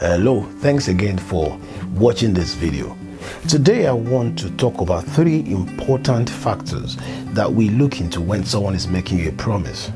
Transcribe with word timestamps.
Hello, 0.00 0.42
thanks 0.60 0.86
again 0.86 1.18
for 1.18 1.58
watching 1.94 2.32
this 2.32 2.54
video. 2.54 2.96
Today 3.48 3.88
I 3.88 3.92
want 3.92 4.38
to 4.38 4.50
talk 4.52 4.80
about 4.80 5.02
three 5.02 5.40
important 5.50 6.30
factors 6.30 6.96
that 7.32 7.52
we 7.52 7.70
look 7.70 8.00
into 8.00 8.20
when 8.20 8.44
someone 8.44 8.76
is 8.76 8.86
making 8.86 9.18
you 9.18 9.30
a 9.30 9.32
promise. 9.32 9.90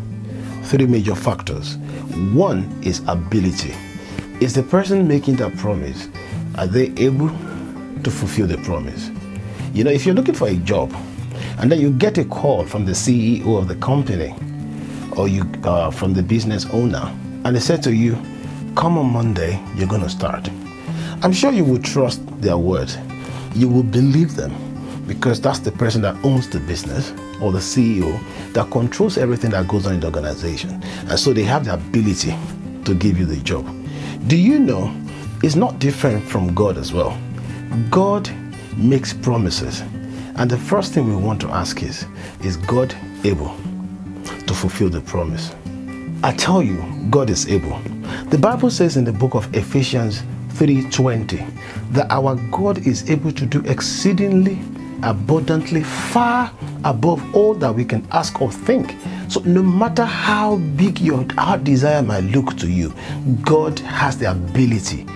Three 0.64 0.86
major 0.86 1.14
factors. 1.14 1.76
One 2.34 2.64
is 2.82 3.00
ability. 3.06 3.76
Is 4.40 4.54
the 4.54 4.64
person 4.64 5.06
making 5.06 5.36
that 5.36 5.56
promise, 5.56 6.09
are 6.57 6.66
they 6.66 6.93
able 6.96 7.29
to 7.29 8.11
fulfill 8.11 8.48
the 8.48 8.59
promise? 8.59 9.09
You 9.73 9.84
know, 9.84 9.93
if 9.93 10.05
you're 10.05 10.16
looking 10.16 10.34
for 10.34 10.48
a 10.48 10.57
job 10.57 10.93
and 11.59 11.71
then 11.71 11.80
you 11.80 11.93
get 11.93 12.19
a 12.19 12.25
call 12.25 12.66
from 12.66 12.84
the 12.84 12.93
CEO 12.93 13.57
of 13.57 13.69
the 13.69 13.77
company 13.77 14.34
or 15.16 15.29
you 15.29 15.48
uh, 15.62 15.93
from 15.93 16.12
the 16.12 16.25
business 16.25 16.66
owner 16.73 17.16
and 17.45 17.55
they 17.55 17.61
said 17.61 17.84
to 17.84 17.95
you, 17.95 18.21
come 18.75 18.98
on 18.98 19.12
Monday, 19.12 19.62
you're 19.77 19.88
going 19.88 20.02
to 20.02 20.09
start. 20.09 20.48
I'm 21.23 21.32
sure 21.32 21.52
you 21.52 21.64
will 21.64 21.79
trust 21.80 22.27
their 22.41 22.56
word. 22.56 22.91
You 23.55 23.69
will 23.69 23.83
believe 23.83 24.34
them 24.34 24.52
because 25.06 25.41
that's 25.41 25.59
the 25.59 25.73
person 25.73 26.02
that 26.02 26.16
owns 26.24 26.48
the 26.48 26.60
business 26.60 27.12
or 27.41 27.52
the 27.52 27.59
CEO 27.59 28.19
that 28.55 28.70
controls 28.70 29.19
everything 29.19 29.51
that 29.51 29.69
goes 29.69 29.87
on 29.87 29.95
in 29.95 30.01
the 30.01 30.06
organization. 30.06 30.82
And 31.09 31.19
so 31.19 31.32
they 31.32 31.43
have 31.45 31.65
the 31.65 31.74
ability 31.74 32.34
to 32.84 32.95
give 32.95 33.19
you 33.19 33.27
the 33.27 33.37
job. 33.37 33.66
Do 34.27 34.37
you 34.37 34.59
know 34.59 34.95
it's 35.43 35.57
not 35.57 35.79
different 35.79 36.24
from 36.24 36.54
God 36.54 36.79
as 36.79 36.93
well? 36.93 37.18
God 37.91 38.30
makes 38.77 39.12
promises. 39.12 39.82
And 40.37 40.51
the 40.51 40.59
first 40.59 40.93
thing 40.93 41.09
we 41.09 41.16
want 41.16 41.41
to 41.43 41.48
ask 41.48 41.82
is 41.82 42.07
Is 42.43 42.57
God 42.57 42.95
able 43.24 43.54
to 44.46 44.54
fulfill 44.54 44.88
the 44.88 45.01
promise? 45.02 45.52
I 46.24 46.32
tell 46.32 46.62
you, 46.62 46.80
God 47.10 47.30
is 47.30 47.48
able. 47.48 47.80
The 48.30 48.38
Bible 48.38 48.70
says 48.70 48.96
in 48.96 49.04
the 49.04 49.12
book 49.12 49.34
of 49.34 49.52
Ephesians 49.56 50.22
3:20 50.50 51.45
that 51.90 52.06
our 52.10 52.36
God 52.52 52.86
is 52.86 53.10
able 53.10 53.32
to 53.32 53.45
do 53.45 53.60
exceedingly 53.62 54.60
abundantly 55.02 55.82
far 55.82 56.52
above 56.84 57.20
all 57.34 57.54
that 57.54 57.74
we 57.74 57.84
can 57.84 58.06
ask 58.12 58.40
or 58.40 58.52
think. 58.52 58.95
So 59.26 59.40
no 59.40 59.64
matter 59.64 60.04
how 60.04 60.59
big 60.76 61.01
your 61.01 61.26
heart 61.37 61.64
desire 61.64 62.02
might 62.02 62.23
look 62.24 62.57
to 62.59 62.68
you, 62.70 62.95
God 63.42 63.80
has 63.80 64.16
the 64.19 64.31
ability. 64.31 65.06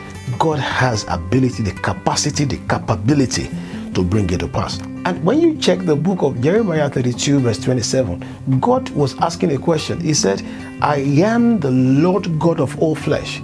God 0.40 0.58
has 0.58 1.04
ability, 1.08 1.62
the 1.62 1.70
capacity, 1.70 2.44
the 2.46 2.58
capability 2.68 3.48
to 3.96 4.02
bring 4.02 4.30
it 4.30 4.40
to 4.40 4.48
pass. 4.48 4.78
And 5.04 5.24
when 5.24 5.40
you 5.40 5.56
check 5.56 5.80
the 5.80 5.96
book 5.96 6.22
of 6.22 6.40
Jeremiah 6.40 6.88
32, 6.88 7.40
verse 7.40 7.58
27, 7.58 8.60
God 8.60 8.88
was 8.90 9.18
asking 9.18 9.52
a 9.52 9.58
question. 9.58 9.98
He 10.00 10.14
said, 10.14 10.42
I 10.80 10.98
am 10.98 11.58
the 11.58 11.70
Lord 11.70 12.38
God 12.38 12.60
of 12.60 12.78
all 12.80 12.94
flesh. 12.94 13.42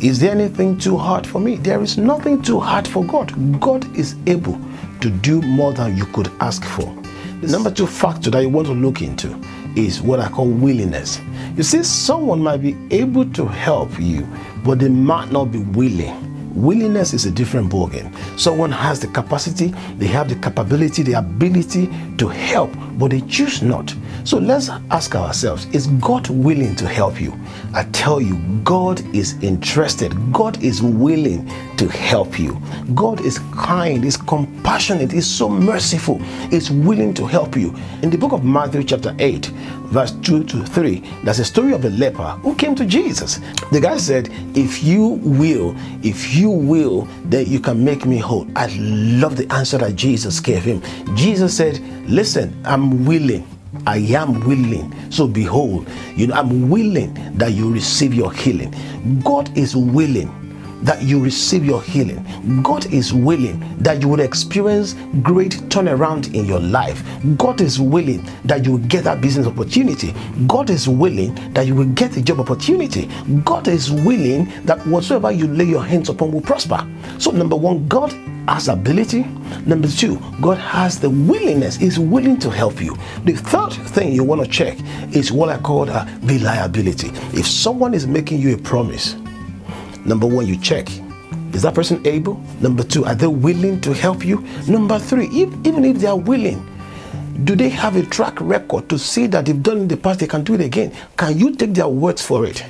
Is 0.00 0.18
there 0.20 0.30
anything 0.30 0.78
too 0.78 0.96
hard 0.96 1.26
for 1.26 1.40
me? 1.40 1.56
There 1.56 1.82
is 1.82 1.98
nothing 1.98 2.40
too 2.40 2.60
hard 2.60 2.88
for 2.88 3.04
God. 3.04 3.60
God 3.60 3.84
is 3.96 4.16
able 4.26 4.58
to 5.00 5.10
do 5.10 5.42
more 5.42 5.72
than 5.72 5.96
you 5.96 6.06
could 6.06 6.30
ask 6.40 6.64
for. 6.64 6.86
The 7.40 7.48
number 7.48 7.70
two 7.70 7.86
factor 7.86 8.30
that 8.30 8.40
you 8.40 8.48
want 8.48 8.68
to 8.68 8.72
look 8.72 9.02
into 9.02 9.38
is 9.76 10.00
what 10.00 10.20
I 10.20 10.28
call 10.28 10.48
willingness. 10.48 11.20
You 11.56 11.62
see, 11.62 11.82
someone 11.82 12.42
might 12.42 12.58
be 12.58 12.76
able 12.90 13.28
to 13.32 13.46
help 13.46 13.90
you, 13.98 14.26
but 14.64 14.78
they 14.78 14.88
might 14.88 15.32
not 15.32 15.46
be 15.46 15.58
willing. 15.58 16.29
Willingness 16.54 17.14
is 17.14 17.26
a 17.26 17.30
different 17.30 17.70
ballgame. 17.70 18.12
Someone 18.38 18.72
has 18.72 19.00
the 19.00 19.06
capacity, 19.06 19.68
they 19.96 20.06
have 20.06 20.28
the 20.28 20.34
capability, 20.36 21.02
the 21.02 21.14
ability 21.14 21.88
to 22.18 22.28
help, 22.28 22.70
but 23.00 23.10
they 23.10 23.22
choose 23.22 23.62
not. 23.62 23.94
So 24.24 24.38
let's 24.38 24.68
ask 24.90 25.16
ourselves 25.16 25.66
is 25.72 25.86
God 25.86 26.28
willing 26.28 26.76
to 26.76 26.86
help 26.86 27.20
you? 27.20 27.32
I 27.74 27.84
tell 27.84 28.20
you, 28.20 28.36
God 28.62 29.00
is 29.16 29.42
interested, 29.42 30.12
God 30.32 30.62
is 30.62 30.82
willing 30.82 31.50
to 31.78 31.88
help 31.88 32.38
you. 32.38 32.60
God 32.94 33.22
is 33.22 33.38
kind, 33.56 34.04
is 34.04 34.18
compassionate, 34.18 35.14
is 35.14 35.26
so 35.26 35.48
merciful, 35.48 36.20
is 36.52 36.70
willing 36.70 37.14
to 37.14 37.26
help 37.26 37.56
you. 37.56 37.74
In 38.02 38.10
the 38.10 38.18
book 38.18 38.32
of 38.32 38.44
Matthew, 38.44 38.84
chapter 38.84 39.16
8, 39.18 39.46
verse 39.86 40.12
2 40.12 40.44
to 40.44 40.64
3, 40.66 41.02
there's 41.24 41.38
a 41.38 41.44
story 41.44 41.72
of 41.72 41.84
a 41.86 41.90
leper 41.90 42.32
who 42.42 42.54
came 42.54 42.74
to 42.74 42.84
Jesus. 42.84 43.40
The 43.72 43.80
guy 43.80 43.96
said, 43.96 44.28
If 44.54 44.84
you 44.84 45.20
will, 45.22 45.74
if 46.02 46.34
you 46.34 46.50
will, 46.50 47.08
then 47.24 47.46
you 47.46 47.60
can 47.60 47.82
make 47.82 48.04
me 48.04 48.18
whole. 48.18 48.46
I 48.56 48.66
love 48.76 49.38
the 49.38 49.50
answer 49.50 49.78
that 49.78 49.96
Jesus 49.96 50.38
gave 50.38 50.62
him. 50.62 50.82
Jesus 51.16 51.56
said, 51.56 51.80
Listen, 52.06 52.60
I'm 52.66 52.89
willing. 53.04 53.46
I 53.86 53.98
am 53.98 54.40
willing. 54.46 54.92
So 55.10 55.28
behold, 55.28 55.88
you 56.16 56.26
know, 56.26 56.34
I'm 56.34 56.68
willing 56.68 57.14
that 57.36 57.52
you 57.52 57.72
receive 57.72 58.12
your 58.12 58.32
healing. 58.32 58.74
God 59.24 59.56
is 59.56 59.76
willing 59.76 60.28
that 60.82 61.02
you 61.02 61.22
receive 61.22 61.64
your 61.64 61.82
healing. 61.82 62.24
God 62.62 62.86
is 62.92 63.12
willing 63.12 63.60
that 63.78 64.00
you 64.00 64.08
would 64.08 64.20
experience 64.20 64.94
great 65.22 65.52
turnaround 65.68 66.34
in 66.34 66.44
your 66.46 66.60
life. 66.60 67.02
God 67.36 67.60
is 67.60 67.80
willing 67.80 68.26
that 68.44 68.64
you 68.64 68.72
will 68.72 68.86
get 68.88 69.04
that 69.04 69.20
business 69.20 69.46
opportunity. 69.46 70.14
God 70.46 70.70
is 70.70 70.88
willing 70.88 71.34
that 71.52 71.66
you 71.66 71.74
will 71.74 71.84
get 71.86 72.16
a 72.16 72.22
job 72.22 72.40
opportunity. 72.40 73.06
God 73.44 73.68
is 73.68 73.90
willing 73.90 74.50
that 74.64 74.84
whatsoever 74.86 75.30
you 75.30 75.46
lay 75.46 75.64
your 75.64 75.84
hands 75.84 76.08
upon 76.08 76.32
will 76.32 76.40
prosper. 76.40 76.86
So, 77.18 77.30
number 77.30 77.56
one, 77.56 77.86
God 77.88 78.12
has 78.48 78.68
ability. 78.68 79.22
Number 79.66 79.88
two, 79.88 80.18
God 80.40 80.58
has 80.58 80.98
the 80.98 81.10
willingness, 81.10 81.80
is 81.80 81.98
willing 81.98 82.38
to 82.40 82.50
help 82.50 82.80
you. 82.80 82.96
The 83.24 83.34
third 83.34 83.72
thing 83.90 84.12
you 84.12 84.24
want 84.24 84.42
to 84.42 84.48
check 84.48 84.78
is 85.14 85.30
what 85.30 85.48
I 85.50 85.58
call 85.58 85.88
a 85.88 86.08
reliability. 86.22 87.10
If 87.38 87.46
someone 87.46 87.94
is 87.94 88.06
making 88.06 88.40
you 88.40 88.54
a 88.54 88.58
promise, 88.58 89.14
Number 90.04 90.26
one, 90.26 90.46
you 90.46 90.56
check. 90.56 90.88
Is 91.52 91.62
that 91.62 91.74
person 91.74 92.04
able? 92.06 92.40
Number 92.60 92.82
two, 92.82 93.04
are 93.04 93.14
they 93.14 93.26
willing 93.26 93.80
to 93.82 93.92
help 93.92 94.24
you? 94.24 94.44
Number 94.68 94.98
three, 94.98 95.26
if, 95.26 95.48
even 95.66 95.84
if 95.84 95.98
they 95.98 96.06
are 96.06 96.18
willing, 96.18 96.66
do 97.44 97.56
they 97.56 97.68
have 97.68 97.96
a 97.96 98.02
track 98.02 98.40
record 98.40 98.88
to 98.88 98.98
see 98.98 99.26
that 99.28 99.46
they've 99.46 99.62
done 99.62 99.78
in 99.78 99.88
the 99.88 99.96
past, 99.96 100.20
they 100.20 100.26
can 100.26 100.44
do 100.44 100.54
it 100.54 100.60
again? 100.60 100.92
Can 101.16 101.38
you 101.38 101.54
take 101.54 101.74
their 101.74 101.88
words 101.88 102.22
for 102.22 102.46
it? 102.46 102.64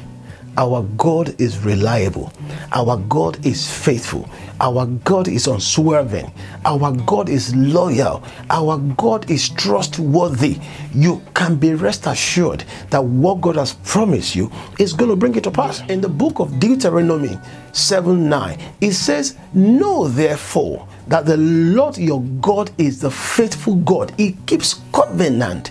Our 0.56 0.82
God 0.96 1.40
is 1.40 1.58
reliable. 1.58 2.32
Our 2.72 2.96
God 2.96 3.44
is 3.46 3.70
faithful. 3.70 4.28
Our 4.60 4.86
God 5.04 5.28
is 5.28 5.46
unswerving. 5.46 6.32
Our 6.64 6.92
God 6.92 7.28
is 7.28 7.54
loyal. 7.54 8.22
Our 8.50 8.78
God 8.78 9.30
is 9.30 9.48
trustworthy. 9.48 10.58
You 10.94 11.22
can 11.34 11.56
be 11.56 11.74
rest 11.74 12.06
assured 12.06 12.64
that 12.90 13.02
what 13.02 13.40
God 13.40 13.56
has 13.56 13.74
promised 13.74 14.34
you 14.34 14.50
is 14.78 14.92
going 14.92 15.10
to 15.10 15.16
bring 15.16 15.34
it 15.36 15.44
to 15.44 15.50
pass. 15.50 15.80
In 15.88 16.00
the 16.00 16.08
book 16.08 16.40
of 16.40 16.60
Deuteronomy 16.60 17.38
7 17.72 18.28
9, 18.28 18.58
it 18.80 18.92
says, 18.92 19.36
Know 19.54 20.08
therefore 20.08 20.86
that 21.08 21.26
the 21.26 21.36
Lord 21.36 21.96
your 21.96 22.22
God 22.40 22.70
is 22.76 23.00
the 23.00 23.10
faithful 23.10 23.76
God. 23.76 24.12
He 24.16 24.32
keeps 24.46 24.80
covenant 24.92 25.70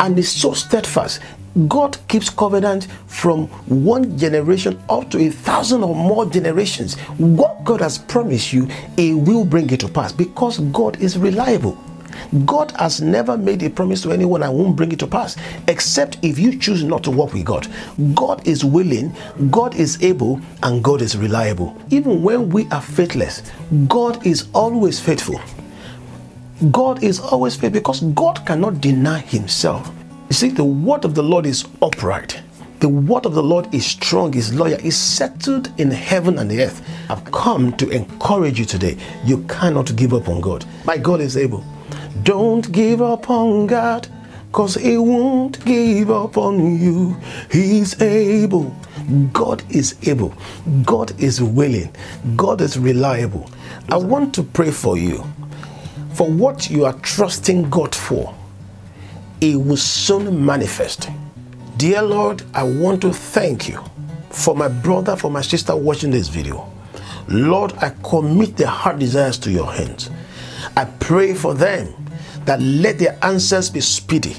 and 0.00 0.18
is 0.18 0.30
so 0.30 0.52
steadfast 0.52 1.20
God 1.66 1.98
keeps 2.08 2.30
covenant 2.30 2.86
from 3.06 3.46
one 3.66 4.18
generation 4.18 4.80
up 4.88 5.10
to 5.10 5.18
a 5.18 5.30
thousand 5.30 5.82
or 5.82 5.94
more 5.94 6.26
generations. 6.26 6.96
What 7.18 7.64
God 7.64 7.80
has 7.80 7.98
promised 7.98 8.52
you, 8.52 8.66
He 8.96 9.14
will 9.14 9.44
bring 9.44 9.70
it 9.70 9.80
to 9.80 9.88
pass 9.88 10.12
because 10.12 10.58
God 10.58 11.00
is 11.00 11.18
reliable. 11.18 11.76
God 12.44 12.72
has 12.72 13.00
never 13.00 13.36
made 13.38 13.62
a 13.62 13.70
promise 13.70 14.02
to 14.02 14.12
anyone 14.12 14.42
and 14.42 14.52
won't 14.52 14.76
bring 14.76 14.92
it 14.92 14.98
to 15.00 15.06
pass, 15.06 15.36
except 15.66 16.18
if 16.22 16.38
you 16.38 16.58
choose 16.58 16.84
not 16.84 17.04
to 17.04 17.10
work 17.10 17.32
with 17.32 17.44
God. 17.44 17.66
God 18.14 18.46
is 18.46 18.64
willing, 18.64 19.14
God 19.50 19.74
is 19.74 20.02
able, 20.02 20.40
and 20.62 20.82
God 20.82 21.00
is 21.00 21.16
reliable. 21.16 21.76
Even 21.90 22.22
when 22.22 22.50
we 22.50 22.68
are 22.70 22.82
faithless, 22.82 23.42
God 23.86 24.26
is 24.26 24.48
always 24.52 25.00
faithful. 25.00 25.40
God 26.70 27.02
is 27.02 27.20
always 27.20 27.54
faithful 27.54 27.80
because 27.80 28.00
God 28.00 28.44
cannot 28.44 28.80
deny 28.80 29.20
Himself. 29.20 29.90
You 30.28 30.34
see, 30.34 30.50
the 30.50 30.64
word 30.64 31.06
of 31.06 31.14
the 31.14 31.22
Lord 31.22 31.46
is 31.46 31.64
upright. 31.80 32.42
The 32.80 32.88
word 32.88 33.24
of 33.24 33.32
the 33.34 33.42
Lord 33.42 33.74
is 33.74 33.86
strong, 33.86 34.34
is 34.34 34.54
loyal, 34.54 34.78
is 34.80 34.96
settled 34.96 35.72
in 35.80 35.90
heaven 35.90 36.38
and 36.38 36.50
the 36.50 36.62
earth. 36.64 36.86
I've 37.08 37.24
come 37.32 37.74
to 37.78 37.88
encourage 37.88 38.58
you 38.58 38.66
today. 38.66 38.98
You 39.24 39.38
cannot 39.44 39.96
give 39.96 40.12
up 40.12 40.28
on 40.28 40.42
God. 40.42 40.66
My 40.84 40.98
God 40.98 41.22
is 41.22 41.38
able. 41.38 41.64
Don't 42.24 42.70
give 42.72 43.00
up 43.00 43.30
on 43.30 43.66
God, 43.66 44.06
because 44.48 44.74
He 44.74 44.98
won't 44.98 45.64
give 45.64 46.10
up 46.10 46.36
on 46.36 46.78
you. 46.78 47.16
He's 47.50 48.00
able. 48.02 48.76
God 49.32 49.62
is 49.70 49.96
able. 50.06 50.34
God 50.84 51.18
is 51.18 51.40
willing. 51.40 51.94
God 52.36 52.60
is 52.60 52.78
reliable. 52.78 53.50
I 53.88 53.96
want 53.96 54.34
to 54.34 54.42
pray 54.42 54.72
for 54.72 54.98
you 54.98 55.24
for 56.12 56.30
what 56.30 56.68
you 56.68 56.84
are 56.84 56.92
trusting 57.00 57.70
God 57.70 57.94
for 57.94 58.34
it 59.40 59.56
will 59.56 59.76
soon 59.76 60.44
manifest. 60.44 61.08
Dear 61.76 62.02
Lord, 62.02 62.42
I 62.54 62.64
want 62.64 63.02
to 63.02 63.12
thank 63.12 63.68
you 63.68 63.82
for 64.30 64.54
my 64.54 64.68
brother, 64.68 65.16
for 65.16 65.30
my 65.30 65.42
sister 65.42 65.76
watching 65.76 66.10
this 66.10 66.28
video. 66.28 66.70
Lord, 67.28 67.72
I 67.78 67.90
commit 68.02 68.56
their 68.56 68.68
heart 68.68 68.98
desires 68.98 69.38
to 69.38 69.50
your 69.50 69.72
hands. 69.72 70.10
I 70.76 70.86
pray 70.86 71.34
for 71.34 71.54
them 71.54 71.94
that 72.44 72.60
let 72.60 72.98
their 72.98 73.18
answers 73.22 73.70
be 73.70 73.80
speedy. 73.80 74.36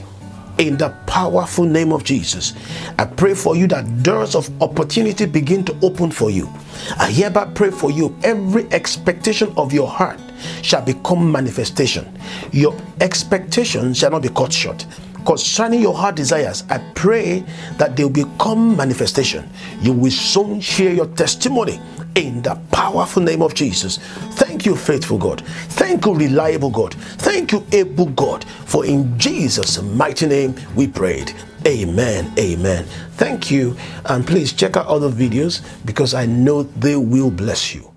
in 0.59 0.75
the 0.75 0.89
powerful 1.07 1.63
name 1.63 1.93
of 1.93 2.03
Jesus. 2.03 2.53
I 2.99 3.05
pray 3.05 3.33
for 3.33 3.55
you 3.55 3.65
that 3.67 4.03
doors 4.03 4.35
of 4.35 4.49
opportunity 4.61 5.25
begin 5.25 5.63
to 5.65 5.75
open 5.81 6.11
for 6.11 6.29
you. 6.29 6.49
I 6.97 7.09
hereby 7.09 7.45
pray 7.55 7.71
for 7.71 7.89
you 7.89 8.15
every 8.23 8.69
expectation 8.71 9.53
of 9.55 9.73
your 9.73 9.87
heart 9.87 10.19
shall 10.61 10.83
become 10.83 11.31
manifestation. 11.31 12.11
Your 12.51 12.75
expectation 13.01 13.93
shall 13.93 14.11
not 14.11 14.21
be 14.21 14.29
cut 14.29 14.53
short 14.53 14.85
concerning 15.25 15.81
your 15.81 15.93
heart 15.93 16.15
desires, 16.15 16.63
I 16.69 16.79
pray 16.95 17.43
that 17.77 17.95
they 17.95 18.03
will 18.03 18.09
become 18.09 18.75
manifestation. 18.75 19.47
You 19.79 19.93
will 19.93 20.11
soon 20.11 20.59
share 20.59 20.91
your 20.91 21.05
testimony 21.05 21.79
in 22.15 22.41
the 22.41 22.59
powerful 22.71 23.21
name 23.21 23.41
of 23.41 23.53
Jesus. 23.53 23.99
Thank 24.41 24.65
you, 24.65 24.75
faithful 24.75 25.17
God. 25.17 25.41
Thank 25.77 26.05
you, 26.05 26.15
reliable 26.15 26.71
God. 26.71 26.95
Thank 27.19 27.51
you, 27.51 27.65
able 27.71 28.07
God. 28.07 28.43
For 28.65 28.85
in 28.85 29.17
Jesus' 29.19 29.81
mighty 29.81 30.25
name 30.25 30.55
we 30.75 30.87
prayed. 30.87 31.33
Amen. 31.67 32.33
Amen. 32.39 32.85
Thank 33.11 33.51
you. 33.51 33.75
And 34.05 34.25
please 34.25 34.53
check 34.53 34.77
out 34.77 34.87
other 34.87 35.09
videos 35.09 35.61
because 35.85 36.13
I 36.13 36.25
know 36.25 36.63
they 36.63 36.95
will 36.95 37.29
bless 37.29 37.75
you. 37.75 37.91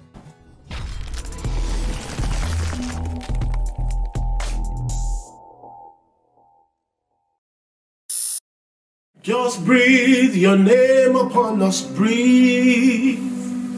Just 9.22 9.64
breathe 9.64 10.34
your 10.34 10.56
name 10.56 11.14
upon 11.14 11.62
us. 11.62 11.80
Breathe. 11.80 13.20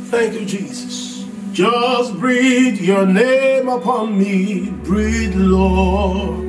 Thank 0.09 0.41
you, 0.41 0.47
Jesus. 0.47 1.27
Just 1.53 2.15
breathe 2.15 2.81
your 2.81 3.05
name 3.05 3.69
upon 3.69 4.19
me. 4.19 4.71
Breathe, 4.85 5.35
Lord. 5.35 6.47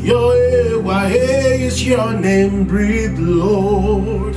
Yahweh 0.00 1.08
is 1.08 1.86
your 1.86 2.14
name. 2.14 2.64
Breathe, 2.64 3.18
Lord. 3.18 4.32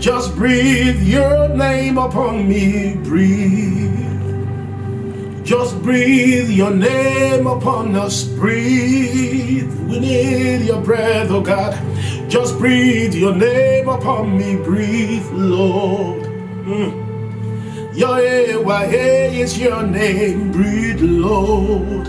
Just 0.00 0.34
breathe 0.34 1.02
your 1.02 1.48
name 1.48 1.98
upon 1.98 2.48
me. 2.48 2.96
Breathe. 3.04 3.92
Just 5.44 5.82
breathe 5.82 6.48
your 6.48 6.70
name 6.70 7.46
upon 7.46 7.94
us. 7.94 8.24
Breathe. 8.24 9.70
We 9.86 10.00
need 10.00 10.62
your 10.62 10.80
breath, 10.80 11.30
oh 11.30 11.42
God. 11.42 11.91
Just 12.32 12.56
breathe 12.56 13.12
your 13.12 13.34
name 13.34 13.90
upon 13.90 14.38
me. 14.38 14.56
Breathe, 14.56 15.30
Lord. 15.32 16.22
Mm. 16.64 17.94
Yahweh 17.94 19.28
is 19.32 19.58
your 19.58 19.82
name. 19.82 20.50
Breathe, 20.50 21.02
Lord. 21.02 22.06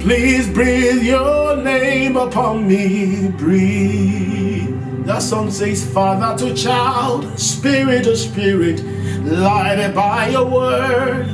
Please 0.00 0.48
breathe 0.48 1.02
your 1.02 1.56
name 1.56 2.16
upon 2.16 2.66
me. 2.66 3.28
Breathe. 3.28 4.74
That 5.04 5.20
song 5.20 5.50
says, 5.50 5.84
Father 5.92 6.38
to 6.38 6.54
child, 6.54 7.38
spirit 7.38 8.04
to 8.04 8.16
spirit, 8.16 8.82
lighted 9.24 9.94
by 9.94 10.30
your 10.30 10.46
word 10.46 11.26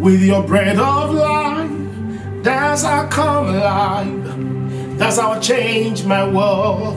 with 0.00 0.22
your 0.22 0.44
breath 0.44 0.78
of 0.78 1.14
life. 1.14 2.44
That's 2.44 2.84
I 2.84 3.08
come 3.08 3.48
alive. 3.48 4.21
That's 5.02 5.18
how 5.18 5.32
I 5.32 5.40
change 5.40 6.04
my 6.04 6.24
world. 6.24 6.96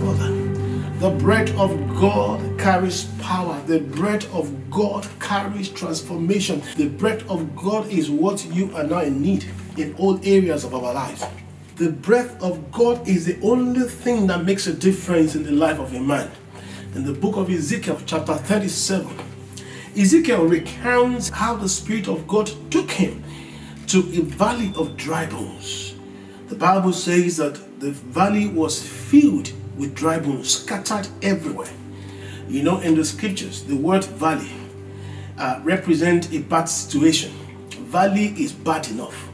The 0.99 1.09
breath 1.09 1.49
of 1.57 1.75
God 1.99 2.59
carries 2.59 3.05
power. 3.19 3.59
The 3.65 3.79
breath 3.79 4.31
of 4.31 4.69
God 4.69 5.07
carries 5.19 5.69
transformation. 5.69 6.61
The 6.77 6.87
breath 6.87 7.27
of 7.27 7.55
God 7.55 7.87
is 7.87 8.11
what 8.11 8.45
you 8.53 8.69
and 8.75 8.93
I 8.93 9.09
need 9.09 9.45
in 9.77 9.95
all 9.95 10.19
areas 10.23 10.65
of 10.65 10.75
our 10.75 10.93
lives. 10.93 11.25
The 11.77 11.89
breath 11.89 12.39
of 12.43 12.71
God 12.71 13.07
is 13.07 13.25
the 13.25 13.41
only 13.41 13.89
thing 13.89 14.27
that 14.27 14.45
makes 14.45 14.67
a 14.67 14.73
difference 14.73 15.33
in 15.33 15.41
the 15.41 15.53
life 15.53 15.79
of 15.79 15.91
a 15.95 15.99
man. 15.99 16.29
In 16.93 17.05
the 17.05 17.13
book 17.13 17.37
of 17.37 17.49
Ezekiel, 17.49 17.99
chapter 18.05 18.35
37, 18.35 19.17
Ezekiel 19.97 20.45
recounts 20.45 21.29
how 21.29 21.55
the 21.55 21.67
Spirit 21.67 22.07
of 22.07 22.27
God 22.27 22.51
took 22.69 22.91
him 22.91 23.23
to 23.87 23.97
a 24.01 24.21
valley 24.21 24.71
of 24.75 24.95
dry 24.95 25.25
bones. 25.25 25.95
The 26.49 26.55
Bible 26.55 26.93
says 26.93 27.37
that 27.37 27.59
the 27.79 27.91
valley 27.91 28.47
was 28.47 28.81
filled 28.81 29.51
with 29.77 29.93
dry 29.95 30.19
bones 30.19 30.49
scattered 30.49 31.07
everywhere. 31.21 31.71
You 32.47 32.63
know, 32.63 32.79
in 32.79 32.95
the 32.95 33.03
scriptures, 33.03 33.63
the 33.63 33.75
word 33.75 34.03
valley 34.05 34.51
uh, 35.37 35.59
represent 35.63 36.31
a 36.31 36.39
bad 36.39 36.65
situation. 36.65 37.31
Valley 37.87 38.27
is 38.37 38.51
bad 38.51 38.87
enough. 38.89 39.29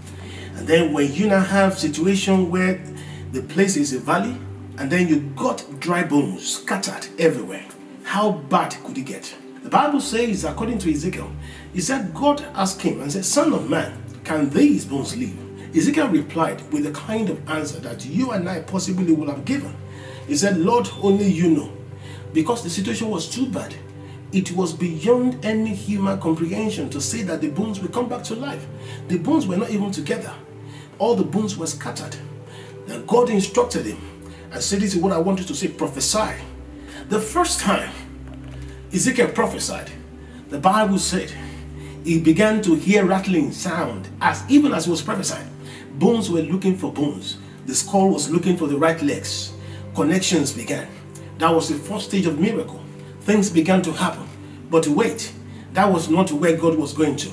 And 0.56 0.68
then 0.68 0.94
when 0.94 1.14
you 1.14 1.28
now 1.28 1.42
have 1.42 1.78
situation 1.78 2.50
where 2.50 2.84
the 3.32 3.42
place 3.44 3.78
is 3.78 3.94
a 3.94 4.00
valley, 4.00 4.36
and 4.78 4.90
then 4.90 5.08
you 5.08 5.20
got 5.36 5.66
dry 5.80 6.04
bones 6.04 6.56
scattered 6.58 7.08
everywhere, 7.20 7.66
how 8.04 8.32
bad 8.32 8.76
could 8.84 8.98
it 8.98 9.06
get? 9.06 9.36
The 9.64 9.70
Bible 9.70 10.02
says, 10.02 10.44
according 10.44 10.80
to 10.80 10.92
Ezekiel, 10.92 11.32
he 11.74 11.82
said, 11.82 12.14
God 12.14 12.42
asked 12.56 12.82
him 12.82 13.02
and 13.02 13.12
said, 13.12 13.26
Son 13.26 13.54
of 13.54 13.70
man, 13.70 14.02
can 14.24 14.50
these 14.50 14.86
bones 14.86 15.16
live? 15.16 15.38
Ezekiel 15.76 16.10
replied 16.10 16.62
with 16.72 16.84
the 16.84 16.92
kind 16.92 17.30
of 17.30 17.50
answer 17.50 17.80
that 17.80 18.06
you 18.06 18.32
and 18.32 18.50
I 18.50 18.62
possibly 18.62 19.14
would 19.14 19.30
have 19.30 19.46
given. 19.46 19.76
He 20.28 20.36
said, 20.36 20.58
Lord, 20.58 20.90
only 21.02 21.28
you 21.28 21.50
know. 21.50 21.72
Because 22.34 22.64
the 22.64 22.70
situation 22.70 23.10
was 23.10 23.30
too 23.30 23.48
bad. 23.50 23.76
It 24.32 24.52
was 24.52 24.74
beyond 24.74 25.44
any 25.46 25.74
human 25.74 26.20
comprehension 26.20 26.90
to 26.92 27.02
say 27.02 27.24
that 27.24 27.42
the 27.42 27.50
bones 27.50 27.80
will 27.80 27.90
come 27.90 28.08
back 28.08 28.24
to 28.26 28.36
life. 28.36 28.66
The 29.08 29.18
bones 29.18 29.48
were 29.48 29.58
not 29.58 29.70
even 29.70 29.92
together. 29.92 30.34
All 31.00 31.16
the 31.16 31.24
bones 31.24 31.58
were 31.58 31.68
scattered. 31.68 32.16
Then 32.86 33.06
God 33.06 33.30
instructed 33.30 33.86
him 33.86 34.00
and 34.52 34.62
said, 34.62 34.80
This 34.82 34.96
is 34.96 35.02
what 35.02 35.12
I 35.12 35.18
want 35.18 35.40
you 35.40 35.46
to 35.46 35.56
say 35.56 35.68
prophesy. 35.68 36.34
The 37.10 37.20
first 37.20 37.60
time 37.60 37.92
Ezekiel 38.94 39.30
prophesied, 39.30 39.92
the 40.50 40.60
Bible 40.60 41.00
said 41.00 41.34
he 42.04 42.20
began 42.20 42.62
to 42.64 42.76
hear 42.76 43.06
rattling 43.06 43.52
sound 43.52 44.08
as 44.22 44.44
even 44.50 44.74
as 44.74 44.86
he 44.86 44.92
was 44.92 45.02
prophesying. 45.02 45.48
Bones 46.02 46.32
were 46.32 46.42
looking 46.42 46.76
for 46.76 46.92
bones. 46.92 47.38
The 47.68 47.76
skull 47.76 48.10
was 48.10 48.32
looking 48.32 48.58
for 48.58 48.66
the 48.66 48.76
right 48.76 49.00
legs. 49.04 49.54
Connections 49.94 50.52
began. 50.52 50.88
That 51.38 51.54
was 51.54 51.70
the 51.70 51.76
first 51.76 52.08
stage 52.08 52.26
of 52.26 52.40
miracle. 52.40 52.82
Things 53.20 53.52
began 53.52 53.84
to 53.84 53.92
happen. 53.92 54.28
But 54.72 54.88
wait, 54.88 55.32
that 55.74 55.86
was 55.86 56.10
not 56.10 56.32
where 56.32 56.58
God 56.58 56.76
was 56.76 56.92
going 56.92 57.18
to. 57.18 57.32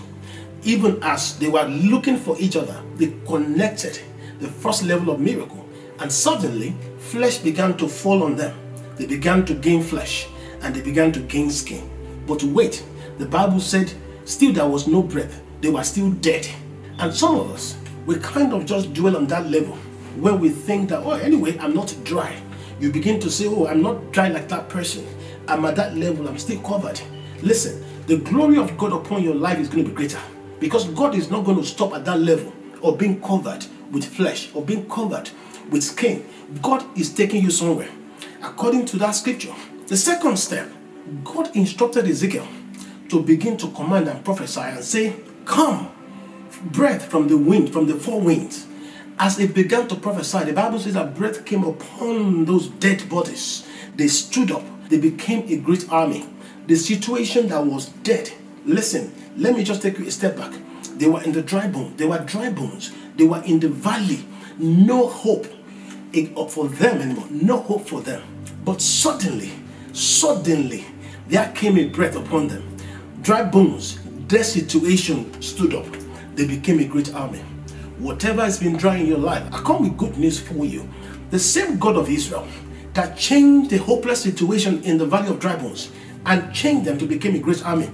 Even 0.64 1.02
as 1.02 1.38
they 1.38 1.48
were 1.48 1.64
looking 1.64 2.18
for 2.18 2.36
each 2.38 2.56
other, 2.56 2.78
they 2.96 3.14
connected 3.26 4.00
the 4.38 4.48
first 4.48 4.82
level 4.82 5.14
of 5.14 5.18
miracle. 5.18 5.66
And 6.00 6.12
suddenly, 6.12 6.74
flesh 6.98 7.38
began 7.38 7.74
to 7.78 7.88
fall 7.88 8.22
on 8.22 8.36
them. 8.36 8.54
They 8.96 9.06
began 9.06 9.46
to 9.46 9.54
gain 9.54 9.82
flesh 9.82 10.28
and 10.60 10.74
they 10.74 10.82
began 10.82 11.10
to 11.12 11.20
gain 11.20 11.50
skin. 11.50 11.88
But 12.26 12.42
wait, 12.42 12.84
the 13.16 13.24
Bible 13.24 13.60
said 13.60 13.90
still 14.26 14.52
there 14.52 14.68
was 14.68 14.86
no 14.86 15.02
breath. 15.02 15.40
They 15.62 15.70
were 15.70 15.84
still 15.84 16.10
dead. 16.10 16.46
And 16.98 17.14
some 17.14 17.36
of 17.36 17.50
us, 17.52 17.74
we 18.08 18.16
kind 18.20 18.54
of 18.54 18.64
just 18.64 18.94
dwell 18.94 19.18
on 19.18 19.26
that 19.26 19.50
level 19.50 19.74
where 20.16 20.32
we 20.34 20.48
think 20.48 20.88
that, 20.88 21.00
oh, 21.00 21.10
anyway, 21.10 21.58
I'm 21.58 21.74
not 21.74 21.94
dry. 22.04 22.40
You 22.80 22.90
begin 22.90 23.20
to 23.20 23.30
say, 23.30 23.44
oh, 23.46 23.66
I'm 23.66 23.82
not 23.82 24.12
dry 24.12 24.28
like 24.28 24.48
that 24.48 24.70
person. 24.70 25.06
I'm 25.46 25.62
at 25.66 25.76
that 25.76 25.94
level, 25.94 26.26
I'm 26.26 26.38
still 26.38 26.58
covered. 26.62 26.98
Listen, 27.42 27.84
the 28.06 28.16
glory 28.16 28.56
of 28.56 28.78
God 28.78 28.94
upon 28.94 29.22
your 29.22 29.34
life 29.34 29.58
is 29.58 29.68
going 29.68 29.84
to 29.84 29.90
be 29.90 29.94
greater 29.94 30.20
because 30.58 30.86
God 30.88 31.14
is 31.14 31.30
not 31.30 31.44
going 31.44 31.58
to 31.58 31.64
stop 31.64 31.92
at 31.92 32.06
that 32.06 32.18
level 32.18 32.50
of 32.82 32.96
being 32.96 33.20
covered 33.20 33.66
with 33.92 34.06
flesh 34.06 34.48
or 34.54 34.64
being 34.64 34.88
covered 34.88 35.28
with 35.68 35.84
skin. 35.84 36.26
God 36.62 36.86
is 36.98 37.12
taking 37.12 37.42
you 37.42 37.50
somewhere. 37.50 37.90
According 38.42 38.86
to 38.86 38.96
that 39.00 39.10
scripture, 39.10 39.54
the 39.86 39.98
second 39.98 40.38
step, 40.38 40.66
God 41.24 41.54
instructed 41.54 42.08
Ezekiel 42.08 42.48
to 43.10 43.22
begin 43.22 43.58
to 43.58 43.68
command 43.72 44.08
and 44.08 44.24
prophesy 44.24 44.60
and 44.62 44.82
say, 44.82 45.14
Come, 45.44 45.90
breath 46.62 47.04
from 47.10 47.28
the 47.28 47.36
wind, 47.36 47.72
from 47.72 47.86
the 47.86 47.94
four 47.94 48.20
winds. 48.20 48.66
As 49.18 49.36
they 49.36 49.46
began 49.46 49.88
to 49.88 49.96
prophesy, 49.96 50.44
the 50.44 50.52
Bible 50.52 50.78
says 50.78 50.94
that 50.94 51.16
breath 51.16 51.44
came 51.44 51.64
upon 51.64 52.44
those 52.44 52.68
dead 52.68 53.08
bodies. 53.08 53.66
They 53.96 54.08
stood 54.08 54.50
up, 54.50 54.62
they 54.88 54.98
became 54.98 55.48
a 55.48 55.56
great 55.56 55.90
army. 55.90 56.28
The 56.66 56.76
situation 56.76 57.48
that 57.48 57.64
was 57.64 57.86
dead, 58.04 58.30
listen, 58.64 59.12
let 59.36 59.56
me 59.56 59.64
just 59.64 59.82
take 59.82 59.98
you 59.98 60.06
a 60.06 60.10
step 60.10 60.36
back. 60.36 60.52
They 60.96 61.08
were 61.08 61.22
in 61.22 61.32
the 61.32 61.42
dry 61.42 61.66
bones, 61.68 61.96
they 61.96 62.06
were 62.06 62.18
dry 62.18 62.50
bones, 62.50 62.92
they 63.16 63.24
were 63.24 63.42
in 63.44 63.60
the 63.60 63.68
valley, 63.68 64.24
no 64.58 65.08
hope 65.08 65.46
eh, 66.14 66.26
for 66.48 66.68
them 66.68 67.00
anymore, 67.00 67.26
no 67.30 67.58
hope 67.58 67.88
for 67.88 68.00
them. 68.00 68.22
But 68.64 68.80
suddenly, 68.82 69.52
Suddenly, 69.98 70.84
there 71.26 71.50
came 71.56 71.76
a 71.76 71.86
breath 71.86 72.14
upon 72.14 72.46
them. 72.46 72.76
Dry 73.20 73.42
bones, 73.42 73.98
their 74.28 74.44
situation 74.44 75.42
stood 75.42 75.74
up. 75.74 75.86
They 76.38 76.46
became 76.46 76.78
a 76.78 76.84
great 76.84 77.12
army. 77.16 77.40
Whatever 77.98 78.42
has 78.42 78.60
been 78.60 78.76
dry 78.76 78.94
in 78.94 79.08
your 79.08 79.18
life, 79.18 79.42
I 79.52 79.60
come 79.60 79.82
with 79.82 79.96
good 79.96 80.16
news 80.16 80.38
for 80.38 80.64
you. 80.64 80.88
The 81.30 81.38
same 81.40 81.80
God 81.80 81.96
of 81.96 82.08
Israel 82.08 82.46
that 82.94 83.18
changed 83.18 83.70
the 83.70 83.78
hopeless 83.78 84.22
situation 84.22 84.80
in 84.84 84.98
the 84.98 85.04
valley 85.04 85.30
of 85.30 85.40
dry 85.40 85.56
bones 85.56 85.90
and 86.26 86.54
changed 86.54 86.84
them 86.84 86.96
to 86.98 87.06
become 87.06 87.34
a 87.34 87.40
great 87.40 87.66
army. 87.66 87.90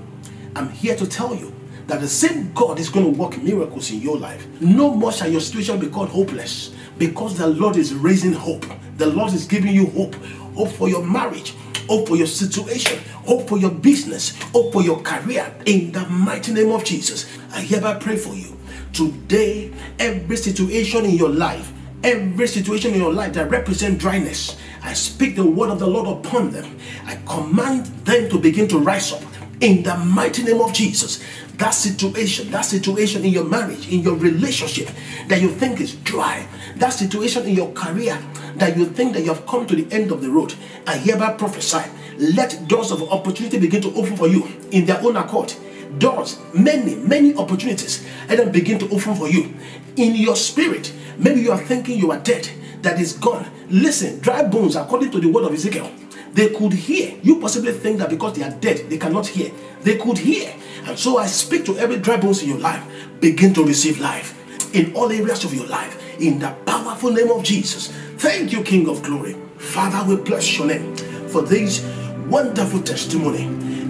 I'm 0.55 0.69
here 0.69 0.95
to 0.95 1.07
tell 1.07 1.35
you 1.35 1.55
that 1.87 2.03
the 2.03 2.07
same 2.07 2.53
God 2.53 2.79
is 2.79 2.91
going 2.91 3.15
to 3.15 3.19
work 3.19 3.43
miracles 3.43 3.91
in 3.91 4.03
your 4.03 4.19
life. 4.19 4.47
No 4.61 4.93
more 4.93 5.11
shall 5.11 5.31
your 5.31 5.41
situation 5.41 5.81
be 5.81 5.89
called 5.89 6.11
hopeless, 6.11 6.75
because 6.99 7.39
the 7.39 7.47
Lord 7.47 7.77
is 7.77 7.95
raising 7.95 8.35
hope. 8.35 8.67
The 8.99 9.07
Lord 9.07 9.33
is 9.33 9.47
giving 9.47 9.75
you 9.75 9.87
hope. 9.87 10.17
Hope 10.55 10.69
for 10.69 10.91
your 10.91 11.03
marriage, 11.03 11.55
hope 11.89 12.09
for 12.09 12.17
your 12.17 12.27
situation, 12.27 12.99
hope 13.25 13.49
for 13.49 13.59
your 13.59 13.71
business, 13.71 14.41
hope 14.53 14.73
for 14.73 14.83
your 14.83 15.01
career. 15.03 15.55
In 15.67 15.93
the 15.93 16.07
mighty 16.09 16.53
name 16.53 16.73
of 16.73 16.85
Jesus, 16.85 17.27
I 17.53 17.61
hereby 17.61 17.95
pray 17.95 18.17
for 18.17 18.35
you. 18.35 18.57
Today, 18.93 19.73
every 19.99 20.37
situation 20.37 21.05
in 21.05 21.13
your 21.13 21.31
life, 21.31 21.73
every 22.03 22.47
situation 22.47 22.95
in 22.95 23.01
your 23.01 23.13
life 23.13 23.33
that 23.35 23.51
represent 23.51 23.99
dryness, 23.99 24.57
I 24.83 24.93
speak 24.93 25.37
the 25.37 25.47
word 25.47 25.71
of 25.71 25.79
the 25.79 25.87
Lord 25.87 26.07
upon 26.07 26.51
them. 26.51 26.79
I 27.07 27.17
command 27.27 27.87
them 28.05 28.29
to 28.31 28.39
begin 28.39 28.69
to 28.69 28.79
rise 28.79 29.13
up 29.13 29.23
in 29.61 29.83
the 29.83 29.97
mighty 29.97 30.43
name 30.43 30.61
of 30.61 30.73
Jesus. 30.73 31.25
That 31.59 31.71
situation, 31.71 32.51
that 32.51 32.63
situation 32.63 33.25
in 33.25 33.33
your 33.33 33.45
marriage, 33.45 33.89
in 33.89 34.01
your 34.01 34.17
relationship 34.17 34.89
that 35.29 35.41
you 35.41 35.49
think 35.49 35.81
is 35.81 35.95
dry, 35.97 36.47
that 36.77 36.91
situation 36.91 37.47
in 37.47 37.55
your 37.55 37.73
career 37.73 38.19
that 38.57 38.77
you 38.77 38.87
think 38.87 39.15
that 39.15 39.23
you 39.23 39.33
have 39.33 39.47
come 39.47 39.67
to 39.67 39.77
the 39.77 39.93
end 39.95 40.11
of 40.11 40.21
the 40.21 40.31
road, 40.31 40.55
I 40.87 40.97
hereby 40.97 41.35
prophesy. 41.35 41.83
Let 42.19 42.69
doors 42.69 42.91
of 42.93 43.03
opportunity 43.03 43.59
begin 43.59 43.83
to 43.83 43.95
open 43.95 44.17
for 44.17 44.29
you 44.29 44.47
in 44.71 44.85
their 44.87 45.01
own 45.01 45.17
accord. 45.17 45.53
Doors, 45.99 46.41
many, 46.53 46.97
many 46.97 47.35
opportunities, 47.37 48.05
and 48.29 48.39
then 48.39 48.51
begin 48.51 48.79
to 48.81 48.87
open 48.87 49.15
for 49.15 49.29
you. 49.29 49.55
In 49.97 50.15
your 50.17 50.37
spirit, 50.37 50.93
maybe 51.19 51.41
you 51.41 51.53
are 51.53 51.59
thinking 51.59 51.99
you 51.99 52.11
are 52.11 52.19
dead, 52.19 52.49
that 52.83 53.01
is 53.01 53.13
gone. 53.13 53.47
Listen, 53.69 54.19
dry 54.21 54.43
bones, 54.43 54.77
according 54.77 55.11
to 55.13 55.21
the 55.21 55.29
word 55.29 55.45
of 55.45 55.53
Ezekiel, 55.53 55.91
they 56.33 56.49
could 56.51 56.73
hear. 56.73 57.17
You 57.23 57.41
possibly 57.41 57.73
think 57.73 57.99
that 57.99 58.11
because 58.11 58.37
they 58.37 58.43
are 58.43 58.51
dead, 58.51 58.91
they 58.91 58.99
cannot 58.99 59.27
hear. 59.27 59.53
They 59.85 59.99
could 59.99 60.19
hear. 60.19 60.53
And 60.87 60.99
so 60.99 61.19
I 61.19 61.27
speak 61.27 61.65
to 61.67 61.79
every 61.79 61.99
dry 61.99 62.17
bones 62.17 62.43
in 62.43 62.49
your 62.49 62.59
life. 62.59 62.83
Begin 63.21 63.55
to 63.55 63.65
receive 63.65 64.01
life 64.01 64.35
in 64.75 64.95
all 64.95 65.13
areas 65.13 65.45
of 65.45 65.55
your 65.55 65.67
life. 65.67 66.01
In 66.21 66.39
the 66.39 66.51
powerful 66.67 67.13
name 67.13 67.31
of 67.31 67.45
Jesus. 67.45 67.93
Thank 68.19 68.53
you, 68.53 68.63
King 68.63 68.89
of 68.89 69.03
Glory. 69.03 69.37
Father, 69.59 70.03
we 70.09 70.17
bless 70.21 70.59
your 70.59 70.67
name 70.67 70.97
for 71.29 71.43
this 71.43 71.85
wonderful 72.27 72.83
testimony. 72.83 73.45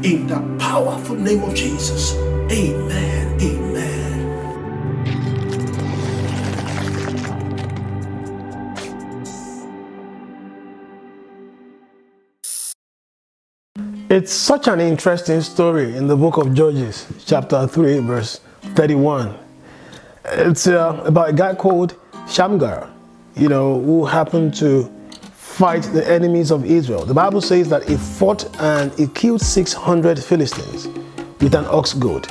In 0.06 0.26
the 0.26 0.40
powerful 0.58 1.16
name 1.16 1.42
of 1.42 1.54
Jesus. 1.54 2.14
Amen. 2.50 3.40
Amen. 3.40 3.63
It's 14.10 14.34
such 14.34 14.68
an 14.68 14.80
interesting 14.80 15.40
story 15.40 15.96
in 15.96 16.06
the 16.06 16.14
book 16.14 16.36
of 16.36 16.52
Judges, 16.52 17.06
chapter 17.24 17.66
3, 17.66 18.00
verse 18.00 18.40
31. 18.74 19.34
It's 20.26 20.66
uh, 20.66 21.02
about 21.06 21.30
a 21.30 21.32
guy 21.32 21.54
called 21.54 21.96
Shamgar, 22.28 22.90
you 23.34 23.48
know, 23.48 23.80
who 23.80 24.04
happened 24.04 24.54
to 24.56 24.92
fight 25.32 25.84
the 25.84 26.06
enemies 26.06 26.50
of 26.52 26.66
Israel. 26.66 27.06
The 27.06 27.14
Bible 27.14 27.40
says 27.40 27.70
that 27.70 27.88
he 27.88 27.96
fought 27.96 28.44
and 28.60 28.92
he 28.92 29.06
killed 29.06 29.40
600 29.40 30.22
Philistines 30.22 30.86
with 31.40 31.54
an 31.54 31.64
ox 31.64 31.94
goad. 31.94 32.28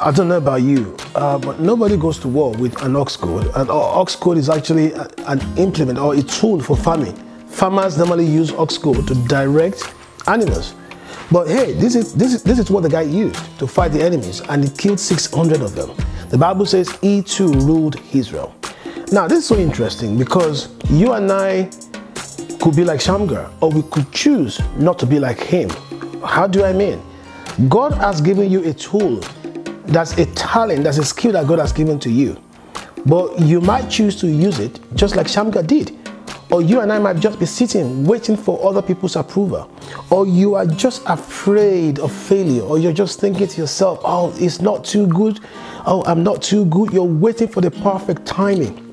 I 0.00 0.10
don't 0.10 0.26
know 0.26 0.38
about 0.38 0.62
you, 0.62 0.96
uh, 1.14 1.38
but 1.38 1.60
nobody 1.60 1.96
goes 1.96 2.18
to 2.20 2.28
war 2.28 2.50
with 2.56 2.82
an 2.82 2.96
ox 2.96 3.16
goad. 3.16 3.46
An 3.54 3.70
ox 3.70 4.16
goad 4.16 4.36
is 4.36 4.50
actually 4.50 4.92
an 5.28 5.40
implement 5.56 6.00
or 6.00 6.14
a 6.14 6.22
tool 6.22 6.60
for 6.60 6.76
farming. 6.76 7.14
Farmers 7.46 7.96
normally 7.96 8.26
use 8.26 8.50
ox 8.50 8.76
goad 8.78 9.06
to 9.06 9.14
direct 9.28 9.84
animals. 10.26 10.74
But 11.30 11.48
hey, 11.48 11.72
this 11.72 11.94
is, 11.94 12.14
this, 12.14 12.32
is, 12.32 12.42
this 12.42 12.58
is 12.58 12.70
what 12.70 12.82
the 12.82 12.88
guy 12.88 13.02
used 13.02 13.58
to 13.58 13.66
fight 13.66 13.92
the 13.92 14.02
enemies, 14.02 14.40
and 14.48 14.64
he 14.64 14.70
killed 14.70 14.98
600 14.98 15.60
of 15.60 15.74
them. 15.74 15.94
The 16.30 16.38
Bible 16.38 16.64
says 16.64 16.90
he 17.02 17.22
too 17.22 17.48
ruled 17.52 18.00
Israel. 18.14 18.54
Now, 19.12 19.28
this 19.28 19.40
is 19.40 19.46
so 19.46 19.56
interesting 19.56 20.16
because 20.16 20.68
you 20.90 21.12
and 21.12 21.30
I 21.30 21.70
could 22.60 22.76
be 22.76 22.84
like 22.84 23.00
Shamgar, 23.00 23.50
or 23.60 23.70
we 23.70 23.82
could 23.82 24.10
choose 24.10 24.60
not 24.76 24.98
to 25.00 25.06
be 25.06 25.18
like 25.18 25.38
him. 25.38 25.68
How 26.24 26.46
do 26.46 26.64
I 26.64 26.72
mean? 26.72 27.02
God 27.68 27.92
has 27.94 28.20
given 28.20 28.50
you 28.50 28.64
a 28.68 28.72
tool, 28.72 29.20
that's 29.86 30.16
a 30.18 30.26
talent, 30.34 30.84
that's 30.84 30.98
a 30.98 31.04
skill 31.04 31.32
that 31.32 31.46
God 31.46 31.58
has 31.58 31.72
given 31.72 31.98
to 32.00 32.10
you. 32.10 32.40
But 33.04 33.38
you 33.40 33.60
might 33.60 33.88
choose 33.88 34.18
to 34.20 34.28
use 34.28 34.58
it 34.58 34.80
just 34.94 35.14
like 35.14 35.28
Shamgar 35.28 35.62
did. 35.62 35.96
Or 36.50 36.62
you 36.62 36.80
and 36.80 36.90
I 36.92 36.98
might 36.98 37.18
just 37.18 37.38
be 37.38 37.46
sitting 37.46 38.04
waiting 38.04 38.36
for 38.36 38.66
other 38.66 38.80
people's 38.80 39.16
approval. 39.16 39.70
Or 40.10 40.26
you 40.26 40.54
are 40.54 40.64
just 40.64 41.02
afraid 41.06 41.98
of 41.98 42.10
failure. 42.10 42.62
Or 42.62 42.78
you're 42.78 42.92
just 42.92 43.20
thinking 43.20 43.46
to 43.46 43.60
yourself, 43.60 44.00
oh, 44.02 44.34
it's 44.38 44.60
not 44.60 44.84
too 44.84 45.06
good. 45.08 45.40
Oh, 45.86 46.02
I'm 46.06 46.22
not 46.22 46.42
too 46.42 46.64
good. 46.66 46.92
You're 46.92 47.04
waiting 47.04 47.48
for 47.48 47.60
the 47.60 47.70
perfect 47.70 48.24
timing. 48.24 48.84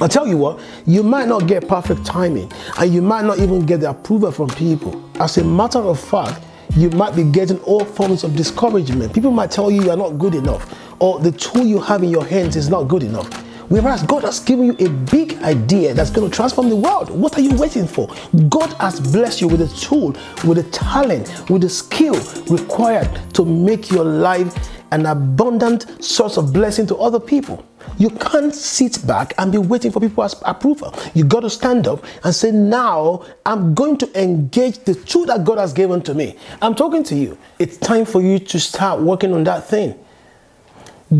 I'll 0.00 0.08
tell 0.08 0.26
you 0.26 0.36
what, 0.36 0.60
you 0.86 1.02
might 1.02 1.28
not 1.28 1.46
get 1.46 1.68
perfect 1.68 2.04
timing 2.04 2.50
and 2.78 2.92
you 2.92 3.00
might 3.00 3.24
not 3.24 3.38
even 3.38 3.64
get 3.64 3.80
the 3.80 3.90
approval 3.90 4.32
from 4.32 4.48
people. 4.48 5.02
As 5.20 5.38
a 5.38 5.44
matter 5.44 5.78
of 5.78 6.00
fact, 6.00 6.42
you 6.76 6.90
might 6.90 7.14
be 7.14 7.22
getting 7.22 7.58
all 7.60 7.84
forms 7.84 8.24
of 8.24 8.34
discouragement. 8.34 9.14
People 9.14 9.30
might 9.30 9.52
tell 9.52 9.70
you 9.70 9.84
you're 9.84 9.96
not 9.96 10.18
good 10.18 10.34
enough 10.34 10.74
or 11.00 11.20
the 11.20 11.30
tool 11.30 11.64
you 11.64 11.80
have 11.80 12.02
in 12.02 12.10
your 12.10 12.24
hands 12.24 12.56
is 12.56 12.68
not 12.68 12.84
good 12.84 13.04
enough. 13.04 13.28
Whereas 13.68 14.02
God 14.02 14.24
has 14.24 14.40
given 14.40 14.66
you 14.66 14.76
a 14.86 14.88
big 14.88 15.34
idea 15.42 15.94
that's 15.94 16.10
going 16.10 16.30
to 16.30 16.34
transform 16.34 16.68
the 16.68 16.76
world. 16.76 17.10
What 17.10 17.36
are 17.38 17.40
you 17.40 17.56
waiting 17.56 17.86
for? 17.86 18.08
God 18.48 18.72
has 18.74 19.00
blessed 19.00 19.40
you 19.40 19.48
with 19.48 19.62
a 19.62 19.68
tool, 19.68 20.16
with 20.44 20.58
a 20.58 20.64
talent, 20.70 21.48
with 21.48 21.64
a 21.64 21.68
skill 21.68 22.14
required 22.48 23.08
to 23.34 23.44
make 23.44 23.90
your 23.90 24.04
life 24.04 24.54
an 24.92 25.06
abundant 25.06 26.04
source 26.04 26.36
of 26.36 26.52
blessing 26.52 26.86
to 26.86 26.96
other 26.96 27.18
people. 27.18 27.64
You 27.98 28.10
can't 28.10 28.54
sit 28.54 29.04
back 29.06 29.34
and 29.38 29.50
be 29.50 29.58
waiting 29.58 29.90
for 29.90 30.00
people's 30.00 30.40
approval. 30.44 30.94
You 31.14 31.24
got 31.24 31.40
to 31.40 31.50
stand 31.50 31.88
up 31.88 32.04
and 32.22 32.34
say, 32.34 32.50
Now 32.50 33.24
I'm 33.44 33.74
going 33.74 33.98
to 33.98 34.22
engage 34.22 34.78
the 34.80 34.94
tool 34.94 35.26
that 35.26 35.44
God 35.44 35.58
has 35.58 35.72
given 35.72 36.00
to 36.02 36.14
me. 36.14 36.36
I'm 36.62 36.74
talking 36.74 37.02
to 37.04 37.14
you. 37.14 37.38
It's 37.58 37.76
time 37.76 38.04
for 38.04 38.22
you 38.22 38.38
to 38.38 38.60
start 38.60 39.00
working 39.00 39.32
on 39.32 39.44
that 39.44 39.66
thing. 39.66 39.98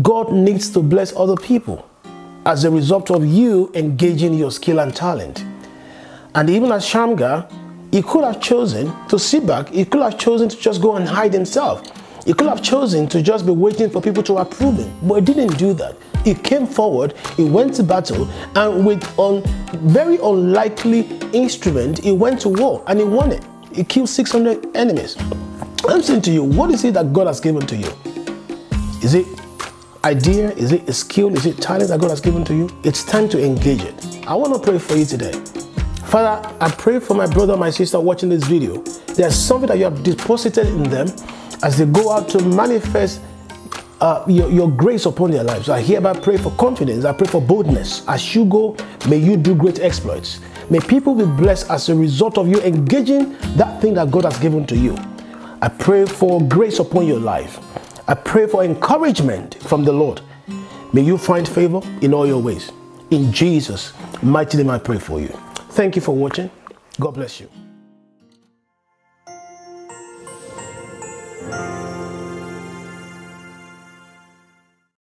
God 0.01 0.31
needs 0.31 0.71
to 0.71 0.81
bless 0.81 1.15
other 1.15 1.35
people 1.35 1.87
as 2.45 2.63
a 2.63 2.71
result 2.71 3.09
of 3.09 3.25
you 3.25 3.71
engaging 3.73 4.33
your 4.33 4.51
skill 4.51 4.79
and 4.79 4.95
talent. 4.95 5.43
And 6.35 6.49
even 6.49 6.71
as 6.71 6.85
Shamgar, 6.85 7.47
he 7.91 8.01
could 8.01 8.23
have 8.23 8.41
chosen 8.41 8.93
to 9.07 9.17
sit 9.17 9.47
back, 9.47 9.69
he 9.69 9.85
could 9.85 10.01
have 10.01 10.17
chosen 10.17 10.49
to 10.49 10.57
just 10.57 10.81
go 10.81 10.95
and 10.95 11.07
hide 11.07 11.33
himself. 11.33 11.83
He 12.25 12.33
could 12.33 12.47
have 12.47 12.61
chosen 12.61 13.07
to 13.09 13.21
just 13.21 13.45
be 13.45 13.51
waiting 13.51 13.89
for 13.89 14.01
people 14.01 14.23
to 14.23 14.37
approve 14.37 14.77
him, 14.77 14.91
but 15.03 15.15
he 15.15 15.21
didn't 15.21 15.57
do 15.57 15.73
that. 15.73 15.95
He 16.23 16.33
came 16.33 16.65
forward, 16.65 17.13
he 17.37 17.43
went 17.45 17.75
to 17.75 17.83
battle, 17.83 18.27
and 18.55 18.85
with 18.85 19.03
a 19.19 19.41
very 19.77 20.17
unlikely 20.17 21.01
instrument, 21.33 22.03
he 22.03 22.11
went 22.11 22.41
to 22.41 22.49
war 22.49 22.83
and 22.87 22.99
he 22.99 23.05
won 23.05 23.31
it. 23.31 23.43
He 23.73 23.83
killed 23.83 24.09
600 24.09 24.75
enemies. 24.75 25.15
I'm 25.87 26.01
saying 26.01 26.23
to 26.23 26.31
you, 26.31 26.43
what 26.43 26.71
is 26.71 26.83
it 26.83 26.95
that 26.95 27.13
God 27.13 27.27
has 27.27 27.39
given 27.39 27.65
to 27.67 27.75
you? 27.75 27.91
Is 29.03 29.13
it 29.13 29.27
idea? 30.05 30.51
Is 30.51 30.71
it 30.71 30.87
a 30.87 30.93
skill? 30.93 31.35
Is 31.35 31.45
it 31.47 31.57
talent 31.57 31.89
that 31.89 31.99
God 31.99 32.11
has 32.11 32.21
given 32.21 32.45
to 32.45 32.53
you? 32.53 32.69
It's 32.83 33.03
time 33.03 33.27
to 33.29 33.43
engage 33.43 33.81
it. 33.81 34.27
I 34.27 34.35
want 34.35 34.53
to 34.53 34.59
pray 34.59 34.77
for 34.77 34.95
you 34.95 35.05
today. 35.05 35.31
Father, 36.05 36.55
I 36.61 36.69
pray 36.69 36.99
for 36.99 37.15
my 37.15 37.25
brother, 37.25 37.57
my 37.57 37.71
sister 37.71 37.99
watching 37.99 38.29
this 38.29 38.43
video. 38.43 38.83
There's 39.15 39.35
something 39.35 39.67
that 39.67 39.79
you 39.79 39.85
have 39.85 40.03
deposited 40.03 40.67
in 40.67 40.83
them 40.83 41.07
as 41.63 41.77
they 41.77 41.85
go 41.85 42.11
out 42.11 42.29
to 42.29 42.41
manifest 42.43 43.21
uh, 43.99 44.23
your, 44.27 44.51
your 44.51 44.69
grace 44.69 45.07
upon 45.07 45.31
their 45.31 45.43
lives. 45.43 45.69
I 45.69 45.81
hereby 45.81 46.13
pray 46.19 46.37
for 46.37 46.51
confidence. 46.51 47.03
I 47.03 47.13
pray 47.13 47.27
for 47.27 47.41
boldness. 47.41 48.07
As 48.07 48.35
you 48.35 48.45
go, 48.45 48.77
may 49.09 49.17
you 49.17 49.35
do 49.35 49.55
great 49.55 49.79
exploits. 49.79 50.39
May 50.69 50.79
people 50.79 51.15
be 51.15 51.25
blessed 51.25 51.71
as 51.71 51.89
a 51.89 51.95
result 51.95 52.37
of 52.37 52.47
you 52.47 52.61
engaging 52.61 53.35
that 53.55 53.81
thing 53.81 53.95
that 53.95 54.11
God 54.11 54.25
has 54.25 54.37
given 54.37 54.67
to 54.67 54.77
you. 54.77 54.95
I 55.61 55.69
pray 55.69 56.05
for 56.05 56.41
grace 56.47 56.77
upon 56.77 57.07
your 57.07 57.19
life. 57.19 57.59
I 58.07 58.13
pray 58.13 58.45
for 58.45 58.63
encouragement 58.63 59.55
from 59.63 59.83
the 59.83 59.91
Lord. 59.91 60.21
May 60.93 61.01
you 61.01 61.17
find 61.17 61.47
favor 61.47 61.81
in 62.01 62.13
all 62.13 62.27
your 62.27 62.39
ways. 62.39 62.71
In 63.09 63.31
Jesus' 63.31 63.93
mighty 64.21 64.57
name, 64.57 64.69
I 64.69 64.77
pray 64.77 64.99
for 64.99 65.19
you. 65.19 65.29
Thank 65.71 65.95
you 65.95 66.03
for 66.03 66.15
watching. 66.15 66.51
God 66.99 67.15
bless 67.15 67.39
you. 67.39 67.49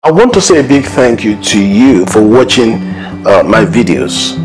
I 0.05 0.11
want 0.11 0.33
to 0.35 0.41
say 0.41 0.61
a 0.61 0.67
big 0.67 0.85
thank 0.85 1.25
you 1.25 1.41
to 1.43 1.61
you 1.61 2.05
for 2.05 2.25
watching 2.25 2.75
uh, 3.27 3.43
my 3.45 3.65
videos 3.65 4.37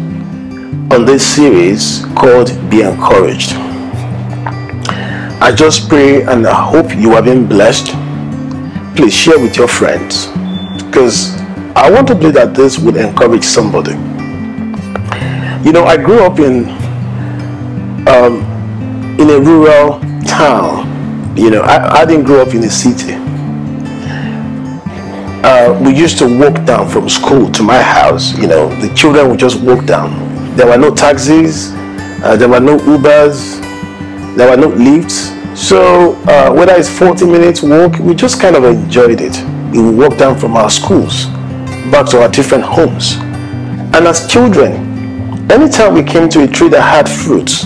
on 0.92 1.04
this 1.04 1.24
series 1.24 2.04
called 2.16 2.48
Be 2.68 2.82
Encouraged. 2.82 3.52
I 5.40 5.54
just 5.54 5.88
pray 5.88 6.22
and 6.22 6.44
I 6.44 6.54
hope 6.60 6.92
you 6.96 7.10
have 7.12 7.24
been 7.24 7.46
blessed 7.46 7.94
please 8.98 9.14
share 9.14 9.38
with 9.38 9.56
your 9.56 9.68
friends 9.68 10.26
because 10.82 11.30
I 11.76 11.88
want 11.88 12.08
to 12.08 12.16
believe 12.16 12.34
that 12.34 12.52
this 12.52 12.80
would 12.80 12.96
encourage 12.96 13.44
somebody. 13.44 13.92
You 15.64 15.70
know, 15.70 15.84
I 15.84 15.96
grew 15.96 16.24
up 16.24 16.40
in 16.40 16.64
um, 18.08 18.42
in 19.20 19.30
a 19.30 19.38
rural 19.38 20.00
town. 20.26 21.36
You 21.36 21.50
know, 21.50 21.60
I, 21.62 22.00
I 22.00 22.04
didn't 22.06 22.24
grow 22.24 22.42
up 22.42 22.54
in 22.54 22.64
a 22.64 22.70
city. 22.70 23.12
uh, 25.44 25.80
we 25.80 25.94
used 25.94 26.18
to 26.18 26.26
walk 26.36 26.64
down 26.66 26.88
from 26.88 27.08
school 27.08 27.52
to 27.52 27.62
my 27.62 27.80
house. 27.80 28.36
You 28.36 28.48
know, 28.48 28.68
the 28.80 28.92
children 28.94 29.28
would 29.30 29.38
just 29.38 29.60
walk 29.60 29.86
down. 29.86 30.10
There 30.56 30.66
were 30.66 30.76
no 30.76 30.92
taxis, 30.92 31.70
uh, 32.24 32.34
there 32.36 32.48
were 32.48 32.58
no 32.58 32.76
Ubers, 32.78 33.64
there 34.34 34.50
were 34.50 34.56
no 34.56 34.70
lifts. 34.74 35.37
So 35.58 36.14
uh, 36.28 36.52
whether 36.52 36.72
it's 36.76 36.88
40 36.88 37.26
minutes 37.26 37.62
walk, 37.62 37.98
we 37.98 38.14
just 38.14 38.40
kind 38.40 38.54
of 38.54 38.62
enjoyed 38.62 39.20
it. 39.20 39.36
We 39.72 39.90
walked 39.90 40.18
down 40.18 40.38
from 40.38 40.56
our 40.56 40.70
schools 40.70 41.26
back 41.90 42.08
to 42.10 42.22
our 42.22 42.28
different 42.28 42.62
homes. 42.62 43.16
And 43.16 44.06
as 44.06 44.28
children, 44.28 45.50
anytime 45.50 45.94
we 45.94 46.04
came 46.04 46.28
to 46.28 46.44
a 46.44 46.46
tree 46.46 46.68
that 46.68 46.80
had 46.80 47.08
fruits, 47.08 47.64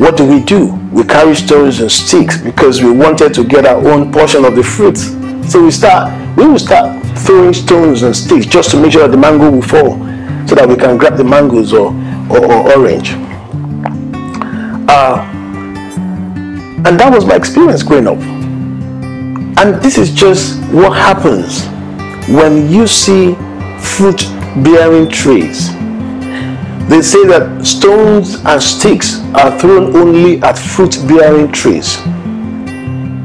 what 0.00 0.16
do 0.16 0.26
we 0.26 0.42
do? 0.42 0.74
We 0.90 1.04
carry 1.04 1.36
stones 1.36 1.80
and 1.80 1.92
sticks 1.92 2.40
because 2.40 2.82
we 2.82 2.90
wanted 2.90 3.34
to 3.34 3.44
get 3.44 3.66
our 3.66 3.86
own 3.86 4.10
portion 4.10 4.46
of 4.46 4.56
the 4.56 4.62
fruits. 4.64 5.08
So 5.52 5.62
we 5.62 5.70
start, 5.70 6.10
we 6.38 6.46
will 6.46 6.58
start 6.58 7.06
throwing 7.18 7.52
stones 7.52 8.02
and 8.02 8.16
sticks 8.16 8.46
just 8.46 8.70
to 8.70 8.80
make 8.80 8.92
sure 8.92 9.02
that 9.02 9.10
the 9.10 9.18
mango 9.18 9.50
will 9.50 9.62
fall 9.62 9.98
so 10.48 10.54
that 10.54 10.66
we 10.66 10.74
can 10.74 10.96
grab 10.96 11.18
the 11.18 11.24
mangoes 11.24 11.74
or, 11.74 11.92
or, 12.30 12.44
or 12.50 12.72
orange. 12.72 13.10
Uh, 14.90 15.37
and 16.86 16.98
that 16.98 17.12
was 17.12 17.26
my 17.26 17.34
experience 17.34 17.82
growing 17.82 18.06
up. 18.06 18.18
And 19.58 19.82
this 19.82 19.98
is 19.98 20.12
just 20.12 20.60
what 20.72 20.92
happens 20.92 21.66
when 22.28 22.70
you 22.70 22.86
see 22.86 23.34
fruit 23.80 24.22
bearing 24.62 25.08
trees. 25.10 25.72
They 26.88 27.02
say 27.02 27.26
that 27.26 27.66
stones 27.66 28.36
and 28.44 28.62
sticks 28.62 29.20
are 29.34 29.58
thrown 29.58 29.96
only 29.96 30.40
at 30.42 30.56
fruit 30.56 30.96
bearing 31.08 31.50
trees. 31.50 31.98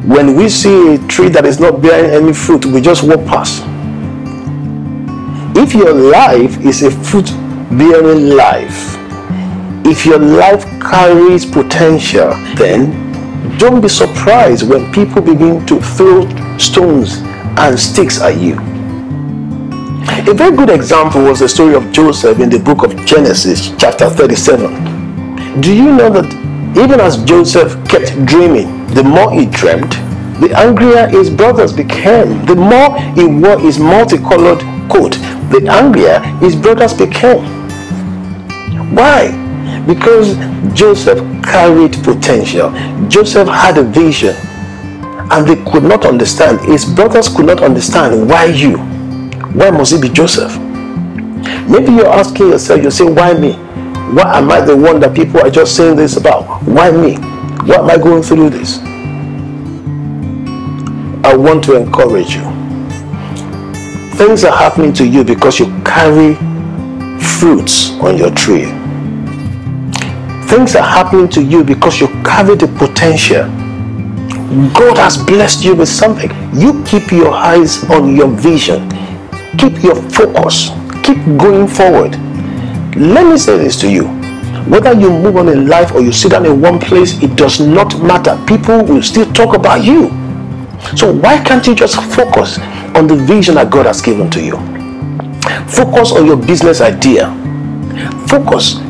When 0.05 0.35
we 0.35 0.49
see 0.49 0.95
a 0.95 1.07
tree 1.07 1.29
that 1.29 1.45
is 1.45 1.59
not 1.59 1.81
bearing 1.81 2.11
any 2.11 2.33
fruit, 2.33 2.65
we 2.65 2.81
just 2.81 3.03
walk 3.03 3.25
past. 3.25 3.63
If 5.55 5.75
your 5.75 5.93
life 5.93 6.59
is 6.65 6.81
a 6.81 6.89
fruit 6.89 7.27
bearing 7.77 8.35
life, 8.35 8.97
if 9.85 10.05
your 10.05 10.19
life 10.19 10.65
carries 10.81 11.45
potential, 11.45 12.31
then 12.55 13.02
don't 13.63 13.79
be 13.79 13.87
surprised 13.87 14.67
when 14.67 14.91
people 14.91 15.21
begin 15.21 15.65
to 15.65 15.79
throw 15.79 16.27
stones 16.57 17.19
and 17.63 17.79
sticks 17.79 18.19
at 18.19 18.35
you. 18.37 18.55
A 20.29 20.33
very 20.33 20.53
good 20.53 20.69
example 20.69 21.23
was 21.23 21.39
the 21.39 21.47
story 21.47 21.73
of 21.73 21.89
Joseph 21.93 22.41
in 22.41 22.49
the 22.49 22.59
book 22.59 22.83
of 22.83 22.93
Genesis, 23.05 23.71
chapter 23.77 24.09
37. 24.09 25.61
Do 25.61 25.73
you 25.73 25.95
know 25.95 26.09
that 26.09 26.25
even 26.77 26.99
as 26.99 27.23
Joseph 27.23 27.71
kept 27.87 28.25
dreaming, 28.25 28.85
the 28.87 29.03
more 29.03 29.31
he 29.31 29.45
dreamed, 29.45 29.93
the 30.41 30.51
angrier 30.57 31.07
his 31.07 31.29
brothers 31.29 31.71
became. 31.71 32.45
The 32.45 32.55
more 32.55 32.99
he 33.13 33.23
wore 33.23 33.59
his 33.59 33.79
multicolored 33.79 34.59
coat, 34.91 35.13
the 35.53 35.65
angrier 35.69 36.19
his 36.41 36.53
brothers 36.53 36.93
became. 36.93 37.45
Why? 38.93 39.42
Because 39.85 40.35
Joseph 40.73 41.19
carried 41.43 41.93
potential. 42.03 42.71
Joseph 43.09 43.47
had 43.47 43.77
a 43.77 43.83
vision 43.83 44.35
and 45.31 45.47
they 45.47 45.55
could 45.71 45.83
not 45.83 46.05
understand. 46.05 46.59
His 46.61 46.85
brothers 46.85 47.27
could 47.27 47.45
not 47.45 47.61
understand 47.61 48.29
why 48.29 48.45
you. 48.45 48.77
Why 49.57 49.71
must 49.71 49.93
it 49.93 50.01
be 50.01 50.09
Joseph? 50.09 50.57
Maybe 51.67 51.91
you're 51.91 52.07
asking 52.07 52.49
yourself, 52.49 52.83
you 52.83 52.91
say, 52.91 53.05
why 53.05 53.33
me? 53.33 53.53
Why 54.13 54.37
am 54.37 54.51
I 54.51 54.61
the 54.61 54.75
one 54.75 54.99
that 55.01 55.15
people 55.15 55.39
are 55.41 55.49
just 55.49 55.75
saying 55.75 55.95
this 55.95 56.17
about? 56.17 56.63
Why 56.63 56.91
me? 56.91 57.15
Why 57.65 57.75
am 57.75 57.89
I 57.89 57.97
going 57.97 58.23
through 58.23 58.51
this? 58.51 58.79
I 61.25 61.35
want 61.35 61.63
to 61.65 61.75
encourage 61.77 62.35
you. 62.35 62.43
Things 64.17 64.43
are 64.43 64.55
happening 64.55 64.93
to 64.93 65.07
you 65.07 65.23
because 65.23 65.59
you 65.59 65.65
carry 65.83 66.35
fruits 67.39 67.91
on 67.99 68.17
your 68.17 68.29
tree. 68.31 68.82
Things 70.53 70.75
are 70.75 70.83
happening 70.83 71.27
to 71.29 71.41
you 71.41 71.63
because 71.63 71.99
you 71.99 72.07
carry 72.23 72.55
the 72.55 72.67
potential. 72.77 73.45
God 74.71 74.99
has 74.99 75.17
blessed 75.17 75.63
you 75.65 75.73
with 75.73 75.89
something. 75.89 76.29
You 76.53 76.83
keep 76.83 77.11
your 77.11 77.33
eyes 77.33 77.83
on 77.89 78.15
your 78.15 78.27
vision. 78.27 78.87
Keep 79.57 79.81
your 79.81 79.95
focus. 80.11 80.69
Keep 81.01 81.17
going 81.39 81.67
forward. 81.67 82.11
Let 82.95 83.25
me 83.31 83.35
say 83.39 83.57
this 83.57 83.81
to 83.81 83.89
you. 83.89 84.03
Whether 84.69 84.93
you 84.93 85.09
move 85.09 85.37
on 85.37 85.49
in 85.49 85.65
life 85.65 85.91
or 85.95 86.01
you 86.01 86.11
sit 86.11 86.33
down 86.33 86.45
in 86.45 86.61
one 86.61 86.79
place, 86.79 87.19
it 87.23 87.35
does 87.35 87.59
not 87.59 87.99
matter. 88.03 88.39
People 88.45 88.85
will 88.85 89.01
still 89.01 89.25
talk 89.33 89.55
about 89.55 89.83
you. 89.83 90.09
So 90.95 91.11
why 91.11 91.43
can't 91.43 91.65
you 91.65 91.73
just 91.73 91.95
focus 92.13 92.59
on 92.93 93.07
the 93.07 93.15
vision 93.15 93.55
that 93.55 93.71
God 93.71 93.87
has 93.87 94.03
given 94.03 94.29
to 94.29 94.39
you? 94.39 94.57
Focus 95.67 96.11
on 96.11 96.27
your 96.27 96.37
business 96.37 96.79
idea. 96.79 97.31
Focus 98.27 98.82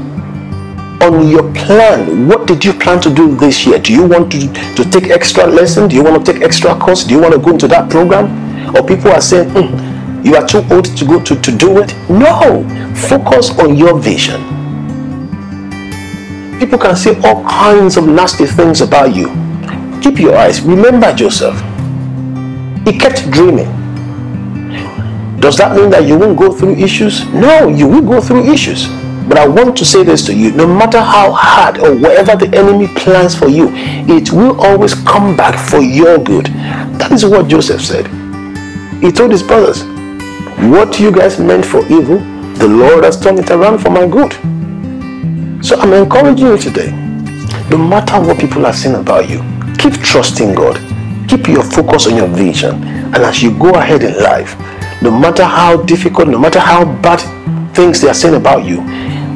on 1.04 1.28
your 1.28 1.52
plan. 1.54 2.28
What 2.28 2.48
did 2.48 2.64
you 2.64 2.74
plan 2.74 3.02
to 3.02 3.14
do 3.14 3.36
this 3.36 3.66
year? 3.66 3.80
Do 3.80 3.94
you 3.94 4.06
want 4.08 4.32
to, 4.32 4.48
to 4.76 4.90
take 4.90 5.10
extra 5.10 5.46
lesson? 5.46 5.88
Do 5.90 5.96
you 5.96 6.04
want 6.04 6.26
to 6.26 6.34
take 6.34 6.42
extra 6.42 6.74
course? 6.76 7.04
Do 7.04 7.14
you 7.14 7.20
want 7.22 7.34
to 7.34 7.40
go 7.40 7.52
into 7.52 7.68
that 7.68 7.90
program? 7.92 8.76
Or 8.76 8.86
people 8.86 9.12
are 9.12 9.22
saying, 9.22 9.50
mm, 9.50 10.26
you 10.26 10.36
are 10.36 10.48
too 10.48 10.64
old 10.72 10.86
to 10.86 11.06
go 11.06 11.22
to, 11.22 11.36
to 11.40 11.52
do 11.58 11.80
it? 11.80 11.94
No. 12.10 12.64
Focus 12.96 13.58
on 13.60 13.76
your 13.76 14.00
vision. 14.00 14.42
People 16.60 16.80
can 16.80 16.96
say 16.96 17.20
all 17.24 17.44
kinds 17.44 17.98
of 17.98 18.08
nasty 18.08 18.46
things 18.46 18.80
about 18.82 19.14
you. 19.14 19.28
Keep 20.02 20.20
your 20.20 20.38
eyes. 20.38 20.62
Remember 20.62 21.14
Joseph. 21.14 21.56
He 22.86 22.98
kept 22.98 23.30
dreaming. 23.32 23.68
Does 25.40 25.58
that 25.58 25.76
mean 25.76 25.90
that 25.90 26.08
you 26.08 26.18
won't 26.18 26.38
go 26.40 26.54
through 26.54 26.76
issues? 26.76 27.26
No, 27.34 27.68
you 27.68 27.88
will 27.88 28.02
go 28.02 28.22
through 28.22 28.50
issues. 28.52 28.88
But 29.28 29.38
I 29.38 29.48
want 29.48 29.78
to 29.78 29.86
say 29.86 30.04
this 30.04 30.26
to 30.26 30.34
you 30.36 30.52
no 30.52 30.68
matter 30.68 31.00
how 31.00 31.32
hard 31.32 31.78
or 31.80 31.96
whatever 31.96 32.36
the 32.36 32.56
enemy 32.58 32.88
plans 32.88 33.36
for 33.36 33.48
you, 33.48 33.70
it 33.72 34.32
will 34.32 34.60
always 34.62 34.94
come 34.94 35.36
back 35.38 35.58
for 35.70 35.80
your 35.80 36.18
good. 36.18 36.48
That 37.00 37.12
is 37.12 37.26
what 37.26 37.48
Joseph 37.48 37.82
said. 37.82 38.08
He 39.02 39.12
told 39.12 39.32
his 39.32 39.44
brothers, 39.44 39.84
What 40.70 41.00
you 41.00 41.12
guys 41.12 41.40
meant 41.40 41.66
for 41.66 41.86
evil, 41.88 42.20
the 42.56 42.68
Lord 42.68 43.04
has 43.04 43.20
turned 43.20 43.40
it 43.40 43.50
around 43.50 43.80
for 43.80 43.90
my 43.90 44.06
good. 44.08 44.34
So 45.64 45.78
I'm 45.80 45.94
encouraging 45.94 46.46
you 46.48 46.58
today. 46.58 46.92
No 47.70 47.78
matter 47.78 48.20
what 48.20 48.40
people 48.40 48.66
are 48.66 48.74
saying 48.74 48.96
about 48.96 49.30
you, 49.30 49.42
keep 49.78 49.94
trusting 50.02 50.54
God. 50.54 50.76
Keep 51.30 51.48
your 51.48 51.64
focus 51.64 52.08
on 52.08 52.16
your 52.18 52.28
vision. 52.28 52.84
And 52.84 53.18
as 53.18 53.42
you 53.42 53.58
go 53.58 53.72
ahead 53.72 54.04
in 54.04 54.22
life, 54.22 54.56
no 55.02 55.10
matter 55.12 55.44
how 55.46 55.82
difficult, 55.84 56.28
no 56.28 56.38
matter 56.38 56.60
how 56.60 56.86
bad 57.02 57.20
things 57.74 58.02
they 58.02 58.10
are 58.10 58.14
saying 58.14 58.36
about 58.36 58.64
you, 58.66 58.82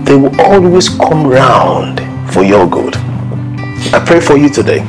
they 0.07 0.15
will 0.15 0.39
always 0.39 0.87
come 0.87 1.27
round 1.27 1.99
for 2.31 2.41
your 2.41 2.65
good. 2.65 2.95
I 3.93 4.01
pray 4.05 4.21
for 4.21 4.37
you 4.37 4.47
today. 4.49 4.79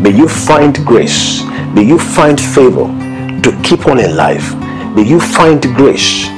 May 0.00 0.16
you 0.16 0.26
find 0.26 0.74
grace. 0.86 1.44
May 1.74 1.82
you 1.84 1.98
find 1.98 2.40
favor 2.40 2.86
to 3.42 3.60
keep 3.62 3.86
on 3.86 3.98
in 3.98 4.16
life. 4.16 4.54
May 4.96 5.02
you 5.02 5.20
find 5.20 5.62
grace 5.76 6.28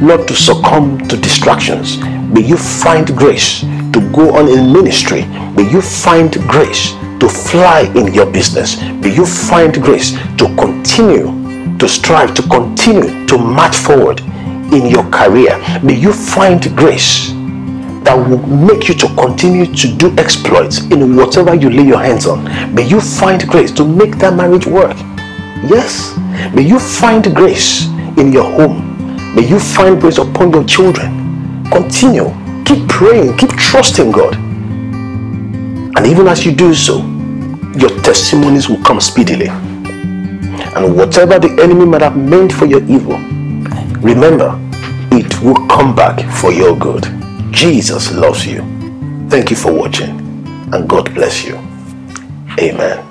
not 0.00 0.26
to 0.26 0.34
succumb 0.34 1.06
to 1.06 1.16
distractions. 1.16 1.98
May 2.34 2.40
you 2.40 2.56
find 2.56 3.06
grace 3.16 3.60
to 3.60 4.10
go 4.12 4.34
on 4.34 4.48
in 4.48 4.72
ministry. 4.72 5.24
May 5.54 5.70
you 5.70 5.80
find 5.80 6.32
grace 6.48 6.90
to 7.20 7.28
fly 7.28 7.92
in 7.94 8.12
your 8.12 8.26
business. 8.26 8.80
May 8.82 9.14
you 9.14 9.24
find 9.24 9.72
grace 9.80 10.12
to 10.38 10.52
continue 10.56 11.78
to 11.78 11.88
strive, 11.88 12.34
to 12.34 12.42
continue 12.42 13.24
to 13.26 13.38
march 13.38 13.76
forward 13.76 14.18
in 14.72 14.86
your 14.86 15.08
career. 15.10 15.56
May 15.84 15.94
you 15.94 16.12
find 16.12 16.60
grace 16.76 17.37
that 18.08 18.16
will 18.16 18.38
make 18.46 18.88
you 18.88 18.94
to 18.94 19.06
continue 19.16 19.66
to 19.66 19.94
do 19.94 20.16
exploits 20.16 20.80
in 20.86 21.14
whatever 21.14 21.54
you 21.54 21.68
lay 21.68 21.82
your 21.82 21.98
hands 21.98 22.26
on. 22.26 22.42
May 22.74 22.88
you 22.88 23.02
find 23.02 23.46
grace 23.46 23.70
to 23.72 23.84
make 23.84 24.16
that 24.16 24.32
marriage 24.34 24.66
work. 24.66 24.96
Yes. 25.68 26.16
May 26.54 26.62
you 26.62 26.78
find 26.78 27.22
grace 27.36 27.86
in 28.16 28.32
your 28.32 28.44
home. 28.44 29.34
May 29.34 29.46
you 29.46 29.60
find 29.60 30.00
grace 30.00 30.16
upon 30.16 30.54
your 30.54 30.64
children. 30.64 31.62
Continue. 31.70 32.32
Keep 32.64 32.88
praying. 32.88 33.36
Keep 33.36 33.50
trusting 33.50 34.10
God. 34.10 34.36
And 34.36 36.06
even 36.06 36.28
as 36.28 36.46
you 36.46 36.52
do 36.52 36.72
so, 36.72 37.00
your 37.76 37.90
testimonies 38.00 38.70
will 38.70 38.82
come 38.84 39.02
speedily. 39.02 39.48
And 39.48 40.96
whatever 40.96 41.38
the 41.38 41.54
enemy 41.62 41.84
might 41.84 42.00
have 42.00 42.16
meant 42.16 42.54
for 42.54 42.64
your 42.64 42.82
evil, 42.84 43.18
remember, 44.00 44.58
it 45.12 45.42
will 45.42 45.66
come 45.68 45.94
back 45.94 46.24
for 46.40 46.50
your 46.50 46.74
good. 46.74 47.17
Jesus 47.58 48.12
loves 48.12 48.46
you. 48.46 48.60
Thank 49.28 49.50
you 49.50 49.56
for 49.56 49.72
watching, 49.72 50.10
and 50.72 50.88
God 50.88 51.12
bless 51.12 51.44
you. 51.44 51.56
Amen. 52.60 53.04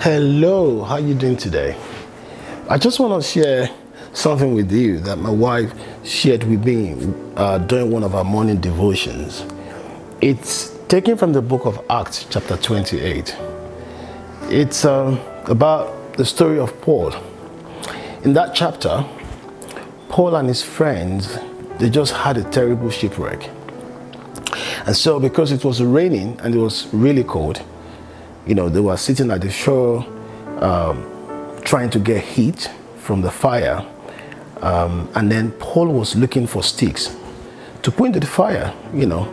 Hello, 0.00 0.82
how 0.84 0.96
are 0.96 1.00
you 1.00 1.14
doing 1.14 1.38
today? 1.38 1.74
I 2.68 2.76
just 2.76 3.00
want 3.00 3.22
to 3.22 3.26
share 3.26 3.70
something 4.12 4.52
with 4.52 4.70
you 4.70 5.00
that 5.00 5.16
my 5.16 5.30
wife 5.30 5.72
shared 6.04 6.44
with 6.44 6.62
me 6.66 6.94
uh, 7.36 7.56
during 7.56 7.90
one 7.90 8.04
of 8.04 8.14
our 8.14 8.22
morning 8.22 8.60
devotions. 8.60 9.46
It's 10.20 10.76
taken 10.88 11.16
from 11.16 11.32
the 11.32 11.40
book 11.40 11.64
of 11.64 11.82
Acts, 11.88 12.26
chapter 12.28 12.58
28. 12.58 13.34
It's 14.50 14.84
um, 14.84 15.18
about 15.46 16.14
the 16.18 16.24
story 16.24 16.58
of 16.58 16.78
Paul. 16.82 17.14
In 18.24 18.34
that 18.34 18.54
chapter, 18.54 19.04
Paul 20.10 20.36
and 20.36 20.46
his 20.48 20.62
friends, 20.62 21.38
they 21.78 21.88
just 21.88 22.12
had 22.12 22.36
a 22.36 22.44
terrible 22.44 22.90
shipwreck. 22.90 23.48
And 24.86 24.94
so, 24.94 25.18
because 25.18 25.50
it 25.50 25.64
was 25.64 25.82
raining 25.82 26.38
and 26.40 26.54
it 26.54 26.58
was 26.58 26.92
really 26.92 27.24
cold, 27.24 27.62
you 28.46 28.54
know, 28.54 28.68
they 28.68 28.80
were 28.80 28.98
sitting 28.98 29.30
at 29.30 29.40
the 29.40 29.50
shore 29.50 30.06
um, 30.60 31.04
trying 31.64 31.88
to 31.90 31.98
get 31.98 32.22
heat 32.22 32.70
from 32.98 33.22
the 33.22 33.30
fire. 33.30 33.84
Um, 34.60 35.08
and 35.14 35.32
then 35.32 35.52
Paul 35.52 35.88
was 35.88 36.14
looking 36.16 36.46
for 36.46 36.62
sticks 36.62 37.16
to 37.82 37.90
put 37.90 38.06
into 38.06 38.20
the 38.20 38.26
fire, 38.26 38.74
you 38.92 39.06
know, 39.06 39.26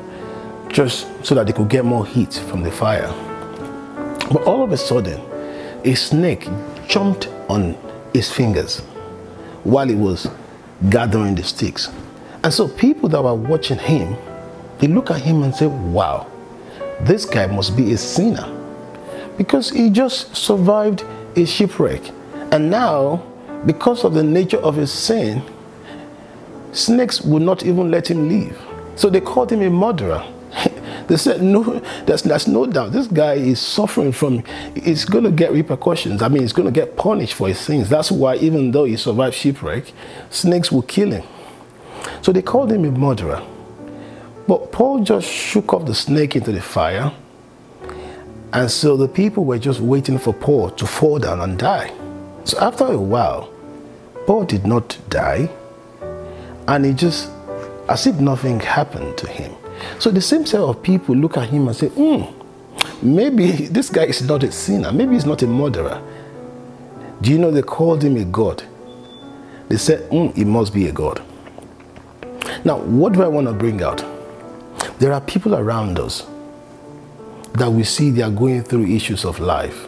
just 0.69 1.05
so 1.25 1.35
that 1.35 1.47
they 1.47 1.53
could 1.53 1.69
get 1.69 1.83
more 1.83 2.05
heat 2.05 2.33
from 2.33 2.63
the 2.63 2.71
fire. 2.71 3.13
But 4.29 4.43
all 4.43 4.63
of 4.63 4.71
a 4.71 4.77
sudden, 4.77 5.21
a 5.83 5.95
snake 5.95 6.47
jumped 6.87 7.27
on 7.49 7.77
his 8.13 8.31
fingers 8.31 8.79
while 9.63 9.87
he 9.87 9.95
was 9.95 10.27
gathering 10.89 11.35
the 11.35 11.43
sticks. 11.43 11.89
And 12.43 12.53
so 12.53 12.67
people 12.67 13.09
that 13.09 13.23
were 13.23 13.35
watching 13.35 13.77
him, 13.77 14.15
they 14.79 14.87
look 14.87 15.11
at 15.11 15.21
him 15.21 15.43
and 15.43 15.53
say, 15.53 15.67
wow, 15.67 16.27
this 17.01 17.25
guy 17.25 17.47
must 17.47 17.75
be 17.75 17.93
a 17.93 17.97
sinner 17.97 18.57
because 19.37 19.69
he 19.69 19.89
just 19.89 20.35
survived 20.35 21.03
a 21.35 21.45
shipwreck. 21.45 22.01
And 22.51 22.69
now, 22.69 23.23
because 23.65 24.03
of 24.03 24.13
the 24.13 24.23
nature 24.23 24.57
of 24.57 24.75
his 24.75 24.91
sin, 24.91 25.41
snakes 26.73 27.21
would 27.21 27.41
not 27.41 27.63
even 27.63 27.91
let 27.91 28.09
him 28.09 28.27
leave. 28.27 28.59
So 28.95 29.09
they 29.09 29.21
called 29.21 29.51
him 29.51 29.61
a 29.61 29.69
murderer. 29.69 30.25
They 31.11 31.17
said, 31.17 31.41
no, 31.41 31.61
there's, 32.05 32.21
there's 32.21 32.47
no 32.47 32.65
doubt. 32.65 32.93
This 32.93 33.05
guy 33.05 33.33
is 33.33 33.59
suffering 33.59 34.13
from, 34.13 34.45
he's 34.81 35.03
going 35.03 35.25
to 35.25 35.31
get 35.31 35.51
repercussions. 35.51 36.21
I 36.21 36.29
mean, 36.29 36.41
he's 36.41 36.53
going 36.53 36.67
to 36.67 36.71
get 36.71 36.95
punished 36.95 37.33
for 37.33 37.49
his 37.49 37.59
sins. 37.59 37.89
That's 37.89 38.09
why, 38.09 38.37
even 38.37 38.71
though 38.71 38.85
he 38.85 38.95
survived 38.95 39.35
shipwreck, 39.35 39.91
snakes 40.29 40.71
will 40.71 40.83
kill 40.83 41.11
him. 41.11 41.23
So 42.21 42.31
they 42.31 42.41
called 42.41 42.71
him 42.71 42.85
a 42.85 42.91
murderer. 42.91 43.45
But 44.47 44.71
Paul 44.71 45.03
just 45.03 45.27
shook 45.27 45.73
off 45.73 45.85
the 45.85 45.93
snake 45.93 46.37
into 46.37 46.53
the 46.53 46.61
fire. 46.61 47.11
And 48.53 48.71
so 48.71 48.95
the 48.95 49.09
people 49.09 49.43
were 49.43 49.59
just 49.59 49.81
waiting 49.81 50.17
for 50.17 50.33
Paul 50.33 50.69
to 50.69 50.87
fall 50.87 51.19
down 51.19 51.41
and 51.41 51.59
die. 51.59 51.93
So 52.45 52.57
after 52.59 52.85
a 52.85 52.97
while, 52.97 53.51
Paul 54.25 54.45
did 54.45 54.65
not 54.65 54.97
die. 55.09 55.49
And 56.69 56.85
he 56.85 56.93
just, 56.93 57.29
as 57.89 58.07
if 58.07 58.15
nothing 58.15 58.61
happened 58.61 59.17
to 59.17 59.27
him. 59.27 59.53
So 59.99 60.11
the 60.11 60.21
same 60.21 60.45
set 60.45 60.61
of 60.61 60.81
people 60.81 61.15
look 61.15 61.37
at 61.37 61.49
him 61.49 61.67
and 61.67 61.75
say, 61.75 61.87
hmm, 61.89 62.23
maybe 63.01 63.51
this 63.67 63.89
guy 63.89 64.05
is 64.05 64.21
not 64.21 64.43
a 64.43 64.51
sinner. 64.51 64.91
Maybe 64.91 65.13
he's 65.13 65.25
not 65.25 65.41
a 65.41 65.47
murderer. 65.47 66.01
Do 67.21 67.31
you 67.31 67.37
know 67.37 67.51
they 67.51 67.61
called 67.61 68.03
him 68.03 68.17
a 68.17 68.25
god? 68.25 68.63
They 69.69 69.77
said, 69.77 70.09
hmm, 70.09 70.27
he 70.29 70.43
must 70.43 70.73
be 70.73 70.87
a 70.87 70.91
god. 70.91 71.21
Now, 72.65 72.77
what 72.79 73.13
do 73.13 73.23
I 73.23 73.27
want 73.27 73.47
to 73.47 73.53
bring 73.53 73.81
out? 73.81 74.03
There 74.99 75.13
are 75.13 75.21
people 75.21 75.55
around 75.55 75.99
us 75.99 76.27
that 77.53 77.71
we 77.71 77.83
see 77.83 78.09
they 78.09 78.21
are 78.21 78.31
going 78.31 78.63
through 78.63 78.85
issues 78.85 79.25
of 79.25 79.39
life 79.39 79.87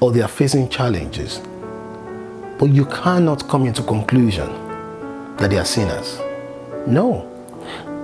or 0.00 0.12
they 0.12 0.22
are 0.22 0.28
facing 0.28 0.68
challenges. 0.68 1.40
But 2.58 2.66
you 2.66 2.86
cannot 2.86 3.48
come 3.48 3.66
into 3.66 3.82
conclusion 3.82 4.48
that 5.36 5.50
they 5.50 5.58
are 5.58 5.64
sinners. 5.64 6.18
No. 6.86 7.35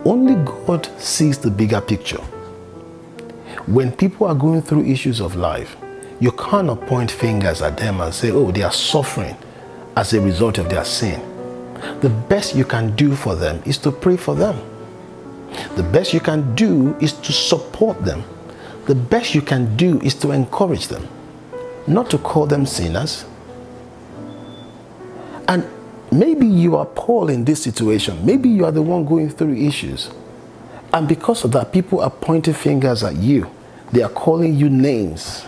Only 0.05 0.35
God 0.67 0.89
sees 1.01 1.39
the 1.39 1.51
bigger 1.51 1.81
picture. 1.81 2.21
When 3.67 3.93
people 3.93 4.27
are 4.27 4.35
going 4.35 4.63
through 4.63 4.85
issues 4.85 5.21
of 5.21 5.37
life, 5.37 5.77
you 6.21 6.33
cannot 6.33 6.81
point 6.87 7.11
fingers 7.11 7.63
at 7.63 7.77
them 7.77 8.01
and 8.01 8.13
say, 8.13 8.31
oh, 8.31 8.51
they 8.51 8.63
are 8.63 8.73
suffering 8.73 9.37
as 9.97 10.13
a 10.13 10.21
result 10.21 10.59
of 10.59 10.69
their 10.69 10.85
sin. 10.85 11.21
The 12.01 12.09
best 12.09 12.55
you 12.55 12.65
can 12.65 12.95
do 12.97 13.15
for 13.15 13.35
them 13.35 13.63
is 13.65 13.79
to 13.79 13.93
pray 13.93 14.17
for 14.17 14.35
them. 14.35 14.59
The 15.77 15.83
best 15.83 16.15
you 16.15 16.21
can 16.21 16.55
do 16.55 16.97
is 17.01 17.13
to 17.13 17.33
support 17.33 18.05
them. 18.05 18.25
The 18.87 18.95
best 18.95 19.35
you 19.35 19.43
can 19.43 19.77
do 19.77 20.01
is 20.01 20.15
to 20.17 20.33
encourage 20.33 20.89
them, 20.89 21.07
not 21.87 22.11
to 22.11 22.19
call 22.19 22.47
them 22.47 22.67
sinners. 22.67 23.25
And 25.47 25.65
maybe 26.13 26.47
you 26.47 26.77
are 26.77 26.87
Paul 26.87 27.29
in 27.29 27.45
this 27.45 27.63
situation. 27.63 28.25
Maybe 28.25 28.49
you 28.49 28.65
are 28.65 28.73
the 28.73 28.83
one 28.83 29.05
going 29.05 29.31
through 29.31 29.55
issues. 29.55 30.11
And 30.93 31.09
because 31.09 31.45
of 31.45 31.53
that, 31.53 31.73
people 31.73 32.01
are 32.01 32.11
pointing 32.11 32.55
fingers 32.55 33.03
at 33.03 33.17
you. 33.17 33.51
They 33.93 34.03
are 34.03 34.11
calling 34.11 34.55
you 34.55 34.69
names. 34.69 35.45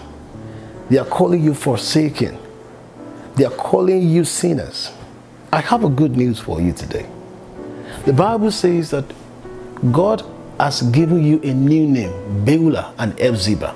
They 0.89 0.99
are 0.99 1.05
calling 1.07 1.43
you 1.43 1.55
forsaken. 1.55 2.39
They 3.37 3.45
are 3.45 3.51
calling 3.51 4.09
you 4.09 4.25
sinners. 4.25 4.93
I 5.53 5.61
have 5.61 5.85
a 5.85 5.89
good 5.89 6.17
news 6.17 6.39
for 6.39 6.61
you 6.61 6.73
today. 6.73 7.07
The 8.07 8.13
Bible 8.13 8.51
says 8.51 8.91
that 8.91 9.05
God 9.93 10.23
has 10.59 10.83
given 10.83 11.23
you 11.25 11.41
a 11.43 11.53
new 11.53 11.87
name, 11.87 12.45
Beulah 12.45 12.95
and 12.99 13.17
Hephzibah, 13.19 13.75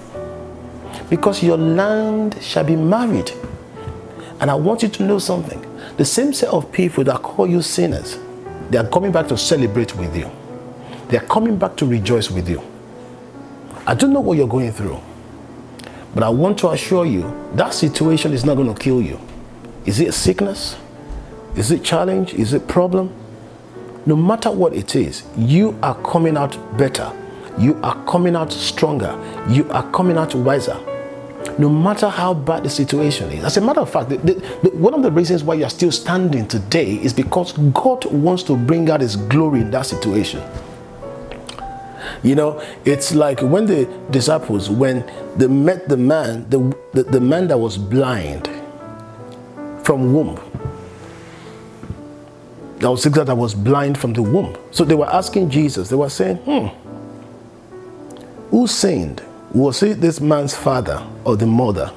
because 1.11 1.43
your 1.43 1.57
land 1.57 2.37
shall 2.41 2.65
be 2.65 2.77
married. 2.77 3.31
And 4.41 4.51
I 4.51 4.55
want 4.55 4.83
you 4.83 4.89
to 4.89 5.03
know 5.03 5.19
something. 5.19 5.65
The 5.99 6.05
same 6.05 6.33
set 6.33 6.49
of 6.49 6.73
people 6.73 7.05
that 7.05 7.23
call 7.23 7.47
you 7.47 7.61
sinners, 7.61 8.19
they 8.71 8.79
are 8.79 8.89
coming 8.89 9.13
back 9.13 9.29
to 9.29 9.37
celebrate 9.37 9.95
with 9.97 10.17
you. 10.17 10.31
They 11.09 11.19
are 11.19 11.27
coming 11.27 11.59
back 11.59 11.77
to 11.77 11.87
rejoice 11.87 12.31
with 12.31 12.49
you. 12.49 12.63
I 13.87 13.95
don't 13.95 14.13
know 14.13 14.21
what 14.21 14.39
you're 14.39 14.49
going 14.49 14.73
through, 14.73 14.99
but 16.15 16.23
I 16.23 16.31
want 16.31 16.59
to 16.61 16.71
assure 16.71 17.05
you 17.05 17.23
that 17.55 17.75
situation 17.75 18.33
is 18.33 18.45
not 18.45 18.55
going 18.55 18.73
to 18.73 18.81
kill 18.81 19.03
you. 19.03 19.21
Is 19.85 20.01
it 20.01 20.15
sickness? 20.15 20.77
Is 21.57 21.71
it 21.71 21.85
challenge? 21.85 22.33
Is 22.33 22.55
it 22.55 22.67
problem? 22.67 23.13
no 24.09 24.17
matter 24.17 24.51
what 24.51 24.73
it 24.73 24.97
is, 24.97 25.23
you 25.37 25.79
are 25.83 25.95
coming 26.03 26.39
out 26.39 26.57
better. 26.79 27.13
You 27.59 27.79
are 27.83 28.03
coming 28.07 28.37
out 28.37 28.51
stronger. 28.51 29.13
You 29.51 29.71
are 29.71 29.89
coming 29.91 30.17
out 30.17 30.35
wiser. 30.35 30.79
No 31.59 31.69
matter 31.69 32.09
how 32.09 32.35
bad 32.35 32.63
the 32.63 32.71
situation 32.71 33.31
is. 33.33 33.45
As 33.45 33.57
a 33.57 33.61
matter 33.61 33.81
of 33.81 33.91
fact, 33.91 34.11
the, 34.11 34.17
the, 34.17 34.71
one 34.75 34.95
of 34.95 35.03
the 35.03 35.11
reasons 35.11 35.43
why 35.43 35.55
you're 35.55 35.69
still 35.69 35.91
standing 35.91 36.47
today 36.47 36.95
is 36.95 37.13
because 37.13 37.53
God 37.53 38.05
wants 38.07 38.45
to 38.45 38.57
bring 38.57 38.89
out 38.91 39.01
His 39.01 39.17
glory 39.17 39.63
in 39.63 39.71
that 39.73 39.87
situation. 39.87 40.41
You 42.23 42.35
know, 42.35 42.63
it's 42.85 43.15
like 43.15 43.41
when 43.41 43.67
the 43.67 43.87
disciples, 44.11 44.71
when 44.71 45.05
they 45.37 45.47
met 45.47 45.89
the 45.89 45.97
man, 45.97 46.49
the, 46.49 46.77
the, 46.93 47.03
the 47.05 47.21
man 47.21 47.49
that 47.49 47.59
was 47.59 47.77
blind 47.77 48.49
from 49.85 50.13
womb, 50.13 50.37
that 52.79 52.91
was 52.91 53.03
sick 53.03 53.15
that 53.15 53.37
was 53.37 53.55
blind 53.55 53.99
from 53.99 54.13
the 54.13 54.23
womb. 54.23 54.57
So 54.71 54.85
they 54.85 54.95
were 54.95 55.09
asking 55.09 55.51
Jesus, 55.51 55.89
they 55.89 55.97
were 55.97 56.09
saying, 56.09 56.37
hmm, 56.37 56.67
who 58.51 58.67
sinned? 58.67 59.23
Was 59.55 59.83
it 59.83 60.01
this 60.01 60.21
man's 60.21 60.55
father 60.55 61.07
or 61.25 61.37
the 61.37 61.47
mother? 61.47 61.91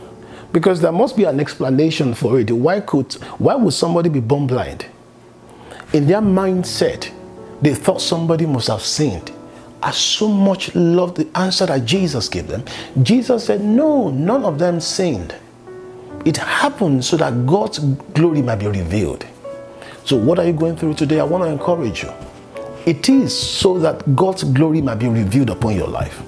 Because 0.54 0.80
there 0.82 0.92
must 0.92 1.18
be 1.18 1.26
an 1.26 1.40
explanation 1.40 2.14
for 2.14 2.40
it. 2.40 2.50
Why 2.52 2.80
could 2.80 3.14
why 3.40 3.56
would 3.56 3.74
somebody 3.74 4.10
be 4.10 4.22
born 4.22 4.48
blind? 4.48 4.86
In 5.94 6.08
their 6.08 6.22
mindset, 6.22 7.12
they 7.62 7.76
thought 7.76 8.02
somebody 8.02 8.46
must 8.46 8.68
have 8.68 8.82
sinned. 8.82 9.32
I 9.84 9.92
so 9.92 10.30
much 10.30 10.74
love 10.76 11.16
the 11.16 11.28
answer 11.36 11.66
that 11.66 11.86
Jesus 11.86 12.30
gave 12.30 12.48
them. 12.48 12.64
Jesus 13.02 13.46
said, 13.46 13.62
No, 13.62 14.10
none 14.10 14.46
of 14.46 14.58
them 14.58 14.80
sinned. 14.80 15.36
It 16.24 16.38
happened 16.38 17.04
so 17.04 17.18
that 17.18 17.46
God's 17.46 17.80
glory 17.80 18.42
might 18.42 18.58
be 18.58 18.68
revealed. 18.68 19.26
So, 20.06 20.16
what 20.16 20.40
are 20.40 20.46
you 20.46 20.54
going 20.54 20.78
through 20.78 20.94
today? 20.94 21.20
I 21.20 21.24
want 21.24 21.44
to 21.44 21.50
encourage 21.50 22.04
you. 22.04 22.14
It 22.86 23.10
is 23.10 23.38
so 23.38 23.78
that 23.80 24.16
God's 24.16 24.44
glory 24.44 24.82
might 24.82 25.00
be 25.00 25.08
revealed 25.08 25.50
upon 25.50 25.76
your 25.76 25.88
life. 25.88 26.22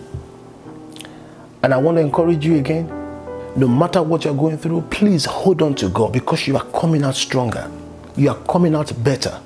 And 1.63 1.73
I 1.73 1.77
want 1.77 1.97
to 1.97 2.01
encourage 2.01 2.45
you 2.45 2.57
again 2.57 2.87
no 3.55 3.67
matter 3.67 4.01
what 4.01 4.25
you're 4.25 4.33
going 4.33 4.57
through, 4.57 4.81
please 4.89 5.25
hold 5.25 5.61
on 5.61 5.75
to 5.75 5.89
God 5.89 6.11
because 6.11 6.47
you 6.47 6.57
are 6.57 6.65
coming 6.71 7.03
out 7.03 7.15
stronger. 7.15 7.69
You 8.15 8.29
are 8.29 8.43
coming 8.45 8.73
out 8.73 8.91
better. 9.03 9.39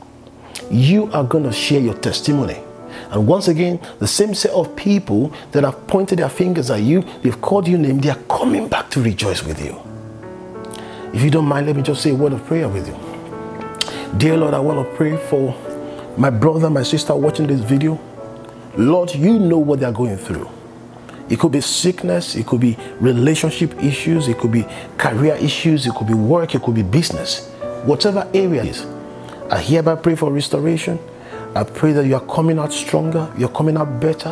You 0.72 1.12
are 1.12 1.26
going 1.26 1.44
to 1.44 1.52
share 1.52 1.82
your 1.82 1.94
testimony. 1.94 2.58
And 3.12 3.28
once 3.28 3.50
again, 3.50 3.82
the 4.00 4.08
same 4.08 4.34
set 4.34 4.52
of 4.52 4.76
people 4.78 5.34
that 5.52 5.64
have 5.64 5.88
pointed 5.88 6.20
their 6.20 6.30
fingers 6.30 6.72
at 6.72 6.82
you, 6.82 7.04
they've 7.22 7.40
called 7.42 7.68
you 7.68 7.78
name, 7.78 8.00
they 8.00 8.10
are 8.10 8.20
coming 8.30 8.70
back 8.70 8.90
to 8.92 9.02
rejoice 9.02 9.44
with 9.44 9.64
you. 9.64 9.78
If 11.14 11.22
you 11.22 11.30
don't 11.30 11.46
mind, 11.46 11.68
let 11.68 11.76
me 11.76 11.82
just 11.82 12.02
say 12.02 12.12
a 12.12 12.16
word 12.16 12.34
of 12.34 12.46
prayer 12.46 12.70
with 12.70 12.88
you. 12.88 14.18
Dear 14.18 14.38
Lord, 14.38 14.54
I 14.54 14.60
want 14.60 14.88
to 14.88 14.96
pray 14.96 15.18
for 15.18 15.54
my 16.18 16.30
brother, 16.30 16.70
my 16.70 16.84
sister 16.84 17.14
watching 17.14 17.48
this 17.48 17.62
video. 17.62 18.00
Lord, 18.78 19.14
you 19.14 19.38
know 19.38 19.58
what 19.58 19.82
they're 19.82 19.92
going 19.92 20.18
through. 20.18 20.50
It 21.30 21.40
could 21.40 21.52
be 21.52 21.62
sickness, 21.62 22.36
it 22.36 22.48
could 22.48 22.62
be 22.62 22.78
relationship 23.00 23.84
issues, 23.84 24.28
it 24.28 24.38
could 24.38 24.52
be 24.52 24.66
career 24.98 25.36
issues, 25.36 25.86
it 25.86 25.94
could 25.94 26.08
be 26.08 26.14
work, 26.14 26.56
it 26.56 26.62
could 26.62 26.76
be 26.76 26.84
business. 26.84 27.50
Whatever 27.84 28.30
area 28.34 28.64
it 28.64 28.70
is, 28.70 28.86
I 29.50 29.60
hereby 29.60 29.96
pray 29.96 30.16
for 30.16 30.32
restoration. 30.32 31.00
I 31.56 31.64
pray 31.64 31.92
that 31.94 32.06
you 32.06 32.16
are 32.16 32.26
coming 32.28 32.60
out 32.60 32.72
stronger, 32.72 33.32
you're 33.38 33.50
coming 33.50 33.78
out 33.78 34.00
better. 34.00 34.32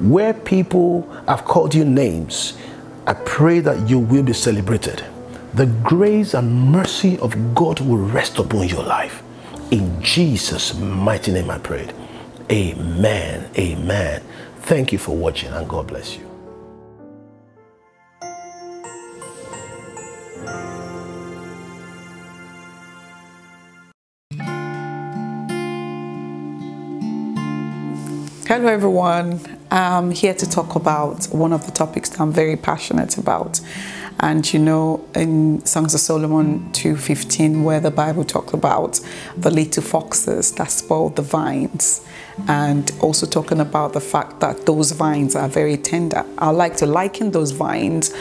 Where 0.00 0.34
people 0.34 1.08
have 1.26 1.44
called 1.44 1.74
you 1.74 1.84
names, 1.84 2.56
I 3.06 3.14
pray 3.14 3.60
that 3.60 3.88
you 3.88 3.98
will 3.98 4.22
be 4.22 4.34
celebrated. 4.34 5.04
The 5.54 5.66
grace 5.66 6.34
and 6.34 6.70
mercy 6.70 7.18
of 7.18 7.54
God 7.54 7.80
will 7.80 7.96
rest 7.96 8.38
upon 8.38 8.68
your 8.68 8.84
life. 8.84 9.22
In 9.70 10.00
Jesus' 10.02 10.78
mighty 10.78 11.32
name 11.32 11.50
I 11.50 11.58
prayed. 11.58 11.94
Amen. 12.50 13.50
Amen. 13.58 14.22
Thank 14.68 14.92
you 14.92 14.98
for 14.98 15.16
watching 15.16 15.50
and 15.50 15.66
God 15.66 15.86
bless 15.86 16.14
you. 16.18 16.28
Hello, 28.46 28.66
everyone. 28.66 29.40
I'm 29.70 30.10
here 30.10 30.34
to 30.34 30.46
talk 30.46 30.74
about 30.74 31.24
one 31.32 31.54
of 31.54 31.64
the 31.64 31.72
topics 31.72 32.10
that 32.10 32.20
I'm 32.20 32.30
very 32.30 32.56
passionate 32.58 33.16
about. 33.16 33.62
And 34.20 34.52
you 34.52 34.58
know, 34.58 35.02
in 35.14 35.64
Songs 35.64 35.94
of 35.94 36.00
Solomon 36.00 36.70
2:15, 36.72 37.64
where 37.64 37.80
the 37.80 37.90
Bible 37.90 38.24
talks 38.24 38.52
about 38.52 39.00
the 39.34 39.50
little 39.50 39.82
foxes 39.82 40.52
that 40.52 40.70
spoil 40.70 41.08
the 41.08 41.22
vines, 41.22 42.02
and 42.46 42.90
also 43.00 43.26
talking 43.26 43.60
about 43.60 43.92
the 43.92 44.00
fact 44.00 44.40
that 44.40 44.66
those 44.66 44.92
vines 44.92 45.34
are 45.34 45.48
very 45.48 45.76
tender. 45.76 46.24
I 46.38 46.50
like 46.50 46.76
to 46.76 46.86
liken 46.86 47.30
those 47.30 47.50
vines 47.50 48.14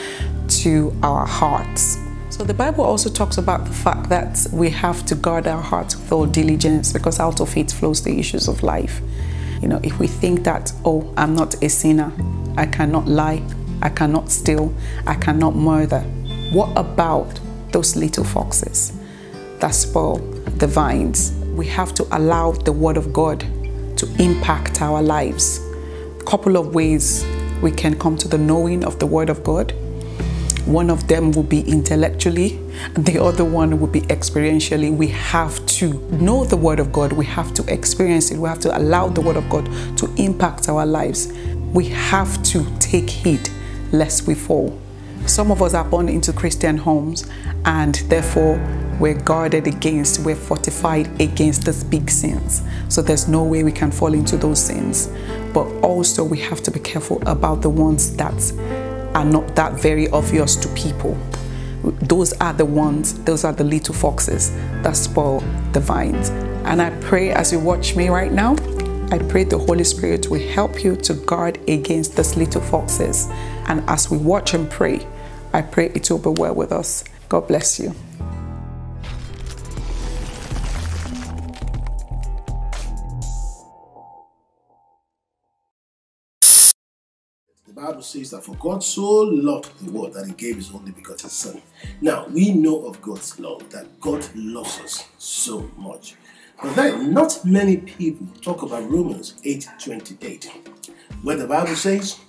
to 0.63 0.93
our 1.03 1.25
hearts. 1.25 1.97
So 2.30 2.43
the 2.43 2.53
Bible 2.53 2.84
also 2.84 3.10
talks 3.10 3.38
about 3.38 3.65
the 3.65 3.73
fact 3.73 4.10
that 4.10 4.47
we 4.51 4.69
have 4.69 5.06
to 5.08 5.15
guard 5.15 5.47
our 5.47 5.62
hearts 5.62 5.95
with 5.95 6.12
all 6.12 6.25
diligence 6.25 6.93
because 6.93 7.19
out 7.19 7.41
of 7.41 7.56
it 7.58 7.71
flows 7.71 8.03
the 8.03 8.19
issues 8.19 8.47
of 8.47 8.63
life. 8.63 9.01
You 9.62 9.67
know, 9.67 9.80
if 9.84 9.97
we 9.97 10.08
think 10.08 10.43
that, 10.43 10.71
oh, 10.86 11.12
I'm 11.17 11.36
not 11.36 11.62
a 11.63 11.69
sinner, 11.69 12.12
I 12.58 12.65
cannot 12.65 13.08
lie, 13.08 13.41
I 13.82 13.89
cannot 13.89 14.30
steal, 14.30 14.73
I 15.06 15.15
cannot 15.15 15.56
murder, 15.56 16.01
what 16.51 16.77
about 16.77 17.39
those 17.71 17.95
little 17.95 18.23
foxes 18.23 18.93
that 19.60 19.71
spoil 19.71 20.17
the 20.58 20.67
vines? 20.67 21.32
We 21.56 21.65
have 21.67 21.93
to 21.95 22.08
allow 22.12 22.51
the 22.51 22.71
Word 22.71 22.97
of 22.97 23.12
God 23.12 23.43
to 23.97 24.07
impact 24.21 24.81
our 24.81 25.01
lives. 25.01 25.60
A 26.19 26.23
couple 26.23 26.57
of 26.57 26.73
ways 26.73 27.25
we 27.62 27.71
can 27.71 27.97
come 27.97 28.17
to 28.17 28.27
the 28.27 28.38
knowing 28.38 28.86
of 28.86 28.99
the 28.99 29.05
Word 29.05 29.29
of 29.29 29.43
God. 29.43 29.73
One 30.65 30.89
of 30.89 31.07
them 31.07 31.31
will 31.31 31.43
be 31.43 31.62
intellectually, 31.62 32.60
the 32.93 33.23
other 33.23 33.45
one 33.45 33.79
will 33.79 33.88
be 33.88 34.01
experientially. 34.01 34.95
We 34.95 35.07
have 35.07 35.65
to 35.77 35.93
know 36.12 36.43
the 36.43 36.57
Word 36.57 36.79
of 36.79 36.91
God, 36.91 37.13
we 37.13 37.25
have 37.25 37.53
to 37.53 37.73
experience 37.73 38.31
it, 38.31 38.38
we 38.38 38.49
have 38.49 38.60
to 38.60 38.77
allow 38.77 39.07
the 39.07 39.21
Word 39.21 39.38
of 39.38 39.49
God 39.49 39.65
to 39.97 40.13
impact 40.17 40.67
our 40.67 40.86
lives. 40.86 41.31
We 41.73 41.86
have 41.86 42.43
to 42.43 42.65
take 42.79 43.10
heed 43.10 43.49
lest 43.91 44.27
we 44.27 44.36
fall. 44.36 44.79
Some 45.27 45.51
of 45.51 45.61
us 45.61 45.73
are 45.73 45.83
born 45.83 46.07
into 46.07 46.31
Christian 46.31 46.77
homes 46.77 47.29
and 47.65 47.95
therefore 48.07 48.57
we're 48.97 49.13
guarded 49.13 49.67
against, 49.67 50.19
we're 50.19 50.35
fortified 50.35 51.21
against 51.21 51.65
these 51.65 51.83
big 51.83 52.09
sins. 52.09 52.63
So 52.87 53.01
there's 53.01 53.27
no 53.27 53.43
way 53.43 53.63
we 53.63 53.73
can 53.73 53.91
fall 53.91 54.13
into 54.13 54.37
those 54.37 54.59
sins. 54.59 55.09
But 55.53 55.67
also, 55.83 56.23
we 56.23 56.39
have 56.39 56.63
to 56.63 56.71
be 56.71 56.79
careful 56.79 57.21
about 57.27 57.61
the 57.61 57.69
ones 57.69 58.15
that 58.15 58.53
are 59.13 59.25
not 59.25 59.55
that 59.55 59.73
very 59.73 60.09
obvious 60.09 60.55
to 60.55 60.67
people. 60.69 61.17
Those 61.83 62.33
are 62.33 62.53
the 62.53 62.65
ones, 62.65 63.13
those 63.25 63.43
are 63.43 63.53
the 63.53 63.63
little 63.63 63.93
foxes 63.93 64.51
that 64.81 64.95
spoil 64.95 65.41
the 65.73 65.79
vines. 65.79 66.29
And 66.65 66.81
I 66.81 66.89
pray 67.01 67.31
as 67.31 67.51
you 67.51 67.59
watch 67.59 67.95
me 67.95 68.09
right 68.09 68.31
now, 68.31 68.55
I 69.11 69.19
pray 69.19 69.43
the 69.43 69.57
Holy 69.57 69.83
Spirit 69.83 70.29
will 70.29 70.45
help 70.49 70.83
you 70.83 70.95
to 70.97 71.13
guard 71.13 71.59
against 71.69 72.17
these 72.17 72.35
little 72.35 72.61
foxes. 72.61 73.27
And 73.67 73.83
as 73.87 74.09
we 74.09 74.17
watch 74.17 74.53
and 74.53 74.69
pray, 74.69 75.05
I 75.57 75.63
pray 75.63 75.87
it 75.95 76.07
will 76.11 76.19
be 76.19 76.39
well 76.39 76.53
with 76.53 76.71
us. 76.71 77.03
God 77.29 77.47
bless 77.47 77.79
you. 77.79 77.95
The 87.65 87.73
Bible 87.73 88.03
says 88.03 88.29
that 88.29 88.43
for 88.43 88.53
God 88.57 88.83
so 88.83 89.21
loved 89.21 89.83
the 89.83 89.91
world 89.91 90.13
that 90.13 90.27
he 90.27 90.33
gave 90.33 90.57
his 90.57 90.71
only 90.71 90.91
begotten 90.91 91.31
son. 91.31 91.59
Now 92.01 92.27
we 92.27 92.53
know 92.53 92.85
of 92.85 93.01
God's 93.01 93.39
love, 93.39 93.67
that 93.71 93.99
God 93.99 94.23
loves 94.35 94.79
us 94.81 95.05
so 95.17 95.71
much. 95.75 96.17
But 96.61 96.75
then 96.75 97.11
not 97.11 97.43
many 97.43 97.77
people 97.77 98.27
talk 98.43 98.61
about 98.61 98.87
Romans 98.91 99.33
8:28, 99.43 100.51
where 101.23 101.35
the 101.35 101.47
Bible 101.47 101.75
says, 101.75 102.19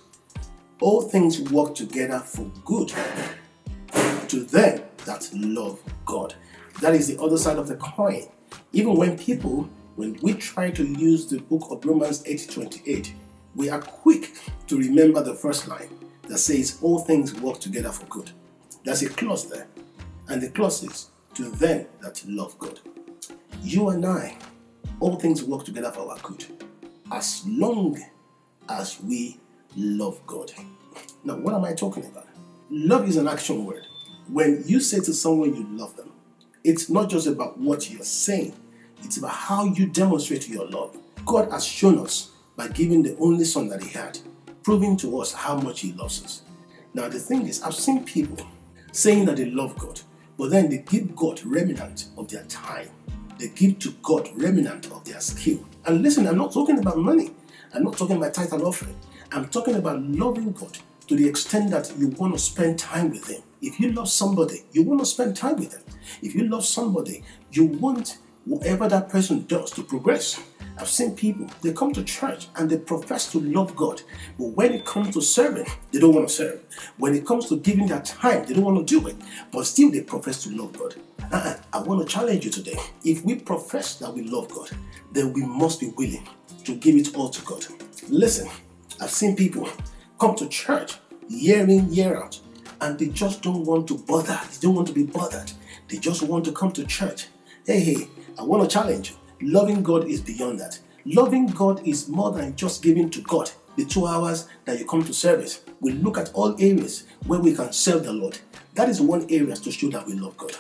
All 0.80 1.02
things 1.02 1.40
work 1.50 1.74
together 1.74 2.20
for 2.20 2.50
good 2.64 2.92
to 4.28 4.44
them 4.44 4.82
that 5.06 5.28
love 5.32 5.80
God. 6.06 6.34
That 6.80 6.94
is 6.94 7.08
the 7.08 7.20
other 7.20 7.36
side 7.36 7.58
of 7.58 7.66
the 7.66 7.76
coin. 7.76 8.28
Even 8.72 8.94
when 8.94 9.18
people, 9.18 9.68
when 9.96 10.18
we 10.22 10.34
try 10.34 10.70
to 10.70 10.84
use 10.84 11.26
the 11.26 11.40
book 11.40 11.66
of 11.70 11.84
Romans 11.84 12.22
8:28, 12.24 13.12
we 13.56 13.68
are 13.70 13.80
quick 13.80 14.34
to 14.68 14.78
remember 14.78 15.22
the 15.22 15.34
first 15.34 15.66
line 15.66 15.88
that 16.28 16.38
says, 16.38 16.78
All 16.80 17.00
things 17.00 17.34
work 17.40 17.58
together 17.58 17.90
for 17.90 18.06
good. 18.06 18.30
There's 18.84 19.02
a 19.02 19.08
clause 19.08 19.48
there. 19.48 19.66
And 20.28 20.40
the 20.40 20.50
clause 20.50 20.84
is, 20.84 21.10
To 21.34 21.50
them 21.50 21.86
that 22.00 22.22
love 22.26 22.56
God. 22.58 22.78
You 23.62 23.88
and 23.88 24.06
I, 24.06 24.36
all 25.00 25.16
things 25.16 25.42
work 25.42 25.64
together 25.64 25.90
for 25.90 26.08
our 26.10 26.18
good. 26.22 26.44
As 27.10 27.44
long 27.46 27.98
as 28.68 29.00
we 29.02 29.38
love 29.76 30.20
God. 30.26 30.52
Now, 31.24 31.37
what 31.37 31.54
am 31.54 31.64
I 31.64 31.74
talking 31.74 32.04
about? 32.04 32.26
Love 32.70 33.09
is 33.09 33.16
an 33.16 33.28
action 33.28 33.64
word. 33.64 33.87
When 34.28 34.62
you 34.66 34.81
say 34.81 35.00
to 35.00 35.12
someone 35.12 35.54
you 35.54 35.66
love 35.70 35.96
them, 35.96 36.12
it's 36.64 36.90
not 36.90 37.09
just 37.09 37.26
about 37.26 37.59
what 37.59 37.90
you're 37.90 38.02
saying, 38.02 38.54
it's 39.02 39.16
about 39.16 39.31
how 39.31 39.64
you 39.64 39.87
demonstrate 39.87 40.48
your 40.48 40.66
love. 40.68 40.96
God 41.24 41.50
has 41.50 41.64
shown 41.64 41.98
us 41.98 42.33
by 42.57 42.68
giving 42.68 43.02
the 43.02 43.16
only 43.18 43.44
son 43.44 43.68
that 43.68 43.83
he 43.83 43.90
had, 43.90 44.18
proving 44.62 44.96
to 44.98 45.20
us 45.20 45.33
how 45.33 45.57
much 45.57 45.81
he 45.81 45.92
loves 45.92 46.22
us. 46.24 46.42
Now, 46.94 47.09
the 47.09 47.18
thing 47.18 47.46
is, 47.46 47.62
I've 47.62 47.74
seen 47.74 48.04
people 48.04 48.46
saying 48.92 49.26
that 49.26 49.37
they 49.37 49.46
love 49.46 49.78
God, 49.78 50.00
but 50.37 50.50
then 50.50 50.68
they 50.68 50.78
give 50.78 51.14
God 51.14 51.40
remnant 51.44 52.07
of 52.16 52.28
their 52.28 52.44
time. 52.44 52.88
They 53.38 53.48
give 53.48 53.78
to 53.81 53.92
God 54.02 54.28
remnant 54.35 54.87
of 54.90 55.04
their 55.04 55.20
skill. 55.20 55.64
And 55.87 56.02
listen, 56.02 56.26
I'm 56.26 56.38
not 56.38 56.52
talking 56.52 56.78
about 56.78 56.98
money. 56.98 57.31
I'm 57.72 57.85
not 57.85 57.96
talking 57.96 58.16
about 58.16 58.35
title 58.35 58.66
offering. 58.66 58.96
I'm 59.30 59.48
talking 59.48 59.74
about 59.74 60.02
loving 60.02 60.52
God 60.52 60.78
to 61.06 61.14
the 61.14 61.28
extent 61.28 61.70
that 61.70 61.92
you 61.98 62.08
want 62.08 62.32
to 62.32 62.38
spend 62.38 62.78
time 62.78 63.10
with 63.10 63.28
Him. 63.28 63.42
If 63.60 63.78
you 63.78 63.92
love 63.92 64.08
somebody, 64.08 64.64
you 64.72 64.82
want 64.82 65.00
to 65.00 65.06
spend 65.06 65.36
time 65.36 65.56
with 65.56 65.72
them. 65.72 65.82
If 66.22 66.34
you 66.34 66.48
love 66.48 66.64
somebody, 66.64 67.24
you 67.52 67.64
want 67.64 68.18
whatever 68.46 68.88
that 68.88 69.10
person 69.10 69.44
does 69.46 69.70
to 69.72 69.82
progress. 69.82 70.42
I've 70.78 70.88
seen 70.88 71.14
people, 71.14 71.46
they 71.60 71.72
come 71.72 71.92
to 71.92 72.04
church 72.04 72.48
and 72.56 72.70
they 72.70 72.78
profess 72.78 73.30
to 73.32 73.40
love 73.40 73.74
God, 73.76 74.00
but 74.38 74.46
when 74.46 74.72
it 74.72 74.84
comes 74.86 75.12
to 75.14 75.20
serving, 75.20 75.66
they 75.92 75.98
don't 75.98 76.14
want 76.14 76.28
to 76.28 76.34
serve. 76.34 76.62
When 76.96 77.14
it 77.14 77.26
comes 77.26 77.48
to 77.48 77.58
giving 77.58 77.88
their 77.88 78.00
time, 78.00 78.46
they 78.46 78.54
don't 78.54 78.64
want 78.64 78.86
to 78.86 79.00
do 79.00 79.06
it, 79.08 79.16
but 79.52 79.64
still 79.66 79.90
they 79.90 80.02
profess 80.02 80.44
to 80.44 80.50
love 80.50 80.78
God. 80.78 80.94
Uh-uh. 81.32 81.56
I 81.72 81.80
want 81.82 82.00
to 82.00 82.12
challenge 82.12 82.44
you 82.44 82.50
today. 82.50 82.78
If 83.04 83.24
we 83.24 83.34
profess 83.34 83.96
that 83.96 84.14
we 84.14 84.22
love 84.22 84.48
God, 84.50 84.70
then 85.12 85.32
we 85.32 85.44
must 85.44 85.80
be 85.80 85.88
willing 85.96 86.26
to 86.64 86.76
give 86.76 86.96
it 86.96 87.14
all 87.16 87.28
to 87.28 87.44
God. 87.44 87.66
Listen, 88.08 88.48
I've 89.00 89.11
seen 89.11 89.37
people 89.37 89.68
come 90.18 90.34
to 90.37 90.48
church 90.48 90.96
year 91.28 91.61
in, 91.61 91.92
year 91.92 92.16
out, 92.16 92.40
and 92.80 92.98
they 92.98 93.08
just 93.08 93.42
don't 93.42 93.64
want 93.64 93.87
to 93.88 93.98
bother. 93.98 94.40
They 94.50 94.58
don't 94.61 94.74
want 94.74 94.88
to 94.88 94.94
be 94.94 95.04
bothered. 95.04 95.52
They 95.88 95.98
just 95.98 96.22
want 96.22 96.44
to 96.46 96.52
come 96.52 96.72
to 96.72 96.84
church. 96.84 97.28
Hey, 97.64 97.80
hey, 97.80 98.08
I 98.38 98.42
want 98.42 98.68
to 98.68 98.68
challenge 98.68 99.11
you. 99.11 99.50
Loving 99.52 99.82
God 99.82 100.08
is 100.08 100.20
beyond 100.20 100.58
that. 100.61 100.78
Loving 101.04 101.46
God 101.46 101.87
is 101.87 102.08
more 102.08 102.32
than 102.32 102.56
just 102.56 102.82
giving 102.82 103.08
to 103.11 103.20
God 103.22 103.50
the 103.76 103.84
two 103.84 104.06
hours 104.06 104.48
that 104.64 104.78
you 104.78 104.84
come 104.84 105.04
to 105.04 105.14
service. 105.14 105.62
We 105.80 105.92
look 105.92 106.18
at 106.18 106.32
all 106.34 106.56
areas 106.61 107.04
where 107.26 107.38
we 107.38 107.54
can 107.54 107.72
serve 107.72 108.04
the 108.04 108.12
Lord. 108.12 108.38
That 108.74 108.88
is 108.88 109.00
one 109.00 109.26
area 109.30 109.54
to 109.54 109.70
show 109.70 109.88
that 109.90 110.06
we 110.06 110.14
love 110.14 110.37
God. 110.37 110.56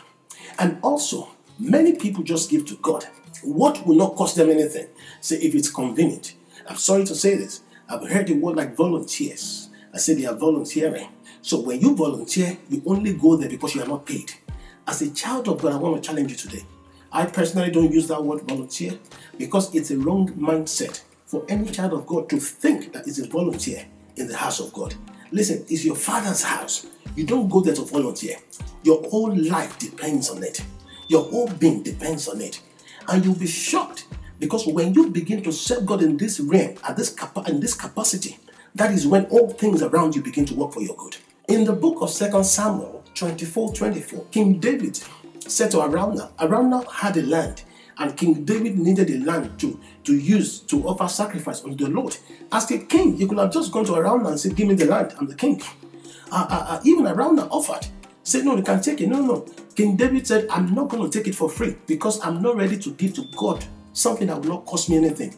And 0.60 0.78
also, 0.82 1.28
many 1.58 1.96
people 1.96 2.22
just 2.22 2.50
give 2.50 2.66
to 2.66 2.76
God 2.76 3.04
what 3.42 3.84
will 3.86 3.96
not 3.96 4.14
cost 4.14 4.36
them 4.36 4.50
anything. 4.50 4.86
Say 5.20 5.36
if 5.36 5.54
it's 5.54 5.70
convenient. 5.70 6.34
I'm 6.68 6.76
sorry 6.76 7.04
to 7.04 7.14
say 7.14 7.34
this. 7.34 7.62
I've 7.90 8.06
heard 8.08 8.26
the 8.26 8.34
word 8.34 8.56
like 8.56 8.76
volunteers. 8.76 9.70
I 9.94 9.98
say 9.98 10.14
they 10.14 10.26
are 10.26 10.34
volunteering. 10.34 11.08
So 11.40 11.60
when 11.60 11.80
you 11.80 11.96
volunteer, 11.96 12.58
you 12.68 12.82
only 12.84 13.14
go 13.14 13.36
there 13.36 13.48
because 13.48 13.74
you 13.74 13.82
are 13.82 13.88
not 13.88 14.04
paid. 14.04 14.32
As 14.86 15.00
a 15.00 15.10
child 15.10 15.48
of 15.48 15.62
God, 15.62 15.72
I 15.72 15.76
want 15.76 16.02
to 16.02 16.06
challenge 16.06 16.30
you 16.30 16.36
today. 16.36 16.64
I 17.10 17.24
personally 17.24 17.70
don't 17.70 17.90
use 17.90 18.06
that 18.08 18.22
word 18.22 18.42
volunteer 18.42 18.98
because 19.38 19.74
it's 19.74 19.90
a 19.90 19.98
wrong 19.98 20.28
mindset 20.34 21.02
for 21.24 21.44
any 21.48 21.70
child 21.70 21.94
of 21.94 22.06
God 22.06 22.28
to 22.28 22.38
think 22.38 22.92
that 22.92 23.06
it's 23.06 23.18
a 23.20 23.28
volunteer 23.28 23.86
in 24.16 24.28
the 24.28 24.36
house 24.36 24.60
of 24.60 24.72
God. 24.74 24.94
Listen, 25.30 25.64
it's 25.70 25.84
your 25.84 25.96
father's 25.96 26.42
house. 26.42 26.86
You 27.16 27.24
don't 27.24 27.48
go 27.48 27.60
there 27.60 27.74
to 27.74 27.82
volunteer. 27.82 28.36
Your 28.82 29.02
whole 29.08 29.34
life 29.34 29.78
depends 29.78 30.28
on 30.28 30.42
it. 30.42 30.62
Your 31.08 31.24
whole 31.24 31.48
being 31.48 31.82
depends 31.82 32.28
on 32.28 32.42
it. 32.42 32.60
And 33.08 33.24
you'll 33.24 33.34
be 33.34 33.46
shocked 33.46 34.06
because 34.38 34.66
when 34.66 34.94
you 34.94 35.10
begin 35.10 35.42
to 35.42 35.52
serve 35.52 35.86
God 35.86 36.02
in 36.02 36.16
this 36.16 36.40
realm, 36.40 36.76
at 36.86 36.96
this 36.96 37.10
capa- 37.10 37.48
in 37.48 37.60
this 37.60 37.74
capacity, 37.74 38.38
that 38.74 38.92
is 38.92 39.06
when 39.06 39.24
all 39.26 39.50
things 39.50 39.82
around 39.82 40.14
you 40.14 40.22
begin 40.22 40.44
to 40.46 40.54
work 40.54 40.72
for 40.72 40.82
your 40.82 40.96
good. 40.96 41.16
In 41.48 41.64
the 41.64 41.72
book 41.72 42.02
of 42.02 42.12
2 42.12 42.44
Samuel 42.44 43.02
24 43.14 43.72
24, 43.74 44.24
King 44.30 44.60
David 44.60 45.00
said 45.40 45.70
to 45.72 45.78
Araunah, 45.78 46.30
Araunah 46.38 46.88
had 46.92 47.16
a 47.16 47.22
land, 47.22 47.62
and 47.98 48.16
King 48.16 48.44
David 48.44 48.78
needed 48.78 49.10
a 49.10 49.18
land 49.24 49.58
to, 49.60 49.80
to 50.04 50.16
use 50.16 50.60
to 50.60 50.86
offer 50.86 51.08
sacrifice 51.08 51.64
unto 51.64 51.84
the 51.86 51.90
Lord. 51.90 52.16
As 52.52 52.70
a 52.70 52.78
king, 52.78 53.16
you 53.16 53.26
could 53.26 53.38
have 53.38 53.52
just 53.52 53.72
gone 53.72 53.84
to 53.86 53.92
Araunah 53.92 54.28
and 54.30 54.40
said, 54.40 54.54
Give 54.54 54.68
me 54.68 54.74
the 54.74 54.84
land, 54.84 55.14
I'm 55.18 55.26
the 55.26 55.34
king. 55.34 55.60
Uh, 56.30 56.46
uh, 56.48 56.66
uh, 56.68 56.80
even 56.84 57.06
Araunah 57.06 57.48
offered, 57.50 57.88
said, 58.22 58.44
No, 58.44 58.56
you 58.56 58.62
can 58.62 58.80
take 58.80 59.00
it. 59.00 59.08
No, 59.08 59.20
no. 59.20 59.46
King 59.74 59.96
David 59.96 60.26
said, 60.26 60.46
I'm 60.50 60.74
not 60.74 60.88
going 60.88 61.08
to 61.08 61.18
take 61.18 61.26
it 61.28 61.34
for 61.34 61.48
free 61.48 61.76
because 61.86 62.20
I'm 62.24 62.42
not 62.42 62.56
ready 62.56 62.78
to 62.78 62.90
give 62.92 63.14
to 63.14 63.24
God 63.36 63.64
something 63.98 64.28
that 64.28 64.40
will 64.40 64.48
not 64.48 64.66
cost 64.66 64.88
me 64.88 64.96
anything. 64.96 65.34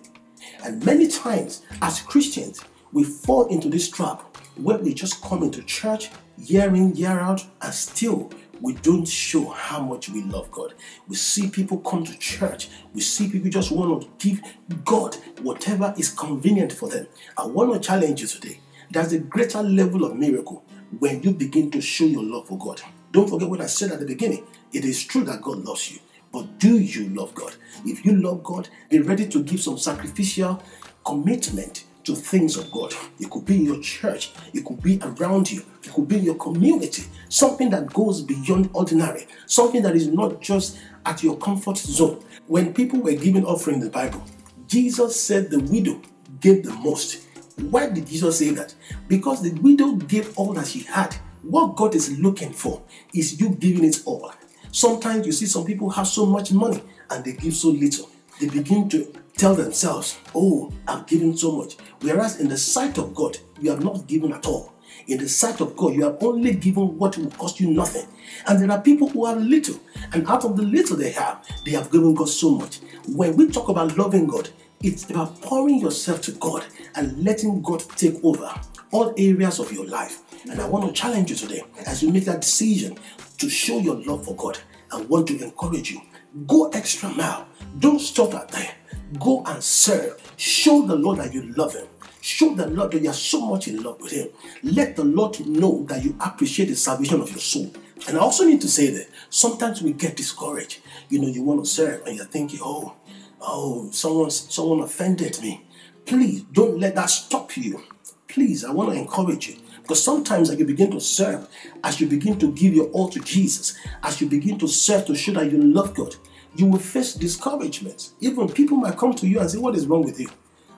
And 0.64 0.84
many 0.84 1.08
times, 1.08 1.62
as 1.80 2.00
Christians, 2.00 2.60
we 2.92 3.04
fall 3.04 3.46
into 3.46 3.68
this 3.68 3.90
trap 3.90 4.36
where 4.56 4.78
we 4.78 4.92
just 4.94 5.22
come 5.22 5.42
into 5.42 5.62
church 5.62 6.10
year 6.36 6.74
in, 6.74 6.94
year 6.94 7.18
out, 7.18 7.44
and 7.62 7.72
still 7.72 8.30
we 8.60 8.74
don't 8.74 9.06
show 9.06 9.48
how 9.48 9.80
much 9.80 10.10
we 10.10 10.22
love 10.22 10.50
God. 10.50 10.74
We 11.08 11.16
see 11.16 11.48
people 11.48 11.78
come 11.78 12.04
to 12.04 12.18
church. 12.18 12.68
We 12.92 13.00
see 13.00 13.30
people 13.30 13.50
just 13.50 13.72
want 13.72 14.02
to 14.02 14.08
give 14.18 14.42
God 14.84 15.14
whatever 15.40 15.94
is 15.96 16.10
convenient 16.10 16.72
for 16.72 16.88
them. 16.88 17.06
I 17.38 17.46
want 17.46 17.72
to 17.72 17.80
challenge 17.80 18.20
you 18.20 18.26
today. 18.26 18.60
There's 18.90 19.12
a 19.12 19.18
greater 19.18 19.62
level 19.62 20.04
of 20.04 20.16
miracle 20.16 20.64
when 20.98 21.22
you 21.22 21.32
begin 21.32 21.70
to 21.70 21.80
show 21.80 22.04
your 22.04 22.22
love 22.24 22.48
for 22.48 22.58
God. 22.58 22.82
Don't 23.12 23.28
forget 23.30 23.48
what 23.48 23.60
I 23.60 23.66
said 23.66 23.92
at 23.92 24.00
the 24.00 24.06
beginning. 24.06 24.44
It 24.72 24.84
is 24.84 25.04
true 25.04 25.24
that 25.24 25.40
God 25.42 25.58
loves 25.58 25.90
you, 25.90 26.00
but 26.32 26.58
do 26.58 26.78
you 26.78 27.08
love 27.10 27.34
God? 27.34 27.54
If 27.84 28.04
you 28.04 28.14
love 28.16 28.42
God, 28.42 28.68
be 28.88 29.00
ready 29.00 29.26
to 29.28 29.42
give 29.42 29.60
some 29.60 29.78
sacrificial 29.78 30.62
commitment 31.04 31.84
to 32.04 32.14
things 32.14 32.56
of 32.56 32.70
God. 32.70 32.94
It 33.18 33.30
could 33.30 33.44
be 33.44 33.56
in 33.56 33.66
your 33.66 33.80
church, 33.80 34.32
it 34.52 34.64
could 34.64 34.82
be 34.82 34.98
around 35.02 35.50
you, 35.50 35.62
it 35.82 35.92
could 35.92 36.08
be 36.08 36.18
in 36.18 36.24
your 36.24 36.36
community, 36.36 37.04
something 37.28 37.70
that 37.70 37.92
goes 37.92 38.22
beyond 38.22 38.70
ordinary, 38.72 39.26
something 39.46 39.82
that 39.82 39.96
is 39.96 40.08
not 40.08 40.40
just 40.40 40.78
at 41.04 41.22
your 41.22 41.36
comfort 41.36 41.76
zone. 41.76 42.22
When 42.46 42.72
people 42.72 43.00
were 43.00 43.12
giving 43.12 43.44
offering 43.44 43.76
in 43.76 43.82
the 43.82 43.90
Bible, 43.90 44.24
Jesus 44.66 45.20
said 45.20 45.50
the 45.50 45.60
widow 45.60 46.00
gave 46.40 46.64
the 46.64 46.72
most. 46.72 47.26
Why 47.56 47.88
did 47.88 48.06
Jesus 48.06 48.38
say 48.38 48.50
that? 48.50 48.74
Because 49.08 49.42
the 49.42 49.52
widow 49.60 49.92
gave 49.96 50.36
all 50.38 50.52
that 50.54 50.66
she 50.66 50.80
had. 50.80 51.14
What 51.42 51.76
God 51.76 51.94
is 51.94 52.18
looking 52.18 52.52
for 52.52 52.82
is 53.14 53.40
you 53.40 53.50
giving 53.50 53.84
it 53.84 54.02
all. 54.04 54.32
Sometimes 54.72 55.26
you 55.26 55.32
see 55.32 55.46
some 55.46 55.64
people 55.64 55.90
have 55.90 56.06
so 56.06 56.26
much 56.26 56.52
money 56.52 56.82
and 57.10 57.24
they 57.24 57.32
give 57.32 57.54
so 57.54 57.68
little. 57.68 58.08
They 58.40 58.48
begin 58.48 58.88
to 58.90 59.12
tell 59.36 59.54
themselves, 59.54 60.18
Oh, 60.34 60.72
I've 60.86 61.06
given 61.06 61.36
so 61.36 61.52
much. 61.52 61.76
Whereas 62.00 62.40
in 62.40 62.48
the 62.48 62.56
sight 62.56 62.98
of 62.98 63.14
God, 63.14 63.38
you 63.60 63.70
have 63.70 63.84
not 63.84 64.06
given 64.06 64.32
at 64.32 64.46
all. 64.46 64.72
In 65.06 65.18
the 65.18 65.28
sight 65.28 65.60
of 65.60 65.76
God, 65.76 65.94
you 65.94 66.04
have 66.04 66.18
only 66.22 66.54
given 66.54 66.96
what 66.96 67.18
will 67.18 67.30
cost 67.30 67.58
you 67.58 67.70
nothing. 67.70 68.06
And 68.46 68.60
there 68.60 68.70
are 68.70 68.80
people 68.80 69.08
who 69.08 69.26
have 69.26 69.38
little, 69.38 69.78
and 70.12 70.26
out 70.28 70.44
of 70.44 70.56
the 70.56 70.62
little 70.62 70.96
they 70.96 71.10
have, 71.10 71.44
they 71.64 71.72
have 71.72 71.90
given 71.90 72.14
God 72.14 72.28
so 72.28 72.50
much. 72.50 72.78
When 73.08 73.36
we 73.36 73.48
talk 73.48 73.68
about 73.68 73.96
loving 73.98 74.26
God, 74.26 74.50
it's 74.82 75.10
about 75.10 75.40
pouring 75.42 75.80
yourself 75.80 76.20
to 76.22 76.32
God 76.32 76.64
and 76.94 77.22
letting 77.24 77.60
God 77.60 77.80
take 77.96 78.22
over 78.24 78.52
all 78.92 79.12
areas 79.16 79.58
of 79.58 79.72
your 79.72 79.86
life. 79.86 80.22
And 80.48 80.60
I 80.60 80.66
want 80.66 80.86
to 80.86 80.92
challenge 80.92 81.30
you 81.30 81.36
today 81.36 81.62
as 81.86 82.02
you 82.02 82.12
make 82.12 82.24
that 82.24 82.40
decision 82.40 82.98
to 83.38 83.50
show 83.50 83.78
your 83.78 83.96
love 83.96 84.24
for 84.24 84.34
God. 84.36 84.58
I 84.92 85.00
want 85.02 85.28
to 85.28 85.42
encourage 85.42 85.90
you. 85.90 86.00
Go 86.46 86.68
extra 86.70 87.08
mile. 87.10 87.46
Don't 87.78 88.00
stop 88.00 88.34
at 88.34 88.48
there. 88.48 88.74
Go 89.18 89.42
and 89.44 89.62
serve. 89.62 90.20
Show 90.36 90.86
the 90.86 90.96
Lord 90.96 91.18
that 91.18 91.34
you 91.34 91.52
love 91.54 91.74
Him. 91.74 91.86
Show 92.20 92.54
the 92.54 92.66
Lord 92.66 92.92
that 92.92 93.02
you 93.02 93.10
are 93.10 93.14
so 93.14 93.46
much 93.46 93.68
in 93.68 93.82
love 93.82 94.00
with 94.00 94.12
Him. 94.12 94.28
Let 94.62 94.96
the 94.96 95.04
Lord 95.04 95.44
know 95.46 95.84
that 95.88 96.04
you 96.04 96.16
appreciate 96.20 96.66
the 96.66 96.76
salvation 96.76 97.20
of 97.20 97.30
your 97.30 97.38
soul. 97.38 97.72
And 98.08 98.16
I 98.16 98.20
also 98.20 98.44
need 98.44 98.60
to 98.62 98.68
say 98.68 98.90
that 98.90 99.08
sometimes 99.28 99.82
we 99.82 99.92
get 99.92 100.16
discouraged. 100.16 100.80
You 101.08 101.20
know, 101.20 101.28
you 101.28 101.42
want 101.42 101.64
to 101.64 101.70
serve 101.70 102.06
and 102.06 102.16
you're 102.16 102.26
thinking, 102.26 102.60
oh, 102.62 102.94
oh, 103.40 103.90
someone, 103.90 104.30
someone 104.30 104.80
offended 104.80 105.40
me. 105.40 105.66
Please 106.06 106.42
don't 106.44 106.78
let 106.78 106.94
that 106.94 107.10
stop 107.10 107.56
you. 107.56 107.82
Please, 108.28 108.64
I 108.64 108.70
want 108.70 108.90
to 108.90 108.96
encourage 108.98 109.48
you. 109.48 109.56
Because 109.90 110.04
sometimes 110.04 110.50
as 110.50 110.56
you 110.56 110.64
begin 110.64 110.92
to 110.92 111.00
serve, 111.00 111.48
as 111.82 112.00
you 112.00 112.06
begin 112.06 112.38
to 112.38 112.52
give 112.52 112.74
your 112.74 112.86
all 112.90 113.08
to 113.08 113.18
Jesus, 113.18 113.76
as 114.04 114.20
you 114.20 114.28
begin 114.28 114.56
to 114.60 114.68
serve 114.68 115.04
to 115.06 115.16
show 115.16 115.32
that 115.32 115.50
you 115.50 115.60
love 115.60 115.96
God, 115.96 116.14
you 116.54 116.66
will 116.66 116.78
face 116.78 117.14
discouragement. 117.14 118.10
Even 118.20 118.48
people 118.48 118.76
might 118.76 118.96
come 118.96 119.12
to 119.14 119.26
you 119.26 119.40
and 119.40 119.50
say, 119.50 119.58
"What 119.58 119.74
is 119.74 119.88
wrong 119.88 120.04
with 120.04 120.20
you? 120.20 120.28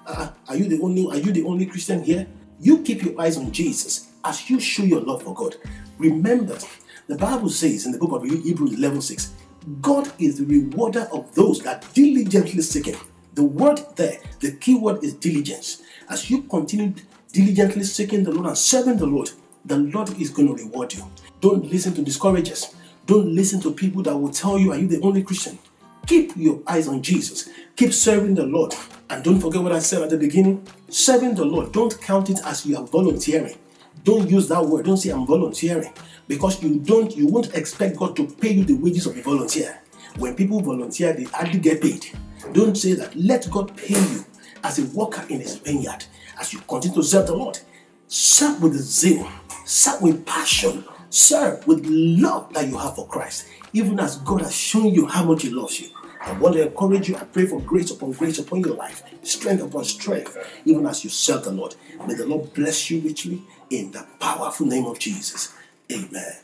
Uh, 0.07 0.31
are 0.49 0.57
you 0.57 0.65
the 0.65 0.81
only 0.81 1.07
Are 1.09 1.19
you 1.19 1.31
the 1.31 1.45
only 1.45 1.67
Christian 1.67 2.03
here?" 2.03 2.27
You 2.59 2.79
keep 2.79 3.03
your 3.03 3.21
eyes 3.21 3.37
on 3.37 3.53
Jesus 3.53 4.07
as 4.25 4.49
you 4.49 4.59
show 4.59 4.83
your 4.83 5.03
love 5.03 5.25
for 5.25 5.35
God. 5.35 5.57
Remember, 5.99 6.57
the 7.07 7.17
Bible 7.17 7.51
says 7.51 7.85
in 7.85 7.93
the 7.93 7.99
book 7.99 8.13
of 8.13 8.25
Hebrews 8.25 8.73
11 8.79 9.03
6, 9.03 9.33
God 9.83 10.11
is 10.19 10.39
the 10.39 10.47
rewarder 10.47 11.07
of 11.13 11.35
those 11.35 11.61
that 11.65 11.85
diligently 11.93 12.63
seek 12.63 12.87
Him. 12.87 12.99
The 13.35 13.45
word 13.45 13.79
there, 13.97 14.21
the 14.41 14.53
key 14.53 14.75
word 14.75 15.05
is 15.05 15.13
diligence. 15.13 15.83
As 16.09 16.31
you 16.31 16.45
continue 16.45 16.95
diligently 17.33 17.83
seeking 17.85 18.23
the 18.23 18.31
Lord 18.31 18.47
and 18.47 18.59
serving 18.59 18.99
the 18.99 19.07
Lord, 19.07 19.31
the 19.65 19.79
Lord 19.79 20.11
is 20.21 20.31
going 20.31 20.49
to 20.55 20.63
reward 20.63 20.95
you. 20.95 21.11
Don't 21.41 21.65
listen 21.71 21.95
to 21.95 22.03
discouragers. 22.03 22.75
Don't 23.07 23.35
listen 23.35 23.61
to 23.63 23.73
people 23.73 24.03
that 24.03 24.17
will 24.17 24.31
tell 24.31 24.59
you, 24.59 24.73
Are 24.73 24.79
you 24.79 24.87
the 24.87 25.01
only 25.01 25.23
Christian? 25.23 25.59
Keep 26.07 26.37
your 26.37 26.61
eyes 26.67 26.89
on 26.89 27.03
Jesus. 27.03 27.49
Keep 27.77 27.93
serving 27.93 28.35
the 28.35 28.45
Lord. 28.45 28.75
And 29.09 29.23
don't 29.23 29.41
forget 29.41 29.63
what 29.63 29.73
I 29.73 29.79
said 29.79 30.03
at 30.03 30.11
the 30.11 30.19
beginning 30.19 30.67
serving 30.89 31.35
the 31.35 31.45
Lord. 31.45 31.73
Don't 31.73 31.99
count 32.01 32.31
it 32.31 32.39
as 32.45 32.67
you 32.67 32.77
are 32.77 32.85
volunteering. 32.85 33.57
Don't 34.05 34.29
use 34.29 34.49
that 34.49 34.65
word. 34.65 34.85
Don't 34.85 34.97
say 34.97 35.11
I'm 35.11 35.27
volunteering 35.27 35.93
because 36.29 36.63
you 36.63 36.79
don't, 36.81 37.17
you 37.17 37.27
won't 37.27 37.55
expect 37.55 37.97
God 37.97 38.17
to 38.17 38.27
pay 38.27 38.53
you 38.53 38.65
the 38.65 38.75
wages 38.75 39.07
of 39.07 39.17
a 39.17 39.23
volunteer. 39.23 39.81
When 40.19 40.35
people 40.35 40.61
volunteer, 40.61 41.13
they 41.13 41.25
hardly 41.25 41.61
get 41.61 41.81
paid. 41.81 42.07
Don't 42.53 42.77
say 42.77 42.95
that. 42.95 43.15
Let 43.15 43.51
God 43.51 43.77
pay 43.77 43.95
you 43.95 44.25
as 44.63 44.79
a 44.79 44.87
worker 44.97 45.25
in 45.29 45.41
His 45.41 45.57
vineyard 45.57 46.05
as 46.41 46.53
you 46.53 46.61
continue 46.61 46.97
to 46.97 47.03
serve 47.03 47.27
the 47.27 47.37
Lord. 47.37 47.59
Serve 48.09 48.63
with 48.63 48.75
zeal, 48.75 49.27
serve 49.65 50.03
with 50.03 50.27
passion, 50.27 50.85
serve 51.09 51.67
with 51.67 51.85
love 51.87 52.53
that 52.53 52.69
you 52.69 52.77
have 52.77 52.97
for 52.97 53.07
Christ, 53.07 53.47
even 53.73 53.99
as 54.01 54.17
God 54.19 54.43
has 54.43 54.55
shown 54.55 54.93
you 54.93 55.07
how 55.07 55.25
much 55.25 55.43
He 55.43 55.51
loves 55.51 55.81
you. 55.81 55.89
I 56.25 56.33
want 56.39 56.55
to 56.55 56.67
encourage 56.67 57.09
you. 57.09 57.17
I 57.17 57.25
pray 57.25 57.47
for 57.47 57.61
grace 57.61 57.91
upon 57.91 58.13
grace 58.13 58.39
upon 58.39 58.61
your 58.61 58.77
life, 58.77 59.03
strength 59.23 59.63
upon 59.63 59.85
strength, 59.85 60.37
even 60.65 60.87
as 60.87 61.03
you 61.03 61.11
serve 61.11 61.45
the 61.45 61.53
Lord. 61.53 61.75
May 62.07 62.15
the 62.15 62.27
Lord 62.27 62.53
bless 62.55 62.91
you 62.91 63.01
richly 63.01 63.43
in 63.71 63.91
the 63.91 64.07
powerful 64.21 64.67
name 64.67 64.87
of 64.87 64.99
Jesus. 64.99 65.55
Amen. 65.91 66.37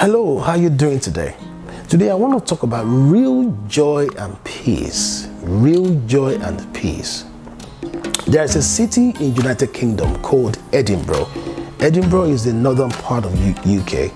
Hello, 0.00 0.38
how 0.38 0.52
are 0.52 0.56
you 0.56 0.70
doing 0.70 0.98
today? 0.98 1.36
Today 1.90 2.08
I 2.08 2.14
want 2.14 2.32
to 2.32 2.42
talk 2.42 2.62
about 2.62 2.84
real 2.86 3.54
joy 3.68 4.08
and 4.16 4.42
peace. 4.44 5.28
Real 5.42 5.94
joy 6.06 6.36
and 6.38 6.74
peace. 6.74 7.26
There 8.26 8.42
is 8.42 8.56
a 8.56 8.62
city 8.62 9.10
in 9.20 9.34
United 9.34 9.74
Kingdom 9.74 10.22
called 10.22 10.58
Edinburgh. 10.72 11.28
Edinburgh 11.80 12.30
is 12.30 12.46
the 12.46 12.52
northern 12.54 12.88
part 12.88 13.26
of 13.26 13.38
U- 13.44 13.80
UK 13.80 14.10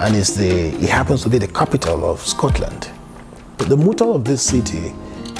and 0.00 0.14
is 0.14 0.36
the 0.36 0.74
it 0.74 0.90
happens 0.90 1.22
to 1.22 1.30
be 1.30 1.38
the 1.38 1.48
capital 1.48 2.04
of 2.04 2.20
Scotland. 2.20 2.90
But 3.56 3.70
the 3.70 3.78
motto 3.78 4.12
of 4.12 4.26
this 4.26 4.42
city 4.42 4.92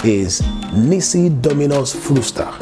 is 0.02 0.40
Nisi 0.72 1.28
Dominus 1.28 1.94
Frustra. 1.94 2.56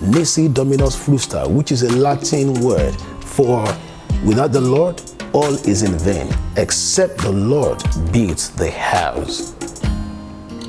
Nisi 0.00 0.48
Dominus 0.48 0.96
Frustra, 0.96 1.46
which 1.46 1.72
is 1.72 1.82
a 1.82 1.92
Latin 1.94 2.54
word 2.62 2.94
for 3.20 3.66
without 4.24 4.52
the 4.52 4.62
Lord 4.62 5.02
all 5.34 5.54
is 5.68 5.82
in 5.82 5.98
vain, 5.98 6.32
except 6.56 7.18
the 7.18 7.32
Lord 7.32 7.82
builds 8.12 8.50
the 8.50 8.70
house. 8.70 9.50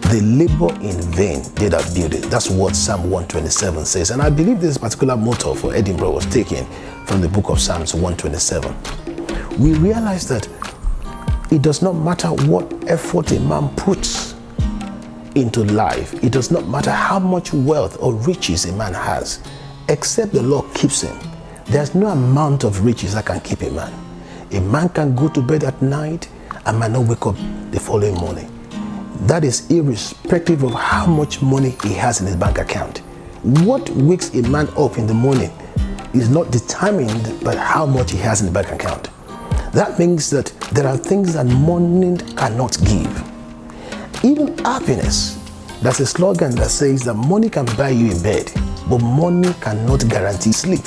They 0.09 0.21
labor 0.21 0.73
in 0.81 0.99
vain, 1.13 1.43
they 1.53 1.69
that 1.69 1.93
build 1.93 2.15
it. 2.15 2.23
That's 2.31 2.49
what 2.49 2.75
Psalm 2.75 3.03
127 3.03 3.85
says. 3.85 4.09
And 4.09 4.23
I 4.23 4.31
believe 4.31 4.59
this 4.59 4.77
particular 4.77 5.15
motto 5.15 5.53
for 5.53 5.73
Edinburgh 5.73 6.11
was 6.11 6.25
taken 6.25 6.65
from 7.05 7.21
the 7.21 7.29
book 7.29 7.49
of 7.49 7.59
Psalms 7.59 7.93
127. 7.93 8.75
We 9.59 9.75
realize 9.75 10.27
that 10.29 10.49
it 11.51 11.61
does 11.61 11.83
not 11.83 11.93
matter 11.93 12.29
what 12.29 12.89
effort 12.89 13.31
a 13.33 13.39
man 13.39 13.69
puts 13.75 14.33
into 15.35 15.63
life, 15.63 16.13
it 16.23 16.31
does 16.31 16.49
not 16.49 16.67
matter 16.67 16.91
how 16.91 17.19
much 17.19 17.53
wealth 17.53 17.97
or 18.01 18.13
riches 18.13 18.65
a 18.65 18.73
man 18.73 18.93
has, 18.95 19.43
except 19.89 20.31
the 20.31 20.41
Lord 20.41 20.73
keeps 20.73 21.01
him. 21.01 21.17
There's 21.65 21.93
no 21.93 22.07
amount 22.07 22.63
of 22.63 22.83
riches 22.83 23.13
that 23.13 23.25
can 23.25 23.41
keep 23.41 23.61
a 23.61 23.69
man. 23.69 24.04
A 24.51 24.59
man 24.59 24.89
can 24.89 25.15
go 25.15 25.27
to 25.29 25.41
bed 25.41 25.63
at 25.63 25.81
night 25.81 26.29
and 26.65 26.79
might 26.79 26.91
not 26.91 27.05
wake 27.07 27.25
up 27.25 27.35
the 27.71 27.79
following 27.79 28.15
morning. 28.15 28.49
That 29.27 29.43
is 29.43 29.69
irrespective 29.71 30.63
of 30.63 30.73
how 30.73 31.05
much 31.05 31.41
money 31.41 31.75
he 31.83 31.93
has 31.93 32.21
in 32.21 32.27
his 32.27 32.35
bank 32.35 32.57
account. 32.59 32.99
What 33.63 33.89
wakes 33.91 34.33
a 34.35 34.41
man 34.49 34.67
up 34.77 34.97
in 34.97 35.07
the 35.07 35.13
morning 35.13 35.51
is 36.13 36.29
not 36.29 36.51
determined 36.51 37.43
by 37.43 37.55
how 37.55 37.85
much 37.85 38.11
he 38.11 38.17
has 38.19 38.41
in 38.41 38.47
the 38.47 38.51
bank 38.51 38.71
account. 38.71 39.09
That 39.73 39.97
means 39.99 40.29
that 40.29 40.47
there 40.71 40.87
are 40.87 40.97
things 40.97 41.33
that 41.33 41.45
money 41.45 42.17
cannot 42.35 42.77
give. 42.85 43.23
Even 44.23 44.57
happiness, 44.59 45.41
that's 45.81 45.99
a 45.99 46.05
slogan 46.05 46.55
that 46.55 46.69
says 46.69 47.03
that 47.03 47.15
money 47.15 47.49
can 47.49 47.65
buy 47.77 47.89
you 47.89 48.15
a 48.15 48.19
bed, 48.21 48.51
but 48.89 48.99
money 48.99 49.53
cannot 49.59 50.07
guarantee 50.07 50.51
sleep. 50.51 50.83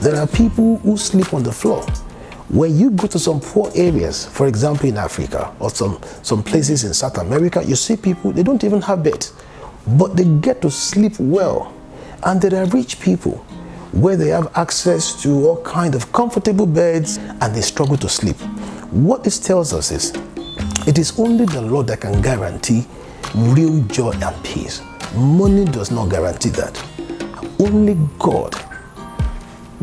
There 0.00 0.16
are 0.16 0.26
people 0.26 0.78
who 0.78 0.96
sleep 0.96 1.34
on 1.34 1.42
the 1.42 1.52
floor. 1.52 1.84
When 2.50 2.76
you 2.76 2.90
go 2.90 3.06
to 3.06 3.18
some 3.18 3.38
poor 3.38 3.70
areas, 3.76 4.26
for 4.26 4.48
example 4.48 4.88
in 4.88 4.96
Africa 4.96 5.54
or 5.60 5.70
some, 5.70 6.00
some 6.22 6.42
places 6.42 6.82
in 6.82 6.92
South 6.92 7.16
America, 7.18 7.62
you 7.64 7.76
see 7.76 7.96
people, 7.96 8.32
they 8.32 8.42
don't 8.42 8.64
even 8.64 8.82
have 8.82 9.04
beds, 9.04 9.34
but 9.86 10.16
they 10.16 10.24
get 10.24 10.60
to 10.62 10.70
sleep 10.70 11.12
well. 11.20 11.72
And 12.24 12.42
there 12.42 12.60
are 12.60 12.66
rich 12.70 12.98
people 13.00 13.36
where 13.92 14.16
they 14.16 14.28
have 14.30 14.50
access 14.56 15.22
to 15.22 15.30
all 15.46 15.62
kind 15.62 15.94
of 15.94 16.12
comfortable 16.12 16.66
beds 16.66 17.18
and 17.18 17.54
they 17.54 17.60
struggle 17.60 17.96
to 17.98 18.08
sleep. 18.08 18.36
What 18.90 19.22
this 19.22 19.38
tells 19.38 19.72
us 19.72 19.92
is 19.92 20.12
it 20.88 20.98
is 20.98 21.20
only 21.20 21.44
the 21.44 21.62
Lord 21.62 21.86
that 21.86 22.00
can 22.00 22.20
guarantee 22.20 22.84
real 23.32 23.80
joy 23.84 24.10
and 24.10 24.44
peace. 24.44 24.82
Money 25.14 25.66
does 25.66 25.92
not 25.92 26.08
guarantee 26.08 26.50
that. 26.50 26.82
Only 27.60 27.96
God 28.18 28.56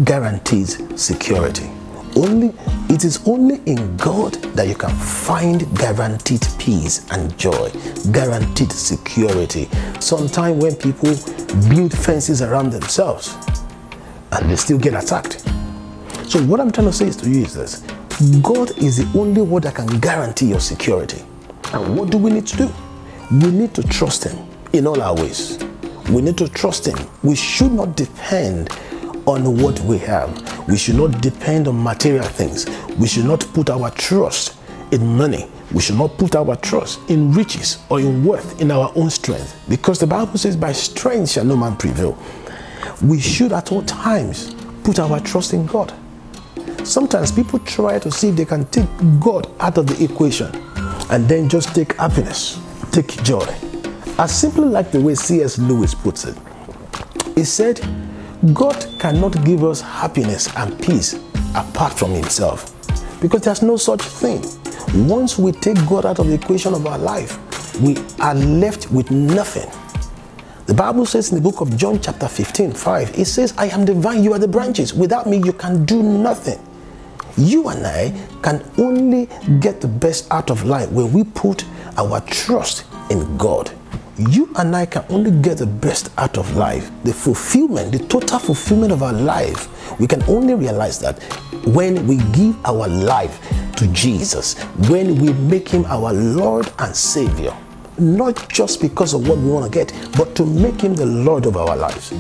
guarantees 0.03 0.81
security. 1.01 1.69
Only 2.17 2.51
it 2.89 3.05
is 3.05 3.21
only 3.27 3.61
in 3.67 3.95
God 3.95 4.33
that 4.55 4.67
you 4.67 4.73
can 4.73 4.89
find 4.89 5.61
guaranteed 5.77 6.47
peace 6.57 7.07
and 7.11 7.37
joy, 7.37 7.69
guaranteed 8.11 8.71
security. 8.71 9.69
Sometimes 9.99 10.59
when 10.63 10.75
people 10.77 11.13
build 11.69 11.95
fences 11.95 12.41
around 12.41 12.71
themselves 12.71 13.35
and 14.31 14.49
they 14.49 14.55
still 14.55 14.79
get 14.79 14.95
attacked. 14.95 15.41
So 16.27 16.43
what 16.45 16.59
I'm 16.59 16.71
trying 16.71 16.87
to 16.87 16.93
say 16.93 17.05
is 17.05 17.15
to 17.17 17.29
you 17.29 17.43
is 17.45 17.53
this 17.53 17.81
God 18.41 18.75
is 18.79 18.97
the 18.97 19.19
only 19.19 19.43
one 19.43 19.61
that 19.61 19.75
can 19.75 19.99
guarantee 19.99 20.47
your 20.47 20.59
security. 20.59 21.23
And 21.71 21.95
what 21.95 22.09
do 22.09 22.17
we 22.17 22.31
need 22.31 22.47
to 22.47 22.57
do? 22.57 22.73
We 23.29 23.51
need 23.51 23.75
to 23.75 23.83
trust 23.83 24.23
Him 24.23 24.49
in 24.73 24.87
all 24.87 24.99
our 25.03 25.13
ways. 25.13 25.59
We 26.09 26.23
need 26.23 26.37
to 26.39 26.49
trust 26.49 26.87
Him. 26.87 26.97
We 27.21 27.35
should 27.35 27.73
not 27.73 27.95
depend 27.95 28.69
on 29.27 29.61
what 29.61 29.79
we 29.81 29.97
have. 29.99 30.67
We 30.67 30.77
should 30.77 30.95
not 30.95 31.21
depend 31.21 31.67
on 31.67 31.83
material 31.83 32.23
things. 32.23 32.65
We 32.97 33.07
should 33.07 33.25
not 33.25 33.41
put 33.53 33.69
our 33.69 33.91
trust 33.91 34.57
in 34.91 35.05
money. 35.17 35.49
We 35.73 35.81
should 35.81 35.97
not 35.97 36.17
put 36.17 36.35
our 36.35 36.55
trust 36.55 36.99
in 37.09 37.33
riches 37.33 37.83
or 37.89 37.99
in 37.99 38.23
wealth, 38.23 38.61
in 38.61 38.71
our 38.71 38.91
own 38.95 39.09
strength. 39.09 39.61
Because 39.67 39.99
the 39.99 40.07
Bible 40.07 40.37
says, 40.37 40.55
by 40.55 40.71
strength 40.71 41.31
shall 41.31 41.43
no 41.43 41.57
man 41.57 41.75
prevail. 41.75 42.17
We 43.03 43.19
should 43.19 43.51
at 43.51 43.71
all 43.71 43.83
times 43.83 44.53
put 44.83 44.97
our 44.97 45.19
trust 45.19 45.53
in 45.53 45.65
God. 45.65 45.93
Sometimes 46.85 47.33
people 47.33 47.59
try 47.59 47.99
to 47.99 48.09
see 48.09 48.29
if 48.29 48.37
they 48.37 48.45
can 48.45 48.65
take 48.67 48.87
God 49.19 49.51
out 49.59 49.77
of 49.77 49.87
the 49.87 50.01
equation 50.01 50.55
and 51.11 51.27
then 51.27 51.49
just 51.49 51.75
take 51.75 51.97
happiness, 51.97 52.61
take 52.91 53.07
joy. 53.23 53.45
I 54.17 54.25
simply 54.25 54.69
like 54.69 54.91
the 54.91 55.01
way 55.01 55.15
C.S. 55.15 55.59
Lewis 55.59 55.93
puts 55.93 56.23
it. 56.23 56.37
He 57.35 57.43
said, 57.43 57.81
God 58.53 58.87
cannot 58.99 59.43
give 59.43 59.63
us 59.63 59.81
happiness 59.81 60.47
and 60.55 60.79
peace 60.81 61.13
apart 61.55 61.93
from 61.93 62.11
Himself 62.11 62.73
because 63.21 63.41
there's 63.41 63.61
no 63.61 63.77
such 63.77 64.01
thing. 64.01 64.43
Once 65.07 65.37
we 65.37 65.51
take 65.51 65.77
God 65.87 66.05
out 66.05 66.19
of 66.19 66.27
the 66.27 66.33
equation 66.33 66.73
of 66.73 66.85
our 66.85 66.97
life, 66.97 67.39
we 67.81 67.97
are 68.19 68.35
left 68.35 68.91
with 68.91 69.11
nothing. 69.11 69.69
The 70.65 70.73
Bible 70.73 71.05
says 71.05 71.31
in 71.31 71.35
the 71.35 71.41
book 71.41 71.61
of 71.61 71.75
John, 71.77 71.99
chapter 71.99 72.27
15, 72.27 72.73
5, 72.73 73.17
it 73.17 73.25
says, 73.25 73.53
I 73.57 73.67
am 73.67 73.85
the 73.85 73.93
vine, 73.93 74.23
you 74.23 74.33
are 74.33 74.39
the 74.39 74.47
branches. 74.47 74.93
Without 74.93 75.27
me, 75.27 75.37
you 75.37 75.53
can 75.53 75.85
do 75.85 76.03
nothing. 76.03 76.59
You 77.37 77.69
and 77.69 77.85
I 77.85 78.11
can 78.43 78.63
only 78.77 79.27
get 79.59 79.81
the 79.81 79.87
best 79.87 80.31
out 80.31 80.49
of 80.49 80.65
life 80.65 80.91
when 80.91 81.11
we 81.13 81.23
put 81.23 81.63
our 81.97 82.21
trust 82.21 82.85
in 83.09 83.37
God. 83.37 83.71
You 84.19 84.51
and 84.55 84.75
I 84.75 84.87
can 84.87 85.05
only 85.09 85.29
get 85.29 85.59
the 85.59 85.67
best 85.67 86.09
out 86.17 86.39
of 86.39 86.55
life, 86.55 86.89
the 87.03 87.13
fulfillment, 87.13 87.91
the 87.91 87.99
total 87.99 88.39
fulfillment 88.39 88.91
of 88.91 89.03
our 89.03 89.13
life. 89.13 89.99
We 89.99 90.07
can 90.07 90.23
only 90.23 90.55
realize 90.55 90.97
that 90.99 91.21
when 91.67 92.07
we 92.07 92.17
give 92.33 92.57
our 92.65 92.87
life 92.87 93.39
to 93.75 93.85
Jesus, 93.89 94.59
when 94.89 95.19
we 95.19 95.33
make 95.33 95.69
Him 95.69 95.85
our 95.85 96.13
Lord 96.13 96.71
and 96.79 96.95
Savior, 96.95 97.55
not 97.99 98.49
just 98.49 98.81
because 98.81 99.13
of 99.13 99.27
what 99.27 99.37
we 99.37 99.51
want 99.51 99.71
to 99.71 99.85
get, 99.85 99.93
but 100.17 100.35
to 100.37 100.45
make 100.47 100.81
Him 100.81 100.95
the 100.95 101.05
Lord 101.05 101.45
of 101.45 101.55
our 101.55 101.77
lives. 101.77 102.11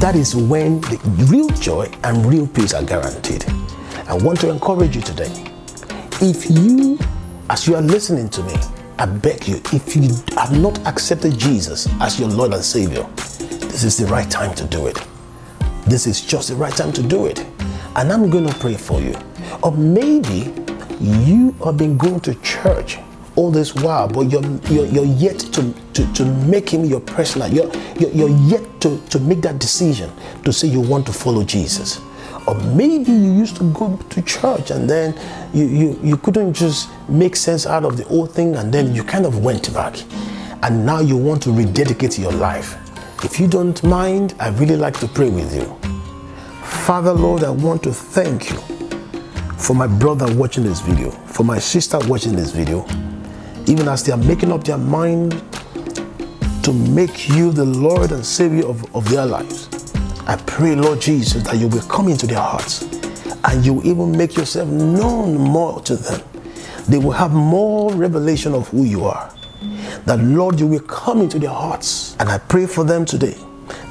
That 0.00 0.14
is 0.14 0.36
when 0.36 0.82
the 0.82 1.00
real 1.28 1.48
joy 1.48 1.90
and 2.04 2.24
real 2.26 2.46
peace 2.46 2.74
are 2.74 2.84
guaranteed. 2.84 3.44
I 4.06 4.14
want 4.14 4.38
to 4.42 4.50
encourage 4.50 4.94
you 4.94 5.02
today. 5.02 5.32
If 6.20 6.48
you, 6.48 6.96
as 7.50 7.66
you 7.66 7.74
are 7.74 7.82
listening 7.82 8.28
to 8.30 8.42
me, 8.44 8.54
I 8.96 9.06
beg 9.06 9.48
you, 9.48 9.60
if 9.72 9.96
you 9.96 10.08
have 10.36 10.56
not 10.58 10.78
accepted 10.86 11.36
Jesus 11.36 11.88
as 12.00 12.20
your 12.20 12.28
Lord 12.28 12.52
and 12.54 12.64
Savior, 12.64 13.02
this 13.16 13.82
is 13.82 13.96
the 13.96 14.06
right 14.06 14.30
time 14.30 14.54
to 14.54 14.64
do 14.64 14.86
it. 14.86 14.98
This 15.86 16.06
is 16.06 16.20
just 16.20 16.48
the 16.48 16.54
right 16.54 16.72
time 16.72 16.92
to 16.92 17.02
do 17.02 17.26
it. 17.26 17.40
And 17.96 18.12
I'm 18.12 18.30
going 18.30 18.46
to 18.46 18.54
pray 18.54 18.74
for 18.74 19.00
you. 19.00 19.14
Or 19.62 19.72
maybe 19.72 20.52
you 21.00 21.52
have 21.64 21.76
been 21.76 21.98
going 21.98 22.20
to 22.20 22.34
church 22.36 22.98
all 23.36 23.50
this 23.50 23.74
while, 23.74 24.06
but 24.06 24.30
you're, 24.30 24.44
you're, 24.70 24.86
you're 24.86 25.04
yet 25.04 25.40
to, 25.40 25.74
to, 25.94 26.12
to 26.12 26.24
make 26.24 26.70
Him 26.70 26.84
your 26.84 27.00
personal, 27.00 27.52
you're, 27.52 27.70
you're, 27.98 28.10
you're 28.10 28.38
yet 28.48 28.62
to, 28.82 29.00
to 29.08 29.18
make 29.18 29.40
that 29.42 29.58
decision 29.58 30.12
to 30.44 30.52
say 30.52 30.68
you 30.68 30.80
want 30.80 31.04
to 31.06 31.12
follow 31.12 31.42
Jesus. 31.42 32.00
Or 32.46 32.54
maybe 32.54 33.10
you 33.10 33.32
used 33.32 33.56
to 33.56 33.72
go 33.72 33.96
to 33.96 34.22
church 34.22 34.70
and 34.70 34.88
then 34.88 35.18
you, 35.54 35.64
you, 35.64 36.00
you 36.02 36.16
couldn't 36.18 36.52
just 36.52 36.90
make 37.08 37.36
sense 37.36 37.66
out 37.66 37.84
of 37.84 37.96
the 37.96 38.04
whole 38.04 38.26
thing 38.26 38.56
and 38.56 38.72
then 38.72 38.94
you 38.94 39.02
kind 39.02 39.24
of 39.24 39.42
went 39.42 39.72
back. 39.72 39.96
And 40.62 40.84
now 40.84 41.00
you 41.00 41.16
want 41.16 41.42
to 41.44 41.52
rededicate 41.52 42.18
your 42.18 42.32
life. 42.32 42.76
If 43.24 43.40
you 43.40 43.48
don't 43.48 43.82
mind, 43.82 44.34
I 44.38 44.48
really 44.50 44.76
like 44.76 44.98
to 45.00 45.08
pray 45.08 45.30
with 45.30 45.54
you. 45.54 45.74
Father, 46.62 47.12
Lord, 47.12 47.44
I 47.44 47.50
want 47.50 47.82
to 47.84 47.92
thank 47.92 48.50
you 48.50 48.58
for 49.56 49.74
my 49.74 49.86
brother 49.86 50.26
watching 50.34 50.64
this 50.64 50.80
video, 50.80 51.10
for 51.10 51.44
my 51.44 51.58
sister 51.58 51.98
watching 52.06 52.36
this 52.36 52.50
video, 52.50 52.84
even 53.66 53.88
as 53.88 54.04
they 54.04 54.12
are 54.12 54.18
making 54.18 54.52
up 54.52 54.64
their 54.64 54.76
mind 54.76 55.32
to 56.62 56.72
make 56.72 57.28
you 57.28 57.50
the 57.52 57.64
Lord 57.64 58.12
and 58.12 58.24
Savior 58.24 58.66
of, 58.66 58.94
of 58.94 59.08
their 59.08 59.24
lives. 59.24 59.73
I 60.26 60.36
pray, 60.46 60.74
Lord 60.74 61.02
Jesus, 61.02 61.42
that 61.42 61.58
you 61.58 61.68
will 61.68 61.82
come 61.82 62.08
into 62.08 62.26
their 62.26 62.40
hearts 62.40 62.82
and 63.44 63.64
you 63.64 63.74
will 63.74 63.86
even 63.86 64.16
make 64.16 64.36
yourself 64.36 64.68
known 64.68 65.34
more 65.34 65.82
to 65.82 65.96
them. 65.96 66.22
They 66.88 66.96
will 66.96 67.12
have 67.12 67.32
more 67.32 67.92
revelation 67.92 68.54
of 68.54 68.68
who 68.68 68.84
you 68.84 69.04
are. 69.04 69.30
That, 70.06 70.20
Lord, 70.20 70.58
you 70.58 70.66
will 70.66 70.80
come 70.80 71.20
into 71.20 71.38
their 71.38 71.50
hearts. 71.50 72.16
And 72.20 72.30
I 72.30 72.38
pray 72.38 72.66
for 72.66 72.84
them 72.84 73.04
today 73.04 73.36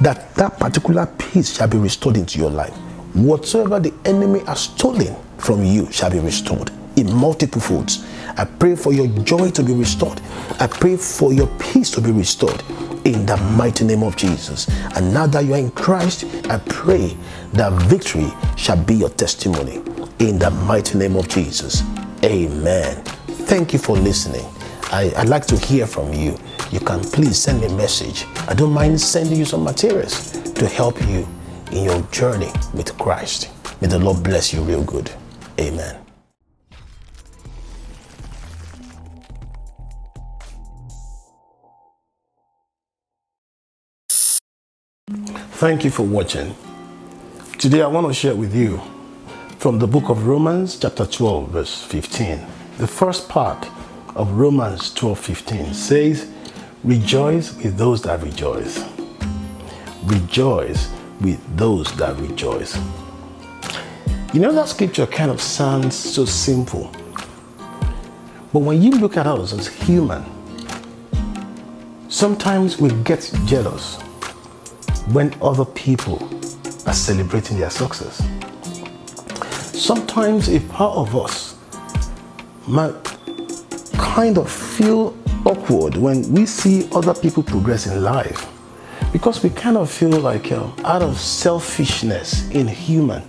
that 0.00 0.34
that 0.34 0.58
particular 0.58 1.06
peace 1.18 1.54
shall 1.56 1.68
be 1.68 1.78
restored 1.78 2.16
into 2.16 2.38
your 2.38 2.50
life. 2.50 2.74
Whatsoever 3.14 3.78
the 3.78 3.94
enemy 4.04 4.40
has 4.40 4.60
stolen 4.60 5.14
from 5.38 5.64
you 5.64 5.90
shall 5.92 6.10
be 6.10 6.18
restored 6.18 6.72
in 6.96 7.12
multiple 7.14 7.60
folds. 7.60 8.04
I 8.36 8.44
pray 8.44 8.74
for 8.74 8.92
your 8.92 9.06
joy 9.22 9.50
to 9.52 9.62
be 9.62 9.72
restored. 9.72 10.20
I 10.58 10.66
pray 10.66 10.96
for 10.96 11.32
your 11.32 11.46
peace 11.58 11.90
to 11.92 12.00
be 12.00 12.10
restored 12.10 12.60
in 13.04 13.26
the 13.26 13.36
mighty 13.56 13.84
name 13.84 14.02
of 14.02 14.16
Jesus. 14.16 14.68
And 14.96 15.12
now 15.12 15.26
that 15.28 15.44
you 15.44 15.54
are 15.54 15.58
in 15.58 15.70
Christ, 15.70 16.24
I 16.48 16.58
pray 16.58 17.16
that 17.52 17.72
victory 17.84 18.30
shall 18.56 18.82
be 18.82 18.94
your 18.94 19.10
testimony 19.10 19.76
in 20.18 20.38
the 20.38 20.50
mighty 20.50 20.98
name 20.98 21.16
of 21.16 21.28
Jesus. 21.28 21.82
Amen. 22.22 23.02
Thank 23.04 23.72
you 23.72 23.78
for 23.78 23.96
listening. 23.96 24.44
I, 24.90 25.12
would 25.18 25.28
like 25.28 25.46
to 25.46 25.56
hear 25.56 25.86
from 25.86 26.12
you. 26.12 26.36
You 26.70 26.80
can 26.80 27.00
please 27.00 27.38
send 27.38 27.60
me 27.60 27.66
a 27.66 27.72
message. 27.76 28.26
I 28.48 28.54
don't 28.54 28.72
mind 28.72 29.00
sending 29.00 29.38
you 29.38 29.44
some 29.44 29.64
materials 29.64 30.32
to 30.52 30.66
help 30.66 31.00
you 31.08 31.26
in 31.72 31.84
your 31.84 32.00
journey 32.12 32.50
with 32.72 32.96
Christ. 32.98 33.50
May 33.80 33.88
the 33.88 33.98
Lord 33.98 34.22
bless 34.22 34.52
you 34.52 34.62
real 34.62 34.84
good. 34.84 35.10
Amen. 35.58 36.03
Thank 45.64 45.82
you 45.82 45.90
for 45.90 46.02
watching. 46.02 46.54
Today 47.58 47.80
I 47.80 47.86
want 47.86 48.06
to 48.06 48.12
share 48.12 48.34
with 48.34 48.54
you 48.54 48.82
from 49.56 49.78
the 49.78 49.86
book 49.86 50.10
of 50.10 50.26
Romans 50.26 50.78
chapter 50.78 51.06
12 51.06 51.48
verse 51.48 51.82
15. 51.84 52.38
The 52.76 52.86
first 52.86 53.30
part 53.30 53.66
of 54.14 54.32
Romans 54.32 54.92
12 54.92 55.18
15 55.18 55.72
says, 55.72 56.30
Rejoice 56.82 57.56
with 57.56 57.78
those 57.78 58.02
that 58.02 58.22
rejoice. 58.22 58.84
Rejoice 60.02 60.92
with 61.22 61.40
those 61.56 61.96
that 61.96 62.14
rejoice. 62.18 62.78
You 64.34 64.40
know 64.40 64.52
that 64.52 64.68
scripture 64.68 65.06
kind 65.06 65.30
of 65.30 65.40
sounds 65.40 65.96
so 65.96 66.26
simple. 66.26 66.92
But 68.52 68.58
when 68.58 68.82
you 68.82 68.90
look 68.90 69.16
at 69.16 69.26
us 69.26 69.54
as 69.54 69.68
human, 69.68 70.26
sometimes 72.10 72.78
we 72.78 72.90
get 73.02 73.32
jealous 73.46 73.98
when 75.12 75.34
other 75.42 75.64
people 75.64 76.18
are 76.86 76.94
celebrating 76.94 77.58
their 77.58 77.70
success. 77.70 78.26
Sometimes 79.78 80.48
a 80.48 80.60
part 80.60 80.96
of 80.96 81.14
us 81.16 81.56
might 82.66 82.94
kind 83.98 84.38
of 84.38 84.50
feel 84.50 85.16
awkward 85.44 85.96
when 85.96 86.30
we 86.32 86.46
see 86.46 86.88
other 86.94 87.14
people 87.14 87.42
progress 87.42 87.86
in 87.86 88.02
life 88.02 88.48
because 89.12 89.42
we 89.42 89.50
kind 89.50 89.76
of 89.76 89.90
feel 89.90 90.10
like 90.10 90.50
um, 90.52 90.74
out 90.84 91.02
of 91.02 91.18
selfishness 91.20 92.48
in 92.50 92.66
human 92.66 93.22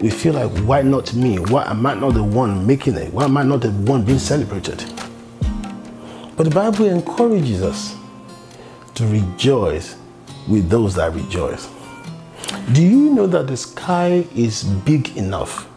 we 0.00 0.10
feel 0.10 0.34
like 0.34 0.50
why 0.64 0.82
not 0.82 1.14
me? 1.14 1.38
Why 1.38 1.64
am 1.70 1.86
i 1.86 1.94
not 1.94 2.14
the 2.14 2.22
one 2.22 2.66
making 2.66 2.96
it? 2.96 3.12
Why 3.12 3.24
am 3.24 3.36
i 3.36 3.42
not 3.42 3.62
the 3.62 3.70
one 3.70 4.04
being 4.04 4.18
celebrated? 4.18 4.84
But 6.36 6.44
the 6.44 6.50
bible 6.50 6.86
encourages 6.86 7.62
us 7.62 7.96
to 8.94 9.06
rejoice 9.06 9.96
with 10.48 10.68
those 10.68 10.94
that 10.94 11.12
rejoice 11.12 11.68
do 12.72 12.82
you 12.82 13.10
know 13.14 13.26
that 13.26 13.46
the 13.46 13.56
sky 13.56 14.26
is 14.34 14.64
big 14.64 15.16
enough 15.16 15.68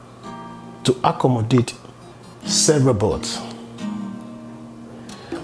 to 0.84 0.96
accommodate 1.04 1.74
several 2.46 2.94
birds 2.94 3.40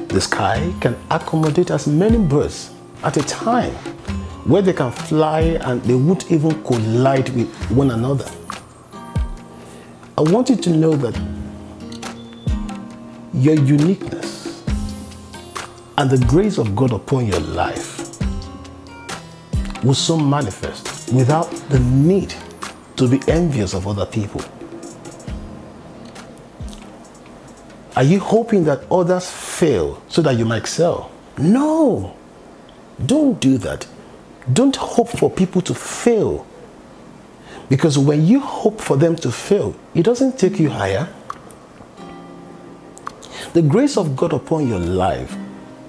the 0.07 0.21
sky 0.21 0.73
can 0.79 0.95
accommodate 1.11 1.71
as 1.71 1.87
many 1.87 2.17
birds 2.17 2.71
at 3.03 3.17
a 3.17 3.23
time 3.23 3.73
where 4.45 4.61
they 4.61 4.73
can 4.73 4.91
fly 4.91 5.41
and 5.41 5.81
they 5.83 5.95
won't 5.95 6.31
even 6.31 6.63
collide 6.63 7.27
with 7.29 7.51
one 7.71 7.91
another. 7.91 8.29
I 10.17 10.21
want 10.21 10.49
you 10.49 10.55
to 10.55 10.69
know 10.69 10.93
that 10.93 11.19
your 13.33 13.55
uniqueness 13.55 14.63
and 15.97 16.09
the 16.09 16.23
grace 16.27 16.57
of 16.59 16.75
God 16.75 16.93
upon 16.93 17.25
your 17.25 17.39
life 17.39 17.94
will 19.85 19.93
so 19.93 20.17
manifest 20.17 21.13
without 21.13 21.49
the 21.69 21.79
need 21.79 22.33
to 22.97 23.07
be 23.07 23.21
envious 23.27 23.73
of 23.75 23.87
other 23.87 24.05
people. 24.05 24.41
Are 27.95 28.03
you 28.03 28.19
hoping 28.19 28.63
that 28.65 28.83
others 28.91 29.29
fail 29.29 30.01
so 30.09 30.21
that 30.23 30.37
you 30.37 30.43
might 30.43 30.57
excel? 30.57 31.11
No. 31.37 32.17
Don't 33.05 33.39
do 33.39 33.57
that. 33.59 33.87
Don't 34.51 34.75
hope 34.75 35.09
for 35.09 35.29
people 35.29 35.61
to 35.61 35.73
fail. 35.73 36.45
Because 37.69 37.97
when 37.97 38.25
you 38.25 38.39
hope 38.39 38.81
for 38.81 38.97
them 38.97 39.15
to 39.17 39.31
fail, 39.31 39.75
it 39.93 40.03
doesn't 40.03 40.37
take 40.37 40.59
you 40.59 40.69
higher. 40.69 41.07
The 43.53 43.61
grace 43.61 43.97
of 43.97 44.15
God 44.15 44.33
upon 44.33 44.67
your 44.67 44.79
life 44.79 45.35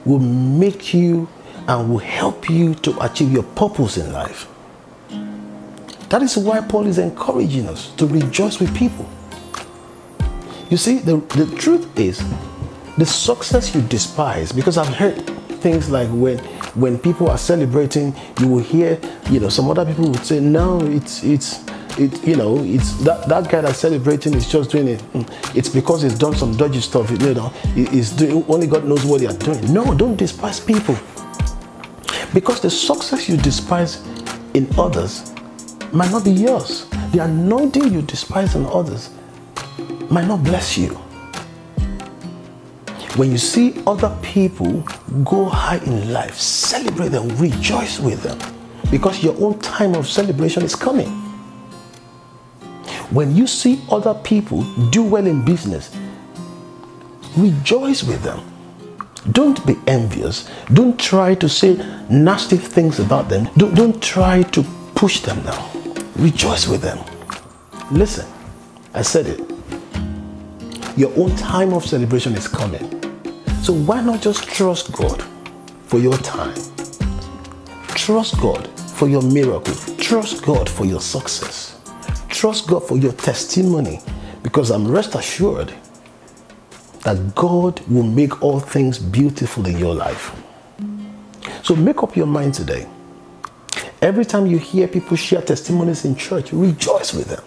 will 0.04 0.20
make 0.20 0.94
you 0.94 1.28
and 1.68 1.90
will 1.90 1.98
help 1.98 2.48
you 2.48 2.74
to 2.74 3.04
achieve 3.04 3.32
your 3.32 3.42
purpose 3.42 3.96
in 3.96 4.12
life. 4.12 4.48
That 6.08 6.22
is 6.22 6.36
why 6.36 6.60
Paul 6.60 6.86
is 6.86 6.98
encouraging 6.98 7.68
us 7.68 7.92
to 7.94 8.06
rejoice 8.06 8.60
with 8.60 8.74
people. 8.76 9.08
You 10.70 10.76
see, 10.76 10.98
the, 10.98 11.16
the 11.16 11.52
truth 11.56 11.98
is, 11.98 12.22
the 12.96 13.06
success 13.06 13.74
you 13.74 13.82
despise, 13.82 14.52
because 14.52 14.78
I've 14.78 14.94
heard 14.94 15.16
things 15.60 15.90
like 15.90 16.08
when 16.08 16.38
when 16.76 16.98
people 16.98 17.30
are 17.30 17.38
celebrating, 17.38 18.14
you 18.38 18.48
will 18.48 18.62
hear, 18.62 19.00
you 19.30 19.40
know, 19.40 19.48
some 19.48 19.70
other 19.70 19.84
people 19.84 20.10
would 20.10 20.24
say, 20.24 20.40
no, 20.40 20.80
it's 20.80 21.24
it's 21.24 21.64
it, 21.98 22.26
you 22.26 22.36
know, 22.36 22.58
it's 22.62 22.92
that, 23.04 23.26
that 23.28 23.50
guy 23.50 23.62
that's 23.62 23.78
celebrating 23.78 24.34
is 24.34 24.48
just 24.48 24.70
doing 24.70 24.88
it. 24.88 25.00
Mm, 25.12 25.56
it's 25.56 25.68
because 25.68 26.02
he's 26.02 26.18
done 26.18 26.34
some 26.34 26.56
dodgy 26.56 26.80
stuff, 26.80 27.10
you 27.10 27.34
know, 27.34 27.48
he's 27.74 28.12
doing, 28.12 28.44
only 28.48 28.66
God 28.66 28.84
knows 28.84 29.04
what 29.04 29.20
they 29.20 29.26
are 29.26 29.38
doing. 29.38 29.72
No, 29.72 29.94
don't 29.94 30.16
despise 30.16 30.60
people. 30.60 30.96
Because 32.36 32.60
the 32.60 32.68
success 32.68 33.30
you 33.30 33.38
despise 33.38 34.06
in 34.52 34.68
others 34.76 35.32
might 35.90 36.10
not 36.10 36.22
be 36.22 36.32
yours. 36.32 36.86
The 37.12 37.20
anointing 37.24 37.90
you 37.90 38.02
despise 38.02 38.54
in 38.54 38.66
others 38.66 39.08
might 40.10 40.26
not 40.26 40.44
bless 40.44 40.76
you. 40.76 40.90
When 43.16 43.30
you 43.30 43.38
see 43.38 43.82
other 43.86 44.14
people 44.20 44.82
go 45.24 45.46
high 45.46 45.78
in 45.78 46.12
life, 46.12 46.34
celebrate 46.34 47.08
them, 47.08 47.26
rejoice 47.38 47.98
with 48.00 48.22
them, 48.22 48.38
because 48.90 49.24
your 49.24 49.34
own 49.42 49.58
time 49.60 49.94
of 49.94 50.06
celebration 50.06 50.62
is 50.62 50.74
coming. 50.76 51.08
When 53.12 53.34
you 53.34 53.46
see 53.46 53.80
other 53.90 54.12
people 54.12 54.62
do 54.90 55.02
well 55.02 55.26
in 55.26 55.42
business, 55.42 55.96
rejoice 57.34 58.02
with 58.02 58.22
them. 58.22 58.40
Don't 59.32 59.64
be 59.66 59.76
envious. 59.86 60.48
Don't 60.72 60.98
try 60.98 61.34
to 61.34 61.48
say 61.48 61.74
nasty 62.08 62.56
things 62.56 63.00
about 63.00 63.28
them. 63.28 63.48
Don't, 63.56 63.74
don't 63.74 64.02
try 64.02 64.42
to 64.42 64.62
push 64.94 65.20
them 65.20 65.40
down. 65.42 65.70
Rejoice 66.16 66.68
with 66.68 66.82
them. 66.82 66.98
Listen, 67.90 68.26
I 68.94 69.02
said 69.02 69.26
it. 69.26 69.40
Your 70.96 71.12
own 71.16 71.34
time 71.36 71.72
of 71.72 71.84
celebration 71.84 72.34
is 72.34 72.48
coming. 72.48 72.90
So 73.62 73.74
why 73.74 74.00
not 74.00 74.22
just 74.22 74.44
trust 74.44 74.92
God 74.92 75.22
for 75.86 75.98
your 75.98 76.16
time? 76.18 76.54
Trust 77.88 78.40
God 78.40 78.68
for 78.96 79.08
your 79.08 79.22
miracle. 79.22 79.74
Trust 79.96 80.44
God 80.44 80.68
for 80.68 80.86
your 80.86 81.00
success. 81.00 81.80
Trust 82.28 82.68
God 82.68 82.86
for 82.86 82.96
your 82.96 83.12
testimony 83.12 84.00
because 84.42 84.70
I'm 84.70 84.86
rest 84.86 85.14
assured 85.14 85.74
that 87.06 87.36
God 87.36 87.78
will 87.86 88.02
make 88.02 88.42
all 88.42 88.58
things 88.58 88.98
beautiful 88.98 89.64
in 89.64 89.78
your 89.78 89.94
life. 89.94 90.34
So 91.62 91.76
make 91.76 92.02
up 92.02 92.16
your 92.16 92.26
mind 92.26 92.54
today. 92.54 92.88
Every 94.02 94.24
time 94.24 94.48
you 94.48 94.58
hear 94.58 94.88
people 94.88 95.16
share 95.16 95.40
testimonies 95.40 96.04
in 96.04 96.16
church, 96.16 96.52
rejoice 96.52 97.14
with 97.14 97.28
them. 97.28 97.44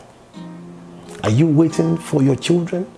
Are 1.26 1.30
you 1.30 1.46
waiting 1.46 1.98
for 1.98 2.24
your 2.24 2.38
children? 2.38 2.90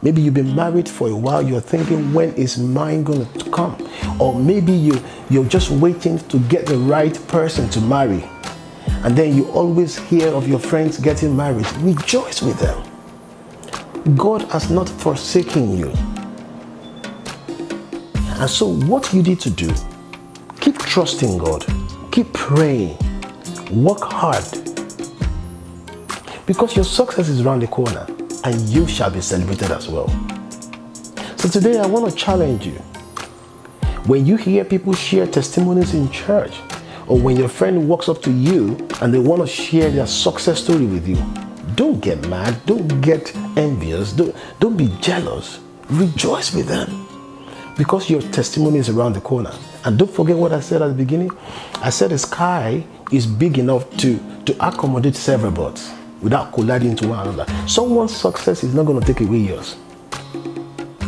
Maybe 0.00 0.22
you've 0.22 0.32
been 0.32 0.56
married 0.56 0.88
for 0.88 1.10
a 1.10 1.14
while, 1.14 1.42
you're 1.42 1.60
thinking, 1.60 2.14
when 2.14 2.32
is 2.32 2.56
mine 2.56 3.04
going 3.04 3.30
to 3.34 3.50
come? 3.50 3.76
Or 4.18 4.40
maybe 4.40 4.72
you, 4.72 4.98
you're 5.28 5.44
just 5.44 5.70
waiting 5.70 6.18
to 6.30 6.38
get 6.48 6.64
the 6.64 6.78
right 6.78 7.14
person 7.28 7.68
to 7.68 7.80
marry. 7.82 8.24
And 9.04 9.14
then 9.14 9.36
you 9.36 9.50
always 9.50 9.98
hear 9.98 10.28
of 10.28 10.48
your 10.48 10.60
friends 10.60 10.98
getting 10.98 11.36
married. 11.36 11.70
Rejoice 11.72 12.40
with 12.40 12.58
them. 12.58 12.85
God 14.14 14.42
has 14.52 14.70
not 14.70 14.88
forsaken 14.88 15.76
you. 15.76 15.90
And 18.38 18.48
so, 18.48 18.68
what 18.86 19.12
you 19.12 19.22
need 19.22 19.40
to 19.40 19.50
do, 19.50 19.72
keep 20.60 20.78
trusting 20.78 21.38
God, 21.38 21.66
keep 22.12 22.32
praying, 22.32 22.96
work 23.72 24.02
hard. 24.02 24.44
Because 26.46 26.76
your 26.76 26.84
success 26.84 27.28
is 27.28 27.40
around 27.40 27.62
the 27.62 27.66
corner 27.66 28.06
and 28.44 28.60
you 28.68 28.86
shall 28.86 29.10
be 29.10 29.20
celebrated 29.20 29.72
as 29.72 29.88
well. 29.88 30.08
So 31.36 31.48
today 31.48 31.80
I 31.80 31.86
want 31.86 32.08
to 32.08 32.14
challenge 32.14 32.64
you. 32.64 32.78
When 34.06 34.24
you 34.24 34.36
hear 34.36 34.64
people 34.64 34.92
share 34.94 35.26
testimonies 35.26 35.94
in 35.94 36.08
church, 36.12 36.54
or 37.08 37.18
when 37.18 37.36
your 37.36 37.48
friend 37.48 37.88
walks 37.88 38.08
up 38.08 38.22
to 38.22 38.30
you 38.30 38.76
and 39.00 39.12
they 39.12 39.18
want 39.18 39.42
to 39.42 39.48
share 39.48 39.90
their 39.90 40.06
success 40.06 40.62
story 40.62 40.86
with 40.86 41.08
you, 41.08 41.16
don't 41.76 42.00
get 42.00 42.26
mad, 42.28 42.64
don't 42.66 43.00
get 43.00 43.34
envious, 43.56 44.12
don't, 44.12 44.34
don't 44.60 44.76
be 44.76 44.88
jealous. 45.00 45.60
Rejoice 45.90 46.54
with 46.54 46.66
them 46.66 47.06
because 47.76 48.08
your 48.08 48.22
testimony 48.22 48.78
is 48.78 48.88
around 48.88 49.12
the 49.12 49.20
corner. 49.20 49.52
And 49.84 49.98
don't 49.98 50.10
forget 50.10 50.36
what 50.36 50.52
I 50.52 50.60
said 50.60 50.82
at 50.82 50.88
the 50.88 50.94
beginning. 50.94 51.30
I 51.76 51.90
said 51.90 52.10
the 52.10 52.18
sky 52.18 52.84
is 53.12 53.26
big 53.26 53.58
enough 53.58 53.88
to, 53.98 54.18
to 54.46 54.66
accommodate 54.66 55.14
several 55.14 55.52
birds 55.52 55.92
without 56.22 56.52
colliding 56.52 56.90
into 56.90 57.08
one 57.08 57.28
another. 57.28 57.46
Someone's 57.68 58.16
success 58.16 58.64
is 58.64 58.74
not 58.74 58.86
going 58.86 58.98
to 59.00 59.06
take 59.06 59.20
away 59.20 59.38
yours. 59.38 59.76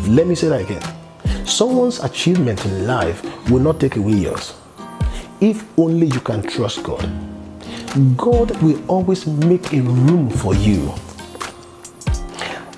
Let 0.06 0.26
me 0.26 0.34
say 0.34 0.48
that 0.48 0.60
again. 0.60 1.46
Someone's 1.46 2.00
achievement 2.00 2.64
in 2.66 2.86
life 2.86 3.22
will 3.50 3.60
not 3.60 3.80
take 3.80 3.96
away 3.96 4.12
yours. 4.12 4.54
If 5.40 5.66
only 5.78 6.08
you 6.08 6.20
can 6.20 6.42
trust 6.42 6.82
God. 6.82 7.10
God 8.16 8.60
will 8.62 8.82
always 8.88 9.26
make 9.26 9.72
a 9.72 9.80
room 9.80 10.30
for 10.30 10.54
you. 10.54 10.92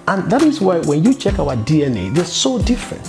And 0.07 0.31
that 0.31 0.43
is 0.43 0.61
why 0.61 0.81
when 0.81 1.05
you 1.05 1.15
check 1.15 1.39
our 1.39 1.57
DNA, 1.57 2.13
they're 2.15 2.25
so 2.25 2.59
different. 2.59 3.07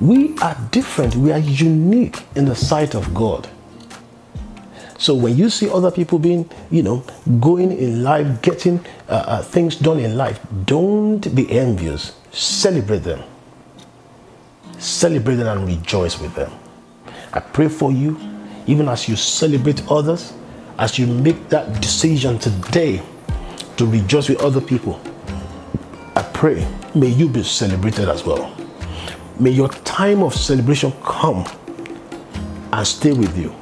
We 0.00 0.38
are 0.38 0.56
different, 0.70 1.16
we 1.16 1.32
are 1.32 1.38
unique 1.38 2.22
in 2.36 2.44
the 2.44 2.54
sight 2.54 2.94
of 2.94 3.12
God. 3.12 3.48
So 4.98 5.14
when 5.14 5.36
you 5.36 5.48
see 5.48 5.70
other 5.70 5.90
people 5.90 6.18
being, 6.18 6.48
you 6.70 6.82
know, 6.82 7.04
going 7.40 7.72
in 7.72 8.02
life, 8.02 8.42
getting 8.42 8.84
uh, 9.08 9.12
uh, 9.12 9.42
things 9.42 9.76
done 9.76 10.00
in 10.00 10.16
life, 10.16 10.40
don't 10.64 11.34
be 11.34 11.50
envious. 11.50 12.16
Celebrate 12.32 12.98
them. 12.98 13.22
Celebrate 14.78 15.36
them 15.36 15.58
and 15.58 15.66
rejoice 15.66 16.20
with 16.20 16.34
them. 16.34 16.52
I 17.32 17.40
pray 17.40 17.68
for 17.68 17.92
you, 17.92 18.18
even 18.68 18.88
as 18.88 19.08
you 19.08 19.16
celebrate 19.16 19.82
others, 19.90 20.32
as 20.78 20.96
you 21.00 21.08
make 21.08 21.48
that 21.48 21.80
decision 21.82 22.38
today 22.38 23.02
to 23.76 23.86
rejoice 23.86 24.28
with 24.28 24.40
other 24.40 24.60
people. 24.60 25.00
I 26.14 26.22
pray, 26.22 26.64
may 26.94 27.08
you 27.08 27.28
be 27.28 27.42
celebrated 27.42 28.08
as 28.08 28.24
well. 28.24 28.54
May 29.40 29.50
your 29.50 29.68
time 29.68 30.22
of 30.22 30.34
celebration 30.34 30.92
come 31.02 31.44
and 32.72 32.86
stay 32.86 33.12
with 33.12 33.36
you 33.36 33.52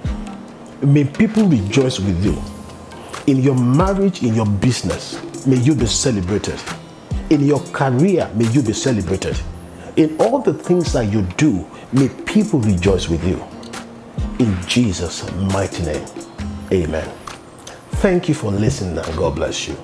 May 0.83 1.05
people 1.05 1.45
rejoice 1.49 1.99
with 1.99 2.23
you. 2.23 2.37
In 3.27 3.43
your 3.43 3.57
marriage, 3.59 4.23
in 4.23 4.35
your 4.35 4.45
business, 4.47 5.19
may 5.47 5.57
you 5.57 5.75
be 5.75 5.87
celebrated. 5.87 6.61
In 7.31 7.41
your 7.41 7.61
career, 7.73 8.31
may 8.35 8.47
you 8.51 8.63
be 8.63 8.75
celebrated. 8.75 9.41
In 9.97 10.17
all 10.21 10.41
the 10.41 10.53
things 10.53 10.93
that 10.93 11.11
you 11.11 11.23
do, 11.39 11.67
may 11.93 12.09
people 12.27 12.61
rejoice 12.61 13.09
with 13.09 13.25
you. 13.27 13.43
In 14.39 14.55
Jesus' 14.67 15.25
mighty 15.33 15.83
name, 15.83 16.07
amen. 16.71 17.09
Thank 18.03 18.29
you 18.29 18.35
for 18.35 18.51
listening 18.51 18.99
and 18.99 19.17
God 19.17 19.35
bless 19.35 19.67
you. 19.67 19.75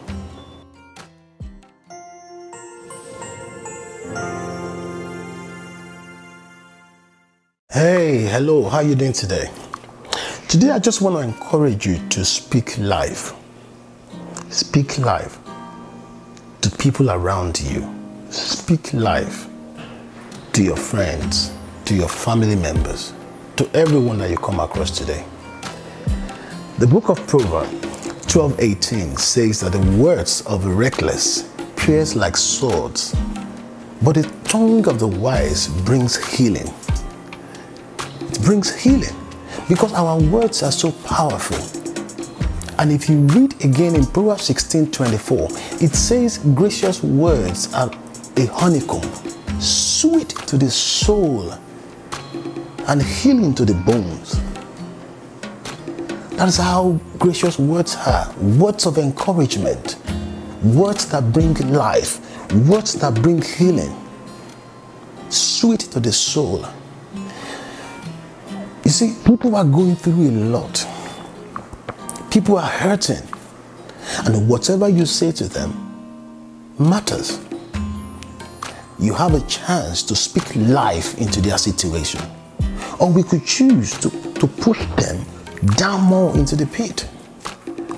Hey, 7.71 8.27
hello, 8.27 8.69
how 8.69 8.79
are 8.79 8.83
you 8.83 8.95
doing 8.95 9.15
today? 9.15 9.51
Today 10.49 10.69
I 10.69 10.79
just 10.79 11.01
want 11.01 11.17
to 11.17 11.23
encourage 11.23 11.87
you 11.87 11.97
to 12.11 12.23
speak 12.23 12.77
life. 12.77 13.33
Speak 14.51 14.99
life 14.99 15.39
to 16.61 16.71
people 16.77 17.11
around 17.11 17.59
you. 17.59 17.91
Speak 18.29 18.93
life 18.93 19.47
to 20.53 20.63
your 20.63 20.77
friends, 20.77 21.55
to 21.87 21.95
your 21.95 22.09
family 22.09 22.57
members, 22.57 23.15
to 23.57 23.69
everyone 23.75 24.19
that 24.19 24.31
you 24.31 24.37
come 24.37 24.61
across 24.61 24.91
today. 24.91 25.25
The 26.79 26.87
book 26.87 27.09
of 27.11 27.25
Proverbs 27.27 27.71
12:18 28.27 29.17
says 29.19 29.61
that 29.61 29.73
the 29.73 30.03
words 30.03 30.43
of 30.47 30.65
the 30.65 30.71
reckless 30.71 31.45
pierce 31.77 32.15
like 32.15 32.37
swords, 32.37 33.15
but 34.01 34.15
the 34.15 34.23
tongue 34.45 34.89
of 34.89 34.99
the 34.99 35.07
wise 35.07 35.69
brings 35.85 36.17
healing 36.17 36.73
It 38.31 38.41
brings 38.43 38.75
healing 38.75 39.17
because 39.69 39.93
our 39.93 40.19
words 40.19 40.63
are 40.63 40.73
so 40.73 40.91
powerful. 41.05 41.59
And 42.79 42.91
if 42.91 43.09
you 43.09 43.19
read 43.37 43.63
again 43.63 43.95
in 43.95 44.07
Proverbs 44.07 44.49
16:24, 44.49 45.51
it 45.83 45.95
says, 45.95 46.39
Gracious 46.55 47.03
words 47.03 47.73
are 47.75 47.91
a 48.37 48.47
honeycomb, 48.47 49.09
sweet 49.61 50.31
to 50.49 50.57
the 50.57 50.71
soul 50.71 51.53
and 52.89 53.03
healing 53.03 53.55
to 53.55 53.65
the 53.65 53.75
bones. 53.75 54.41
That 56.37 56.49
is 56.49 56.57
how 56.57 57.01
gracious 57.19 57.59
words 57.59 57.97
are 58.07 58.33
words 58.39 58.87
of 58.87 58.99
encouragement, 58.99 59.97
words 60.65 61.07
that 61.11 61.33
bring 61.33 61.55
life, 61.73 62.21
words 62.69 62.95
that 62.95 63.15
bring 63.23 63.43
healing, 63.43 63.95
sweet 65.29 65.81
to 65.81 66.01
the 66.01 66.13
soul 66.13 66.67
you 68.85 68.91
see, 68.91 69.15
people 69.25 69.55
are 69.55 69.65
going 69.65 69.95
through 69.95 70.29
a 70.29 70.33
lot. 70.33 70.87
People 72.31 72.59
are 72.59 72.69
hurting. 72.69 73.23
And 74.27 74.49
whatever 74.49 74.89
you 74.89 75.07
say 75.07 75.31
to 75.33 75.49
them 75.49 75.73
matters. 76.79 77.41
You 78.99 79.15
have 79.15 79.35
a 79.35 79.41
chance 79.47 80.03
to 80.05 80.17
speak 80.17 80.55
life 80.57 81.17
into 81.19 81.41
their 81.41 81.59
situation. 81.59 82.21
Or 83.03 83.11
we 83.11 83.25
could 83.25 83.45
choose 83.45 83.99
to, 83.99 84.11
to 84.35 84.47
push 84.47 84.79
them 84.95 85.25
down 85.77 86.03
more 86.03 86.37
into 86.37 86.55
the 86.55 86.67
pit. 86.67 87.09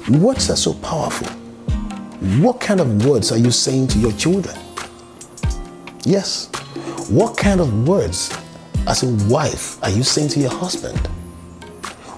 Words 0.09 0.49
are 0.49 0.57
so 0.57 0.73
powerful. 0.73 1.29
What 2.41 2.59
kind 2.59 2.81
of 2.81 3.05
words 3.05 3.31
are 3.31 3.37
you 3.37 3.51
saying 3.51 3.89
to 3.89 3.99
your 3.99 4.13
children? 4.13 4.57
Yes. 6.05 6.49
What 7.11 7.37
kind 7.37 7.61
of 7.61 7.87
words 7.87 8.35
as 8.87 9.03
a 9.03 9.31
wife 9.31 9.83
are 9.83 9.91
you 9.91 10.03
saying 10.03 10.31
to 10.31 10.41
your 10.41 10.51
husband? 10.51 10.99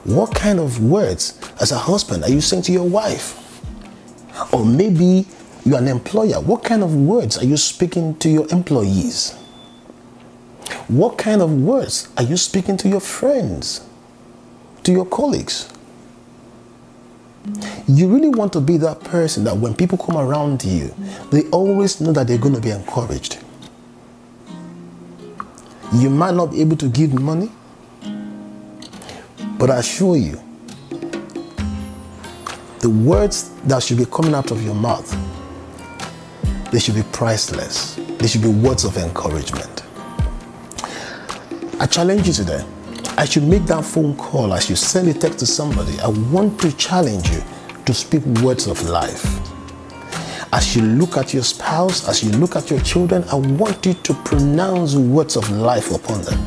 What 0.05 0.33
kind 0.33 0.61
of 0.61 0.81
words 0.81 1.41
as 1.61 1.73
a 1.73 1.79
husband 1.79 2.23
are 2.23 2.31
you 2.31 2.41
saying 2.41 2.63
to 2.63 2.73
your 2.73 2.89
wife? 2.89 3.43
Or 4.53 4.65
maybe 4.65 5.27
you're 5.65 5.79
an 5.79 5.89
employer. 5.89 6.41
What 6.41 6.63
kind 6.63 6.85
of 6.85 6.95
words 6.95 7.37
are 7.39 7.45
you 7.45 7.57
speaking 7.57 8.17
to 8.19 8.29
your 8.29 8.47
employees? 8.53 9.37
What 10.89 11.19
kind 11.19 11.43
of 11.43 11.51
words 11.53 12.09
are 12.17 12.23
you 12.23 12.37
speaking 12.37 12.77
to 12.79 12.89
your 12.89 13.01
friends, 13.01 13.85
to 14.85 14.93
your 14.93 15.05
colleagues? 15.05 15.69
You 17.89 18.09
really 18.09 18.29
want 18.29 18.53
to 18.53 18.61
be 18.61 18.77
that 18.79 19.01
person 19.01 19.45
that 19.45 19.57
when 19.57 19.75
people 19.75 19.99
come 19.99 20.17
around 20.17 20.65
you, 20.65 20.95
they 21.31 21.43
always 21.51 22.01
know 22.01 22.13
that 22.13 22.29
they're 22.29 22.39
going 22.39 22.55
to 22.55 22.61
be 22.61 22.71
encouraged. 22.71 23.39
You 25.95 26.11
might 26.11 26.35
not 26.35 26.53
be 26.53 26.61
able 26.61 26.77
to 26.79 26.89
give 26.89 27.15
money, 27.15 27.51
but 29.59 29.71
I 29.71 29.79
assure 29.79 30.17
you, 30.17 30.41
the 32.81 32.91
words 32.91 33.51
that 33.65 33.83
should 33.83 33.99
be 33.99 34.07
coming 34.07 34.35
out 34.35 34.51
of 34.51 34.63
your 34.63 34.75
mouth, 34.75 35.17
they 36.71 36.79
should 36.79 36.95
be 36.95 37.05
priceless. 37.13 37.95
They 37.95 38.27
should 38.27 38.43
be 38.43 38.49
words 38.49 38.85
of 38.85 38.97
encouragement. 38.97 39.86
I 41.79 41.85
challenge 41.85 42.27
you 42.27 42.33
today. 42.33 42.65
As 43.19 43.37
you 43.37 43.43
make 43.43 43.65
that 43.67 43.85
phone 43.85 44.17
call 44.17 44.55
as 44.55 44.71
you 44.71 44.77
send 44.77 45.09
a 45.09 45.15
text 45.15 45.41
to 45.41 45.47
somebody. 45.47 45.99
I 46.01 46.09
want 46.09 46.59
to 46.63 46.75
challenge 46.77 47.29
you 47.29 47.43
to 47.85 47.93
speak 47.93 48.25
words 48.43 48.67
of 48.67 48.83
life. 48.89 49.25
As 50.55 50.75
you 50.75 50.81
look 50.81 51.19
at 51.19 51.35
your 51.35 51.43
spouse, 51.43 52.09
as 52.09 52.25
you 52.25 52.31
look 52.39 52.57
at 52.57 52.71
your 52.71 52.81
children, 52.81 53.25
I 53.25 53.35
want 53.35 53.85
you 53.85 53.93
to 53.93 54.15
pronounce 54.25 54.95
words 54.95 55.37
of 55.37 55.51
life 55.51 55.93
upon 55.93 56.23
them. 56.23 56.41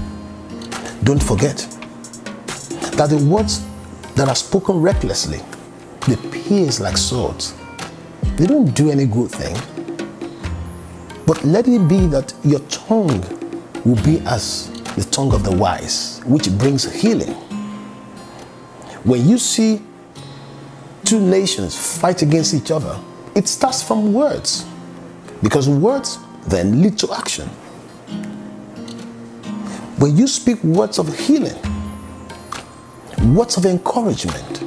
Don't 1.04 1.22
forget 1.22 1.58
that 2.98 3.10
the 3.12 3.24
words 3.30 3.64
that 4.16 4.28
are 4.28 4.36
spoken 4.36 4.82
recklessly, 4.82 5.42
they 6.08 6.16
pierce 6.32 6.80
like 6.80 6.98
swords. 6.98 7.54
They 8.36 8.48
don't 8.48 8.74
do 8.74 8.90
any 8.90 9.06
good 9.06 9.30
thing. 9.30 9.56
But 11.28 11.44
let 11.46 11.68
it 11.68 11.88
be 11.88 12.08
that 12.08 12.34
your 12.44 12.62
tongue 12.62 13.22
will 13.86 14.02
be 14.04 14.22
as 14.26 14.79
the 14.96 15.08
tongue 15.12 15.34
of 15.34 15.44
the 15.44 15.56
wise, 15.56 16.22
which 16.26 16.50
brings 16.58 16.92
healing. 17.02 17.34
When 19.04 19.28
you 19.28 19.38
see 19.38 19.82
two 21.06 21.20
nations 21.20 21.76
fight 21.98 22.22
against 22.22 22.54
each 22.54 22.72
other, 22.72 23.00
it 23.36 23.48
starts 23.48 23.82
from 23.82 24.14
words 24.14 24.66
because 25.42 25.70
words 25.70 26.18
then 26.48 26.82
lead 26.82 26.98
to 27.00 27.14
action. 27.14 27.48
When 29.98 30.16
you 30.16 30.28
speak 30.28 30.64
words 30.64 31.00
of 31.00 31.18
healing, 31.18 31.58
words 33.34 33.58
of 33.58 33.66
encouragement, 33.66 34.64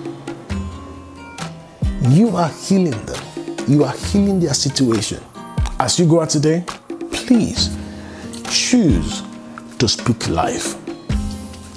you 2.08 2.36
are 2.36 2.48
healing 2.48 2.98
them. 3.06 3.22
You 3.68 3.84
are 3.84 3.92
healing 3.92 4.40
their 4.40 4.54
situation. 4.54 5.22
As 5.78 5.98
you 5.98 6.06
go 6.06 6.20
out 6.20 6.30
today, 6.30 6.64
please 7.12 7.76
choose 8.50 9.22
to 9.82 9.88
speak 9.88 10.28
life. 10.28 10.76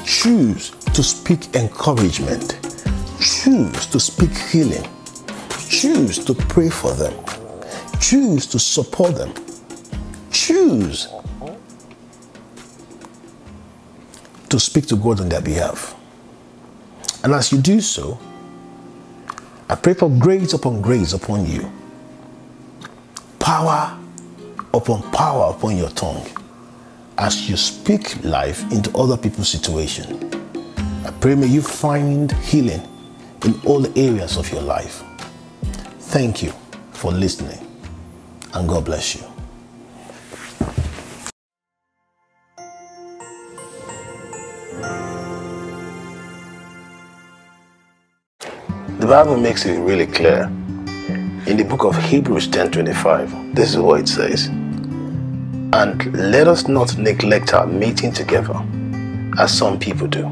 Choose 0.06 0.70
to 0.94 1.02
speak 1.02 1.56
encouragement. 1.56 2.60
Choose 3.20 3.88
to 3.88 4.00
speak 4.00 4.30
healing 4.38 4.88
Choose 5.68 6.24
to 6.26 6.36
pray 6.36 6.70
for 6.70 6.94
them. 6.94 7.14
Choose 8.00 8.46
to 8.46 8.60
support 8.60 9.16
them. 9.16 9.34
Choose 10.32 11.08
to 14.50 14.60
speak 14.60 14.86
to 14.86 14.96
God 14.96 15.20
on 15.22 15.30
their 15.30 15.42
behalf. 15.42 15.96
And 17.24 17.34
as 17.34 17.52
you 17.52 17.58
do 17.58 17.82
so, 17.82 18.20
I 19.68 19.74
pray 19.74 19.96
for 19.96 20.12
grace 20.12 20.54
upon 20.54 20.80
grace 20.80 21.14
upon 21.14 21.48
you, 21.48 21.72
power 23.40 23.98
upon 24.76 25.02
power 25.12 25.56
upon 25.56 25.78
your 25.78 25.90
tongue 25.90 26.28
as 27.18 27.50
you 27.50 27.56
speak 27.56 28.24
life 28.24 28.62
into 28.72 28.96
other 28.98 29.18
people's 29.18 29.50
situation. 29.50 30.20
I 31.06 31.12
pray 31.12 31.36
may 31.36 31.48
you 31.48 31.62
find 31.62 32.32
healing 32.44 32.82
in 33.46 33.60
all 33.66 33.86
areas 33.98 34.38
of 34.38 34.52
your 34.52 34.62
life. 34.62 35.04
Thank 36.00 36.44
you 36.44 36.52
for 36.92 37.12
listening, 37.12 37.60
and 38.54 38.68
God 38.68 38.86
bless 38.86 39.16
you. 39.16 39.24
The 49.00 49.08
Bible 49.08 49.38
makes 49.38 49.66
it 49.66 49.80
really 49.80 50.08
clear. 50.08 50.46
In 51.46 51.58
the 51.58 51.64
book 51.64 51.84
of 51.84 51.96
Hebrews 51.96 52.48
10:25, 52.48 53.54
this 53.54 53.70
is 53.70 53.78
what 53.78 54.00
it 54.00 54.08
says. 54.08 54.50
And 55.82 56.14
let 56.32 56.48
us 56.48 56.68
not 56.68 56.98
neglect 56.98 57.54
our 57.54 57.68
meeting 57.68 58.12
together, 58.14 58.56
as 59.38 59.56
some 59.58 59.78
people 59.78 60.08
do, 60.08 60.26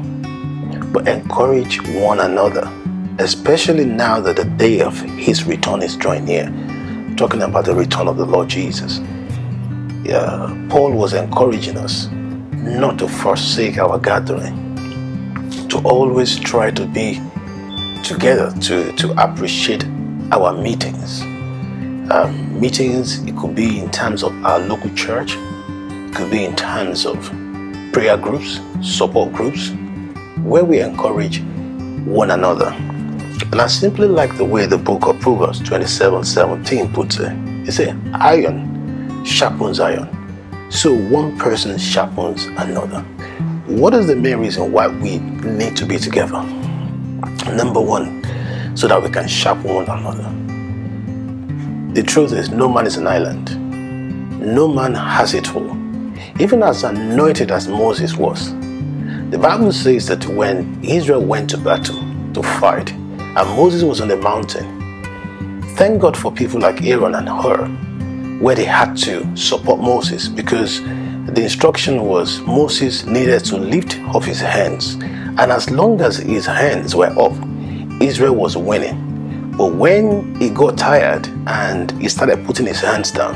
but 0.92 1.06
encourage 1.06 1.80
one 1.88 2.20
another 2.20 2.70
especially 3.18 3.84
now 3.84 4.20
that 4.20 4.36
the 4.36 4.44
day 4.44 4.80
of 4.80 4.98
his 5.00 5.44
return 5.44 5.82
is 5.82 5.96
drawing 5.96 6.24
near. 6.24 6.52
Talking 7.16 7.42
about 7.42 7.64
the 7.64 7.74
return 7.74 8.08
of 8.08 8.16
the 8.16 8.26
Lord 8.26 8.48
Jesus. 8.48 9.00
Yeah, 10.02 10.66
Paul 10.68 10.92
was 10.92 11.14
encouraging 11.14 11.78
us 11.78 12.08
not 12.52 12.98
to 12.98 13.08
forsake 13.08 13.78
our 13.78 13.98
gathering, 13.98 14.74
to 15.68 15.80
always 15.84 16.38
try 16.38 16.70
to 16.72 16.86
be 16.86 17.20
together 18.02 18.52
to, 18.62 18.92
to 18.92 19.12
appreciate 19.22 19.84
our 20.32 20.52
meetings. 20.52 21.22
Um, 22.10 22.60
meetings, 22.60 23.22
it 23.24 23.36
could 23.36 23.54
be 23.54 23.80
in 23.80 23.90
terms 23.90 24.22
of 24.22 24.32
our 24.44 24.58
local 24.58 24.94
church, 24.94 25.36
it 25.36 26.14
could 26.14 26.30
be 26.30 26.44
in 26.44 26.54
terms 26.54 27.06
of 27.06 27.18
prayer 27.92 28.16
groups, 28.16 28.60
support 28.82 29.32
groups, 29.32 29.70
where 30.42 30.64
we 30.64 30.80
encourage 30.80 31.40
one 32.04 32.30
another. 32.30 32.68
And 33.52 33.60
I 33.60 33.66
simply 33.68 34.06
like 34.06 34.36
the 34.36 34.44
way 34.44 34.66
the 34.66 34.76
book 34.76 35.06
of 35.06 35.18
Proverbs 35.20 35.60
27 35.60 36.24
17 36.24 36.92
puts 36.92 37.18
it. 37.18 37.32
It 37.66 37.72
says, 37.72 37.96
Iron 38.12 39.24
sharpens 39.24 39.80
iron. 39.80 40.08
So 40.70 40.94
one 40.94 41.38
person 41.38 41.78
sharpens 41.78 42.44
another. 42.46 43.00
What 43.66 43.94
is 43.94 44.06
the 44.08 44.16
main 44.16 44.38
reason 44.38 44.72
why 44.72 44.88
we 44.88 45.18
need 45.20 45.76
to 45.78 45.86
be 45.86 45.98
together? 45.98 46.42
Number 47.54 47.80
one, 47.80 48.22
so 48.76 48.88
that 48.88 49.02
we 49.02 49.08
can 49.08 49.26
sharpen 49.26 49.72
one 49.72 49.88
another. 49.88 50.43
The 51.94 52.02
truth 52.02 52.32
is, 52.32 52.50
no 52.50 52.68
man 52.68 52.86
is 52.88 52.96
an 52.96 53.06
island. 53.06 53.56
No 54.40 54.66
man 54.66 54.94
has 54.94 55.32
it 55.32 55.54
all. 55.54 55.70
Even 56.40 56.60
as 56.64 56.82
anointed 56.82 57.52
as 57.52 57.68
Moses 57.68 58.16
was, 58.16 58.52
the 59.30 59.38
Bible 59.40 59.70
says 59.70 60.08
that 60.08 60.26
when 60.26 60.82
Israel 60.82 61.24
went 61.24 61.50
to 61.50 61.56
battle 61.56 62.02
to 62.32 62.42
fight, 62.58 62.90
and 62.92 63.48
Moses 63.56 63.84
was 63.84 64.00
on 64.00 64.08
the 64.08 64.16
mountain, 64.16 65.62
thank 65.76 66.00
God 66.00 66.16
for 66.16 66.32
people 66.32 66.58
like 66.58 66.82
Aaron 66.82 67.14
and 67.14 67.28
Hur, 67.28 67.68
where 68.40 68.56
they 68.56 68.64
had 68.64 68.96
to 68.96 69.36
support 69.36 69.78
Moses 69.78 70.26
because 70.26 70.82
the 70.82 71.44
instruction 71.44 72.02
was 72.02 72.40
Moses 72.40 73.06
needed 73.06 73.44
to 73.44 73.56
lift 73.56 74.00
up 74.12 74.24
his 74.24 74.40
hands. 74.40 74.94
And 74.94 75.52
as 75.52 75.70
long 75.70 76.00
as 76.00 76.16
his 76.16 76.46
hands 76.46 76.96
were 76.96 77.16
up, 77.16 77.32
Israel 78.02 78.34
was 78.34 78.56
winning. 78.56 79.03
But 79.56 79.74
when 79.74 80.34
he 80.40 80.50
got 80.50 80.76
tired 80.76 81.28
and 81.46 81.90
he 82.00 82.08
started 82.08 82.44
putting 82.44 82.66
his 82.66 82.80
hands 82.80 83.10
down, 83.10 83.34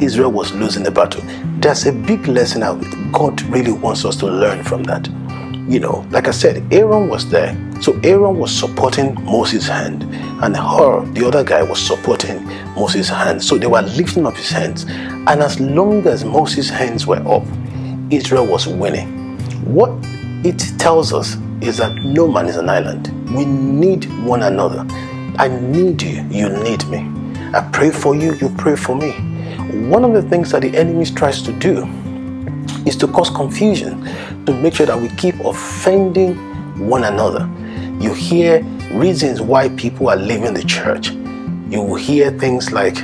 Israel 0.00 0.32
was 0.32 0.52
losing 0.52 0.82
the 0.82 0.90
battle. 0.90 1.22
There's 1.60 1.86
a 1.86 1.92
big 1.92 2.26
lesson 2.26 2.60
that 2.60 3.12
God 3.12 3.42
really 3.42 3.72
wants 3.72 4.04
us 4.04 4.16
to 4.16 4.26
learn 4.26 4.64
from 4.64 4.82
that. 4.84 5.06
You 5.68 5.78
know, 5.78 6.06
like 6.10 6.26
I 6.26 6.30
said, 6.30 6.66
Aaron 6.72 7.08
was 7.08 7.28
there. 7.28 7.54
So 7.82 7.98
Aaron 8.02 8.38
was 8.38 8.50
supporting 8.50 9.14
Moses' 9.24 9.68
hand, 9.68 10.02
and 10.42 10.56
Hur, 10.56 11.04
the 11.12 11.26
other 11.26 11.44
guy, 11.44 11.62
was 11.62 11.80
supporting 11.80 12.44
Moses' 12.74 13.08
hand. 13.08 13.42
So 13.44 13.56
they 13.58 13.66
were 13.66 13.82
lifting 13.82 14.26
up 14.26 14.34
his 14.34 14.50
hands. 14.50 14.84
And 14.88 15.42
as 15.42 15.60
long 15.60 16.06
as 16.06 16.24
Moses' 16.24 16.70
hands 16.70 17.06
were 17.06 17.22
up, 17.28 17.44
Israel 18.10 18.46
was 18.46 18.66
winning. 18.66 19.36
What 19.64 19.90
it 20.44 20.58
tells 20.78 21.12
us 21.12 21.36
is 21.60 21.76
that 21.76 21.94
no 21.96 22.26
man 22.26 22.46
is 22.46 22.56
an 22.56 22.68
island. 22.68 23.08
We 23.34 23.44
need 23.44 24.06
one 24.24 24.42
another. 24.42 24.84
I 25.40 25.48
need 25.48 26.02
you, 26.02 26.22
you 26.30 26.50
need 26.50 26.86
me. 26.88 26.98
I 27.54 27.66
pray 27.72 27.90
for 27.90 28.14
you, 28.14 28.34
you 28.34 28.50
pray 28.58 28.76
for 28.76 28.94
me. 28.94 29.12
One 29.88 30.04
of 30.04 30.12
the 30.12 30.20
things 30.20 30.50
that 30.50 30.60
the 30.60 30.76
enemy 30.76 31.06
tries 31.06 31.40
to 31.40 31.52
do 31.52 31.86
is 32.84 32.94
to 32.96 33.08
cause 33.08 33.30
confusion, 33.30 34.04
to 34.44 34.52
make 34.52 34.74
sure 34.74 34.84
that 34.84 35.00
we 35.00 35.08
keep 35.16 35.34
offending 35.40 36.34
one 36.86 37.04
another. 37.04 37.48
You 37.98 38.12
hear 38.12 38.62
reasons 38.92 39.40
why 39.40 39.70
people 39.70 40.10
are 40.10 40.16
leaving 40.16 40.52
the 40.52 40.62
church. 40.62 41.08
You 41.08 41.80
will 41.80 41.94
hear 41.94 42.30
things 42.32 42.70
like 42.70 42.96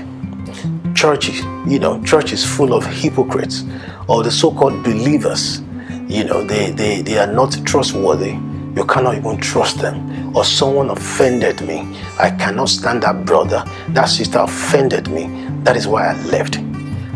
churches, 0.94 1.40
you 1.66 1.78
know, 1.78 2.04
church 2.04 2.34
is 2.34 2.44
full 2.44 2.74
of 2.74 2.84
hypocrites 2.84 3.64
or 4.08 4.22
the 4.22 4.30
so-called 4.30 4.84
believers. 4.84 5.62
You 6.06 6.24
know, 6.24 6.44
they, 6.44 6.70
they, 6.70 7.00
they 7.00 7.16
are 7.16 7.32
not 7.32 7.56
trustworthy. 7.64 8.38
You 8.76 8.84
cannot 8.84 9.16
even 9.16 9.38
trust 9.38 9.78
them. 9.78 10.36
Or 10.36 10.44
someone 10.44 10.90
offended 10.90 11.62
me. 11.62 11.98
I 12.18 12.30
cannot 12.30 12.68
stand 12.68 13.02
that 13.04 13.24
brother. 13.24 13.64
That 13.88 14.04
sister 14.04 14.40
offended 14.40 15.08
me. 15.08 15.28
That 15.62 15.76
is 15.76 15.88
why 15.88 16.08
I 16.08 16.22
left. 16.24 16.58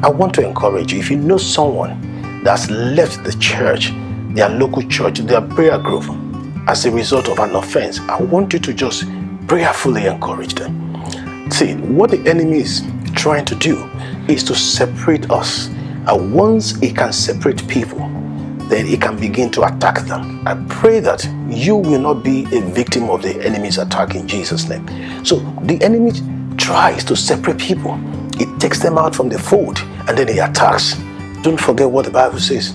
I 0.03 0.09
want 0.09 0.35
to 0.37 0.47
encourage 0.49 0.95
you. 0.95 0.99
If 0.99 1.11
you 1.11 1.19
know 1.19 1.37
someone 1.37 2.43
that's 2.43 2.71
left 2.71 3.25
the 3.25 3.33
church, 3.39 3.93
their 4.35 4.49
local 4.49 4.83
church, 4.85 5.19
their 5.19 5.43
prayer 5.43 5.79
group, 5.79 6.05
as 6.67 6.87
a 6.87 6.91
result 6.91 7.29
of 7.29 7.39
an 7.39 7.55
offense, 7.55 8.01
I 8.01 8.23
want 8.23 8.55
you 8.55 8.59
to 8.61 8.73
just 8.73 9.05
prayerfully 9.47 10.07
encourage 10.07 10.55
them. 10.55 11.51
See, 11.51 11.75
what 11.75 12.11
the 12.11 12.27
enemy 12.27 12.61
is 12.61 12.83
trying 13.15 13.45
to 13.45 13.55
do 13.55 13.87
is 14.29 14.43
to 14.45 14.55
separate 14.55 15.31
us. 15.31 15.67
And 16.07 16.33
once 16.33 16.79
he 16.81 16.91
can 16.91 17.13
separate 17.13 17.67
people, 17.69 18.10
then 18.71 18.87
he 18.87 18.97
can 18.97 19.19
begin 19.19 19.51
to 19.51 19.63
attack 19.63 20.07
them. 20.07 20.47
I 20.47 20.55
pray 20.69 21.01
that 21.01 21.25
you 21.49 21.77
will 21.77 22.01
not 22.01 22.23
be 22.23 22.45
a 22.57 22.61
victim 22.61 23.11
of 23.11 23.23
the 23.23 23.41
enemy's 23.45 23.79
attack 23.79 24.15
in 24.15 24.29
Jesus' 24.29 24.69
name. 24.69 24.87
So 25.25 25.41
the 25.63 25.83
enemy 25.83 26.13
tries 26.57 27.05
to 27.05 27.17
separate 27.17 27.59
people. 27.59 27.97
He 28.39 28.47
takes 28.59 28.79
them 28.79 28.97
out 28.97 29.15
from 29.15 29.29
the 29.29 29.39
fold 29.39 29.79
and 30.09 30.17
then 30.17 30.29
he 30.29 30.39
attacks. 30.39 30.95
Don't 31.43 31.61
forget 31.61 31.91
what 31.91 32.05
the 32.05 32.11
Bible 32.11 32.39
says. 32.39 32.75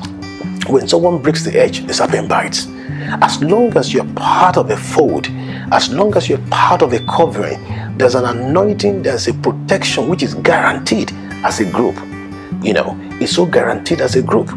When 0.67 0.87
someone 0.87 1.21
breaks 1.21 1.43
the 1.43 1.57
edge, 1.57 1.85
the 1.85 1.93
serpent 1.93 2.27
bites. 2.27 2.67
As 3.21 3.41
long 3.43 3.75
as 3.77 3.93
you're 3.93 4.11
part 4.15 4.57
of 4.57 4.69
a 4.71 4.77
fold, 4.77 5.27
as 5.71 5.89
long 5.89 6.15
as 6.17 6.27
you're 6.27 6.45
part 6.49 6.81
of 6.81 6.93
a 6.93 6.99
covering, 7.05 7.59
there's 7.97 8.15
an 8.15 8.25
anointing, 8.25 9.03
there's 9.03 9.27
a 9.27 9.33
protection 9.33 10.09
which 10.09 10.23
is 10.23 10.33
guaranteed 10.35 11.11
as 11.43 11.59
a 11.59 11.71
group. 11.71 11.95
You 12.63 12.73
know, 12.73 12.97
it's 13.21 13.35
so 13.35 13.45
guaranteed 13.45 14.01
as 14.01 14.15
a 14.15 14.21
group. 14.21 14.49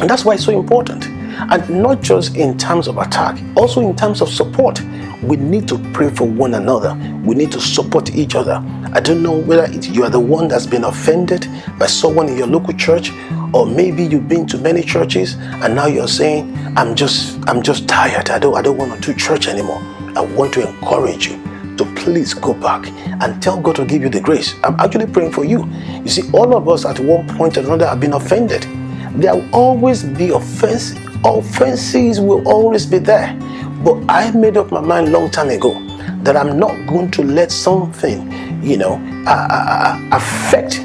And 0.00 0.08
that's 0.08 0.24
why 0.24 0.34
it's 0.34 0.44
so 0.44 0.58
important. 0.58 1.06
And 1.06 1.82
not 1.82 2.00
just 2.00 2.36
in 2.36 2.56
terms 2.56 2.88
of 2.88 2.96
attack, 2.98 3.38
also 3.56 3.80
in 3.80 3.94
terms 3.96 4.20
of 4.20 4.28
support. 4.28 4.80
We 5.22 5.36
need 5.36 5.68
to 5.68 5.78
pray 5.92 6.08
for 6.08 6.26
one 6.26 6.54
another. 6.54 6.94
We 7.22 7.34
need 7.34 7.52
to 7.52 7.60
support 7.60 8.14
each 8.14 8.34
other. 8.34 8.62
I 8.94 9.00
don't 9.00 9.22
know 9.22 9.36
whether 9.36 9.70
you 9.70 10.02
are 10.04 10.08
the 10.10 10.18
one 10.18 10.48
that's 10.48 10.66
been 10.66 10.84
offended 10.84 11.46
by 11.78 11.86
someone 11.86 12.30
in 12.30 12.38
your 12.38 12.46
local 12.46 12.72
church, 12.72 13.12
or 13.52 13.66
maybe 13.66 14.04
you've 14.04 14.28
been 14.28 14.46
to 14.46 14.56
many 14.56 14.82
churches 14.82 15.34
and 15.34 15.74
now 15.74 15.86
you're 15.86 16.08
saying, 16.08 16.56
I'm 16.76 16.94
just 16.94 17.38
I'm 17.46 17.62
just 17.62 17.86
tired. 17.86 18.30
I 18.30 18.38
don't 18.38 18.54
I 18.54 18.62
don't 18.62 18.78
want 18.78 18.94
to 18.94 19.12
do 19.12 19.18
church 19.18 19.46
anymore. 19.46 19.82
I 20.16 20.22
want 20.22 20.54
to 20.54 20.66
encourage 20.66 21.28
you 21.28 21.36
to 21.76 21.84
please 21.96 22.32
go 22.32 22.54
back 22.54 22.86
and 23.22 23.42
tell 23.42 23.60
God 23.60 23.76
to 23.76 23.84
give 23.84 24.02
you 24.02 24.08
the 24.08 24.20
grace. 24.20 24.54
I'm 24.64 24.78
actually 24.80 25.06
praying 25.06 25.32
for 25.32 25.44
you. 25.44 25.68
You 26.02 26.08
see, 26.08 26.22
all 26.32 26.56
of 26.56 26.68
us 26.68 26.86
at 26.86 26.98
one 26.98 27.28
point 27.36 27.58
or 27.58 27.60
another 27.60 27.86
have 27.86 28.00
been 28.00 28.14
offended. 28.14 28.66
There 29.14 29.34
will 29.34 29.54
always 29.54 30.02
be 30.02 30.30
offense. 30.30 30.94
Offenses 31.24 32.20
will 32.20 32.46
always 32.48 32.86
be 32.86 32.98
there. 32.98 33.36
But 33.84 34.04
I 34.08 34.30
made 34.32 34.56
up 34.56 34.70
my 34.70 34.80
mind 34.80 35.12
long 35.12 35.30
time 35.30 35.50
ago 35.50 35.74
that 36.22 36.36
I'm 36.36 36.58
not 36.58 36.86
going 36.86 37.10
to 37.12 37.22
let 37.22 37.50
something, 37.50 38.62
you 38.62 38.76
know, 38.76 39.00
uh, 39.26 39.48
uh, 39.50 40.08
affect 40.12 40.84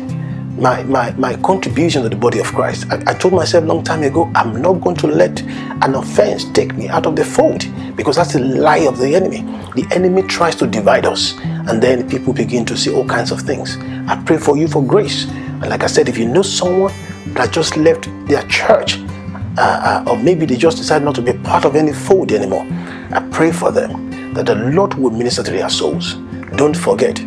my, 0.57 0.81
my, 0.83 1.11
my 1.11 1.35
contribution 1.37 2.03
to 2.03 2.09
the 2.09 2.15
body 2.15 2.39
of 2.39 2.47
Christ. 2.47 2.85
I, 2.89 3.03
I, 3.07 3.13
told 3.13 3.33
myself 3.33 3.65
long 3.65 3.83
time 3.83 4.03
ago, 4.03 4.31
I'm 4.33 4.61
not 4.61 4.79
going 4.79 4.95
to 4.97 5.07
let 5.07 5.41
an 5.41 5.95
offense 5.95 6.45
take 6.51 6.75
me 6.75 6.87
out 6.87 7.05
of 7.05 7.17
the 7.17 7.25
fold 7.25 7.65
because 7.97 8.15
that's 8.15 8.33
the 8.33 8.39
lie 8.39 8.87
of 8.87 8.97
the 8.97 9.13
enemy. 9.15 9.41
The 9.75 9.85
enemy 9.91 10.21
tries 10.23 10.55
to 10.57 10.67
divide 10.67 11.05
us 11.05 11.37
and 11.41 11.83
then 11.83 12.09
people 12.09 12.31
begin 12.31 12.65
to 12.67 12.77
see 12.77 12.93
all 12.93 13.05
kinds 13.05 13.31
of 13.31 13.41
things. 13.41 13.77
I 14.07 14.21
pray 14.25 14.37
for 14.37 14.55
you 14.55 14.69
for 14.69 14.81
grace. 14.81 15.25
And 15.25 15.67
like 15.67 15.83
I 15.83 15.87
said, 15.87 16.07
if 16.07 16.17
you 16.17 16.27
know 16.27 16.41
someone 16.41 16.93
that 17.33 17.51
just 17.51 17.77
left 17.77 18.09
their 18.27 18.43
church, 18.47 18.99
uh, 19.57 20.03
uh, 20.07 20.11
or 20.11 20.17
maybe 20.17 20.45
they 20.45 20.55
just 20.55 20.77
decided 20.77 21.05
not 21.05 21.15
to 21.15 21.21
be 21.21 21.33
part 21.33 21.65
of 21.65 21.75
any 21.75 21.93
fold 21.93 22.31
anymore, 22.31 22.65
I 23.11 23.27
pray 23.31 23.51
for 23.51 23.71
them 23.71 24.33
that 24.33 24.45
the 24.45 24.55
Lord 24.55 24.93
will 24.95 25.11
minister 25.11 25.43
to 25.43 25.51
their 25.51 25.69
souls. 25.69 26.15
Don't 26.55 26.75
forget, 26.75 27.19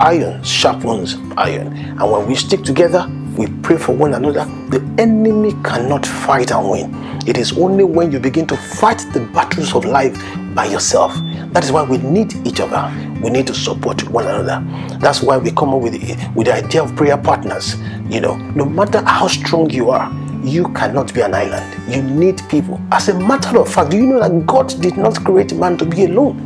iron 0.00 0.42
sharpens 0.42 1.16
iron. 1.36 1.68
And 1.76 2.10
when 2.10 2.26
we 2.26 2.34
stick 2.34 2.62
together, 2.62 3.08
we 3.36 3.46
pray 3.62 3.76
for 3.76 3.94
one 3.94 4.14
another, 4.14 4.44
the 4.70 4.82
enemy 4.98 5.52
cannot 5.62 6.06
fight 6.06 6.50
and 6.50 6.68
win. 6.68 6.94
It 7.26 7.36
is 7.36 7.52
only 7.58 7.84
when 7.84 8.10
you 8.12 8.18
begin 8.18 8.46
to 8.48 8.56
fight 8.56 9.04
the 9.12 9.20
battles 9.32 9.74
of 9.74 9.84
life 9.84 10.16
by 10.56 10.64
yourself. 10.64 11.14
That 11.52 11.62
is 11.62 11.70
why 11.70 11.84
we 11.84 11.98
need 11.98 12.34
each 12.46 12.58
other. 12.60 12.90
We 13.22 13.30
need 13.30 13.46
to 13.46 13.54
support 13.54 14.08
one 14.10 14.26
another. 14.26 14.64
That's 14.98 15.22
why 15.22 15.36
we 15.36 15.52
come 15.52 15.74
up 15.74 15.82
with 15.82 15.92
the, 15.92 16.32
with 16.34 16.46
the 16.48 16.54
idea 16.54 16.82
of 16.82 16.96
prayer 16.96 17.18
partners. 17.18 17.76
You 18.08 18.20
know, 18.22 18.36
no 18.56 18.64
matter 18.64 19.04
how 19.04 19.28
strong 19.28 19.70
you 19.70 19.90
are, 19.90 20.10
you 20.42 20.64
cannot 20.72 21.12
be 21.12 21.20
an 21.20 21.34
island. 21.34 21.94
You 21.94 22.02
need 22.02 22.42
people. 22.48 22.80
As 22.90 23.08
a 23.08 23.18
matter 23.18 23.58
of 23.58 23.72
fact, 23.72 23.90
do 23.90 23.96
you 23.98 24.06
know 24.06 24.20
that 24.20 24.46
God 24.46 24.68
did 24.80 24.96
not 24.96 25.22
create 25.24 25.54
man 25.54 25.76
to 25.76 25.84
be 25.84 26.06
alone? 26.06 26.42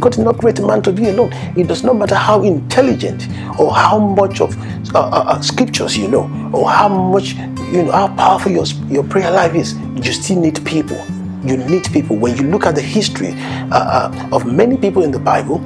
God 0.00 0.12
did 0.12 0.24
not 0.24 0.38
create 0.38 0.60
man 0.60 0.80
to 0.82 0.92
be 0.92 1.08
alone. 1.08 1.30
It 1.56 1.68
does 1.68 1.84
not 1.84 1.96
matter 1.96 2.14
how 2.14 2.42
intelligent 2.42 3.28
or 3.58 3.74
how 3.74 3.98
much 3.98 4.40
of 4.40 4.56
uh, 4.94 4.98
uh, 4.98 5.24
uh, 5.28 5.40
scriptures 5.40 5.96
you 5.96 6.08
know 6.08 6.24
or 6.52 6.68
how 6.68 6.88
much 6.88 7.34
you 7.72 7.84
know 7.84 7.92
how 7.92 8.08
powerful 8.16 8.50
your, 8.52 8.64
your 8.88 9.04
prayer 9.04 9.30
life 9.30 9.54
is. 9.54 9.74
You 9.96 10.12
still 10.12 10.40
need 10.40 10.64
people. 10.64 11.00
You 11.44 11.56
need 11.56 11.84
people. 11.92 12.16
When 12.16 12.36
you 12.36 12.44
look 12.44 12.66
at 12.66 12.74
the 12.74 12.82
history 12.82 13.32
uh, 13.70 14.10
uh 14.10 14.28
of 14.32 14.46
many 14.46 14.76
people 14.76 15.02
in 15.02 15.10
the 15.10 15.18
Bible, 15.18 15.60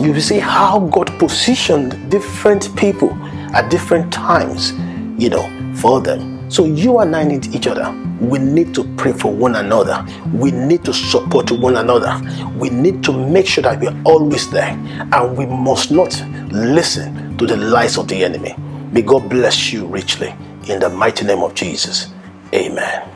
you 0.00 0.12
will 0.12 0.20
see 0.20 0.38
how 0.38 0.80
God 0.88 1.06
positioned 1.18 2.10
different 2.10 2.74
people 2.76 3.12
at 3.54 3.70
different 3.70 4.12
times, 4.12 4.72
you 5.20 5.30
know, 5.30 5.74
for 5.76 6.00
them. 6.00 6.50
So 6.50 6.66
you 6.66 6.98
and 6.98 7.16
I 7.16 7.24
need 7.24 7.54
each 7.54 7.66
other. 7.66 7.90
We 8.20 8.38
need 8.38 8.74
to 8.74 8.84
pray 8.96 9.12
for 9.12 9.32
one 9.32 9.56
another. 9.56 10.06
We 10.34 10.50
need 10.50 10.84
to 10.84 10.92
support 10.92 11.50
one 11.50 11.76
another. 11.76 12.20
We 12.58 12.68
need 12.68 13.02
to 13.04 13.12
make 13.12 13.46
sure 13.46 13.62
that 13.62 13.80
we're 13.80 13.96
always 14.04 14.50
there. 14.50 14.70
And 15.12 15.36
we 15.36 15.46
must 15.46 15.90
not 15.90 16.12
listen 16.52 17.36
to 17.38 17.46
the 17.46 17.56
lies 17.56 17.96
of 17.96 18.08
the 18.08 18.22
enemy. 18.22 18.54
May 18.92 19.00
God 19.02 19.30
bless 19.30 19.72
you 19.72 19.86
richly. 19.86 20.34
In 20.68 20.78
the 20.78 20.90
mighty 20.90 21.24
name 21.24 21.42
of 21.42 21.54
Jesus. 21.54 22.12
Amen. 22.54 23.11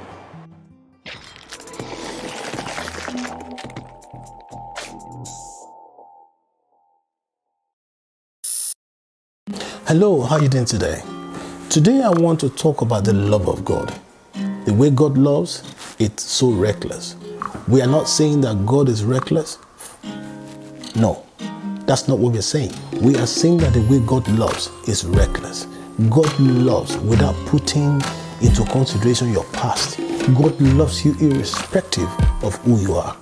Hello, 9.89 10.21
how 10.21 10.35
are 10.35 10.43
you 10.43 10.49
doing 10.49 10.65
today? 10.65 11.01
Today 11.71 12.03
I 12.03 12.11
want 12.11 12.41
to 12.41 12.51
talk 12.51 12.81
about 12.81 13.05
the 13.05 13.13
love 13.13 13.49
of 13.49 13.65
God. 13.65 13.97
The 14.65 14.75
way 14.75 14.91
God 14.91 15.17
loves, 15.17 15.63
it's 16.01 16.25
so 16.25 16.51
reckless. 16.51 17.15
We 17.69 17.81
are 17.83 17.87
not 17.87 18.09
saying 18.09 18.41
that 18.41 18.67
God 18.67 18.89
is 18.89 19.05
reckless. 19.05 19.59
No, 20.97 21.25
that's 21.87 22.09
not 22.09 22.19
what 22.19 22.33
we're 22.33 22.43
saying. 22.43 22.73
We 23.01 23.15
are 23.15 23.29
saying 23.29 23.59
that 23.59 23.75
the 23.75 23.83
way 23.83 24.05
God 24.05 24.27
loves 24.27 24.71
is 24.89 25.05
reckless. 25.05 25.69
God 26.11 26.37
loves 26.41 26.99
without 26.99 27.37
putting 27.47 28.03
into 28.43 28.65
consideration 28.65 29.31
your 29.31 29.45
past. 29.53 29.99
God 30.35 30.61
loves 30.61 31.05
you 31.05 31.15
irrespective 31.21 32.09
of 32.43 32.57
who 32.65 32.81
you 32.81 32.95
are. 32.95 33.17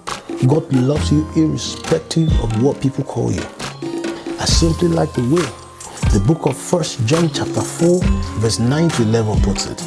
God 0.46 0.72
loves 0.72 1.12
you 1.12 1.28
irrespective 1.36 2.32
of 2.42 2.62
what 2.62 2.80
people 2.80 3.04
call 3.04 3.30
you. 3.30 3.42
I 4.40 4.46
simply 4.46 4.88
like 4.88 5.12
the 5.12 5.28
way 5.28 5.63
the 6.14 6.20
book 6.20 6.46
of 6.46 6.56
First 6.56 7.04
John 7.06 7.28
chapter 7.28 7.60
4 7.60 7.98
verse 8.38 8.60
9 8.60 8.88
to 8.90 9.02
11 9.02 9.40
puts 9.40 9.66
it. 9.66 9.82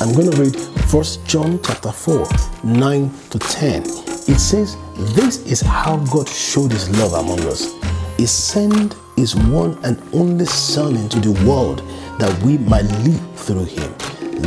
I'm 0.00 0.14
going 0.14 0.30
to 0.30 0.40
read 0.40 0.56
First 0.88 1.26
John 1.26 1.60
chapter 1.62 1.92
4 1.92 2.26
9 2.64 3.10
to 3.28 3.38
10. 3.38 3.82
It 3.82 4.40
says, 4.40 4.78
This 5.14 5.44
is 5.44 5.60
how 5.60 5.98
God 6.06 6.26
showed 6.26 6.72
his 6.72 6.88
love 6.98 7.12
among 7.12 7.40
us. 7.40 7.74
He 8.16 8.24
sent 8.24 8.96
his 9.16 9.36
one 9.36 9.78
and 9.84 10.02
only 10.14 10.46
Son 10.46 10.96
into 10.96 11.20
the 11.20 11.46
world 11.46 11.80
that 12.18 12.42
we 12.42 12.56
might 12.56 12.86
live 13.04 13.38
through 13.38 13.66
him. 13.66 13.94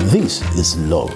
This 0.09 0.41
is 0.57 0.75
love. 0.75 1.13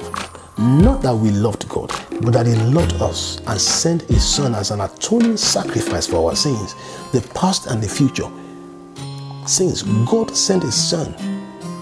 Not 0.59 1.01
that 1.01 1.15
we 1.15 1.31
loved 1.31 1.67
God, 1.67 1.91
but 2.21 2.33
that 2.33 2.45
He 2.45 2.53
loved 2.53 3.01
us 3.01 3.41
and 3.47 3.59
sent 3.59 4.03
His 4.03 4.23
Son 4.23 4.53
as 4.53 4.69
an 4.69 4.81
atoning 4.81 5.35
sacrifice 5.35 6.05
for 6.05 6.29
our 6.29 6.35
sins, 6.35 6.75
the 7.11 7.27
past 7.33 7.65
and 7.65 7.81
the 7.81 7.89
future 7.89 8.29
since 9.45 9.81
God 9.81 10.35
sent 10.35 10.63
His 10.63 10.75
Son 10.75 11.13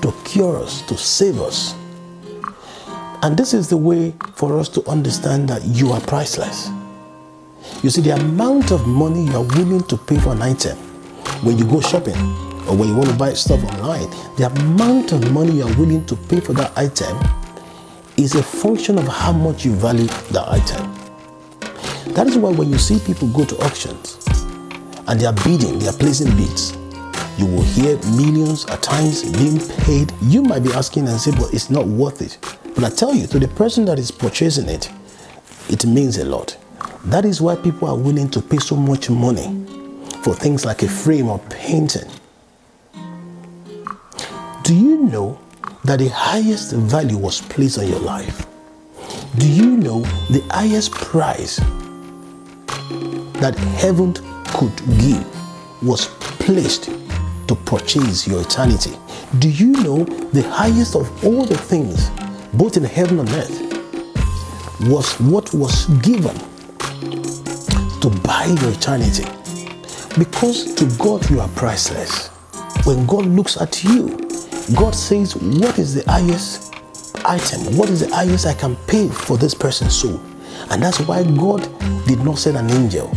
to 0.02 0.14
cure 0.26 0.58
us, 0.58 0.82
to 0.84 0.98
save 0.98 1.40
us. 1.40 1.76
And 3.24 3.38
this 3.38 3.54
is 3.54 3.70
the 3.70 3.78
way 3.78 4.14
for 4.36 4.58
us 4.60 4.68
to 4.70 4.84
understand 4.90 5.48
that 5.50 5.64
you 5.64 5.92
are 5.92 6.02
priceless. 6.02 6.70
You 7.84 7.90
see, 7.90 8.02
the 8.02 8.16
amount 8.16 8.72
of 8.72 8.88
money 8.88 9.26
you 9.26 9.36
are 9.36 9.44
willing 9.44 9.84
to 9.84 9.98
pay 9.98 10.18
for 10.18 10.32
an 10.34 10.42
item 10.42 10.78
when 11.44 11.58
you 11.58 11.66
go 11.66 11.82
shopping 11.82 12.16
or 12.68 12.76
when 12.76 12.90
you 12.90 12.96
want 12.96 13.10
to 13.10 13.16
buy 13.16 13.34
stuff 13.34 13.64
online, 13.64 14.10
the 14.38 14.52
amount 14.60 15.12
of 15.12 15.32
money 15.32 15.54
you 15.54 15.64
are 15.64 15.78
willing 15.78 16.06
to 16.06 16.16
pay 16.16 16.40
for 16.40 16.54
that 16.54 16.76
item 16.78 17.18
is 18.18 18.36
a 18.36 18.44
function 18.44 18.98
of 18.98 19.08
how 19.08 19.32
much 19.32 19.66
you 19.66 19.74
value 19.74 20.08
that 20.32 20.48
item. 20.48 20.94
That 22.14 22.28
is 22.28 22.38
why 22.38 22.52
when 22.52 22.70
you 22.70 22.78
see 22.78 23.00
people 23.00 23.28
go 23.30 23.46
to 23.46 23.58
auctions 23.66 24.18
and 25.08 25.20
they 25.20 25.26
are 25.26 25.34
bidding, 25.34 25.80
they 25.80 25.88
are 25.88 25.94
placing 25.94 26.36
bids, 26.36 26.78
you 27.38 27.46
will 27.46 27.64
hear 27.64 27.98
millions 28.16 28.66
at 28.66 28.82
times 28.82 29.24
being 29.38 29.60
paid. 29.86 30.12
You 30.22 30.42
might 30.42 30.64
be 30.64 30.72
asking 30.74 31.08
and 31.08 31.20
say, 31.20 31.32
but 31.32 31.54
it's 31.54 31.70
not 31.70 31.88
worth 31.88 32.22
it. 32.22 32.38
But 32.76 32.84
I 32.84 32.90
tell 32.90 33.14
you, 33.14 33.28
to 33.28 33.40
the 33.40 33.48
person 33.48 33.86
that 33.86 34.00
is 34.00 34.12
purchasing 34.12 34.70
it, 34.70 34.92
it 35.70 35.86
means 35.86 36.18
a 36.18 36.26
lot. 36.26 36.58
That 37.06 37.26
is 37.26 37.42
why 37.42 37.56
people 37.56 37.88
are 37.88 37.98
willing 37.98 38.30
to 38.32 38.42
pay 38.42 38.58
so 38.58 38.76
much 38.76 39.10
money 39.10 39.66
for 40.24 40.36
things 40.36 40.66
like 40.66 40.84
a 40.84 40.88
frame 40.88 41.30
or 41.30 41.40
painting. 41.50 42.10
Do 44.64 44.76
you 44.76 45.04
know 45.04 45.40
that 45.84 46.00
the 46.00 46.10
highest 46.10 46.74
value 46.74 47.18
was 47.18 47.42
placed 47.42 47.80
on 47.80 47.88
your 47.88 48.00
life? 48.00 48.46
Do 49.38 49.50
you 49.50 49.78
know 49.78 50.02
the 50.30 50.44
highest 50.52 50.92
price 50.92 51.58
that 53.40 53.56
heaven 53.80 54.14
could 54.46 54.76
give 55.00 55.26
was 55.82 56.08
placed 56.40 56.90
to 57.52 57.56
purchase 57.66 58.26
your 58.26 58.42
eternity. 58.42 58.94
Do 59.40 59.50
you 59.50 59.72
know 59.84 60.06
the 60.32 60.44
highest 60.44 60.96
of 60.96 61.26
all 61.26 61.44
the 61.44 61.58
things, 61.58 62.10
both 62.54 62.78
in 62.78 62.84
heaven 62.86 63.20
and 63.20 63.30
earth, 63.32 63.60
was 64.88 65.20
what 65.20 65.54
was 65.54 65.88
given 66.00 66.38
to 68.00 68.10
buy 68.24 68.46
your 68.46 68.72
eternity? 68.72 69.26
Because 70.18 70.74
to 70.76 70.86
God 70.98 71.30
you 71.30 71.42
are 71.42 71.50
priceless. 71.50 72.30
When 72.86 73.06
God 73.06 73.26
looks 73.26 73.60
at 73.60 73.84
you, 73.84 74.18
God 74.78 74.96
says, 74.96 75.36
What 75.36 75.78
is 75.78 75.94
the 75.94 76.10
highest 76.10 76.74
item? 77.26 77.76
What 77.76 77.90
is 77.90 78.08
the 78.08 78.16
highest 78.16 78.46
I 78.46 78.54
can 78.54 78.78
pay 78.88 79.10
for 79.10 79.36
this 79.36 79.54
person's 79.54 79.94
soul? 79.94 80.22
And 80.70 80.82
that's 80.82 81.02
why 81.02 81.24
God 81.24 81.64
did 82.08 82.24
not 82.24 82.38
send 82.38 82.56
an 82.56 82.72
angel. 82.72 83.12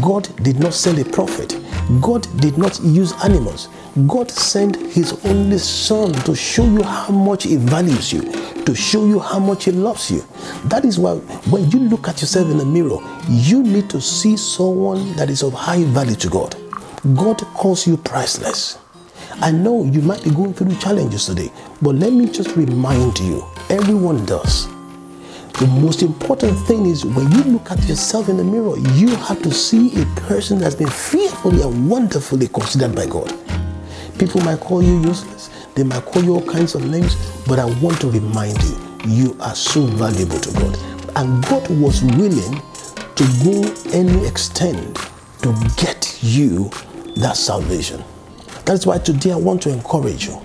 God 0.00 0.28
did 0.44 0.60
not 0.60 0.74
send 0.74 1.00
a 1.00 1.04
prophet. 1.04 1.56
God 2.00 2.26
did 2.40 2.56
not 2.56 2.80
use 2.82 3.12
animals. 3.24 3.68
God 4.06 4.30
sent 4.30 4.76
His 4.92 5.12
only 5.26 5.58
Son 5.58 6.12
to 6.12 6.34
show 6.34 6.64
you 6.64 6.82
how 6.82 7.12
much 7.12 7.44
He 7.44 7.56
values 7.56 8.12
you, 8.12 8.22
to 8.64 8.74
show 8.74 9.06
you 9.06 9.18
how 9.18 9.38
much 9.38 9.64
He 9.64 9.72
loves 9.72 10.10
you. 10.10 10.24
That 10.64 10.84
is 10.84 10.98
why 10.98 11.16
when 11.50 11.70
you 11.70 11.80
look 11.80 12.08
at 12.08 12.20
yourself 12.20 12.50
in 12.50 12.58
the 12.58 12.64
mirror, 12.64 12.98
you 13.28 13.62
need 13.62 13.90
to 13.90 14.00
see 14.00 14.36
someone 14.36 15.14
that 15.16 15.30
is 15.30 15.42
of 15.42 15.52
high 15.52 15.82
value 15.84 16.16
to 16.16 16.28
God. 16.28 16.56
God 17.16 17.38
calls 17.54 17.86
you 17.86 17.96
priceless. 17.96 18.78
I 19.42 19.50
know 19.50 19.84
you 19.84 20.02
might 20.02 20.22
be 20.22 20.30
going 20.30 20.52
through 20.54 20.76
challenges 20.76 21.26
today, 21.26 21.50
but 21.80 21.94
let 21.94 22.12
me 22.12 22.28
just 22.28 22.54
remind 22.56 23.18
you 23.20 23.44
everyone 23.70 24.24
does. 24.26 24.68
The 25.60 25.66
most 25.66 26.02
important 26.02 26.58
thing 26.60 26.86
is 26.86 27.04
when 27.04 27.30
you 27.32 27.42
look 27.52 27.70
at 27.70 27.86
yourself 27.86 28.30
in 28.30 28.38
the 28.38 28.44
mirror, 28.44 28.78
you 28.94 29.14
have 29.16 29.42
to 29.42 29.52
see 29.52 29.92
a 30.00 30.06
person 30.22 30.56
that's 30.56 30.74
been 30.74 30.88
fearfully 30.88 31.60
and 31.60 31.86
wonderfully 31.90 32.48
considered 32.48 32.94
by 32.96 33.04
God. 33.04 33.28
People 34.18 34.40
might 34.40 34.58
call 34.60 34.82
you 34.82 35.02
useless. 35.02 35.50
They 35.74 35.82
might 35.82 36.06
call 36.06 36.24
you 36.24 36.36
all 36.36 36.46
kinds 36.46 36.74
of 36.74 36.88
names, 36.88 37.14
but 37.46 37.58
I 37.58 37.66
want 37.82 38.00
to 38.00 38.10
remind 38.10 38.56
you, 38.62 38.78
you 39.06 39.36
are 39.38 39.54
so 39.54 39.82
valuable 39.82 40.40
to 40.40 40.50
God. 40.54 40.78
And 41.16 41.44
God 41.44 41.68
was 41.78 42.02
willing 42.04 42.62
to 43.16 43.24
go 43.44 43.90
any 43.92 44.26
extent 44.26 44.96
to 45.42 45.52
get 45.76 46.18
you 46.22 46.70
that 47.16 47.36
salvation. 47.36 48.02
That's 48.64 48.86
why 48.86 48.96
today 48.96 49.32
I 49.32 49.36
want 49.36 49.60
to 49.64 49.70
encourage 49.70 50.24
you. 50.24 50.40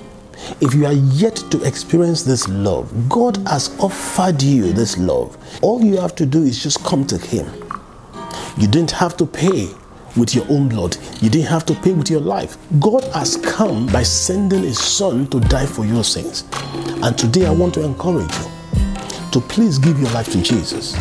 If 0.61 0.73
you 0.73 0.85
are 0.85 0.93
yet 0.93 1.35
to 1.51 1.63
experience 1.63 2.23
this 2.23 2.47
love, 2.47 2.91
God 3.09 3.37
has 3.47 3.77
offered 3.79 4.41
you 4.41 4.71
this 4.73 4.97
love. 4.97 5.37
All 5.61 5.83
you 5.83 5.97
have 5.97 6.15
to 6.15 6.25
do 6.25 6.43
is 6.43 6.61
just 6.61 6.83
come 6.83 7.05
to 7.07 7.17
Him. 7.17 7.45
You 8.57 8.67
didn't 8.67 8.91
have 8.91 9.17
to 9.17 9.25
pay 9.25 9.69
with 10.15 10.33
your 10.33 10.45
own 10.49 10.69
blood. 10.69 10.97
You 11.21 11.29
didn't 11.29 11.47
have 11.47 11.65
to 11.65 11.73
pay 11.75 11.91
with 11.93 12.09
your 12.09 12.21
life. 12.21 12.57
God 12.79 13.03
has 13.13 13.37
come 13.37 13.87
by 13.87 14.03
sending 14.03 14.63
His 14.63 14.79
Son 14.79 15.27
to 15.27 15.39
die 15.39 15.65
for 15.65 15.85
your 15.85 16.03
sins. 16.03 16.45
And 17.03 17.17
today 17.17 17.45
I 17.45 17.51
want 17.51 17.73
to 17.75 17.83
encourage 17.83 18.31
you 18.37 18.45
to 19.31 19.41
please 19.41 19.77
give 19.77 19.99
your 19.99 20.09
life 20.11 20.31
to 20.31 20.41
Jesus. 20.41 20.95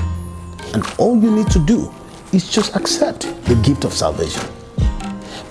And 0.73 0.85
all 0.99 1.17
you 1.23 1.31
need 1.31 1.51
to 1.51 1.59
do 1.61 1.93
is 2.33 2.51
just 2.51 2.75
accept 2.75 3.23
the 3.45 3.55
gift 3.65 3.85
of 3.85 3.93
salvation. 3.93 4.43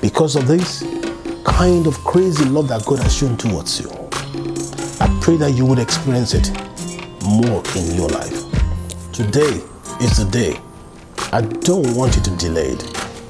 Because 0.02 0.36
of 0.36 0.48
this 0.48 0.84
kind 1.44 1.88
of 1.88 2.04
crazy 2.04 2.46
love 2.46 2.68
that 2.70 2.86
God 2.86 3.00
has 3.00 3.16
shown 3.16 3.38
towards 3.38 3.80
you, 3.80 3.90
I 5.00 5.20
pray 5.22 5.38
that 5.38 5.52
you 5.56 5.66
would 5.66 5.80
experience 5.80 6.34
it 6.34 6.52
more 7.24 7.64
in 7.76 7.96
your 7.96 8.10
life. 8.10 8.44
Today 9.12 9.62
is 10.02 10.18
the 10.18 10.28
day. 10.32 10.60
I 11.32 11.42
don't 11.42 11.96
want 11.96 12.16
you 12.16 12.22
to 12.24 12.36
delay 12.38 12.70
it. 12.70 12.80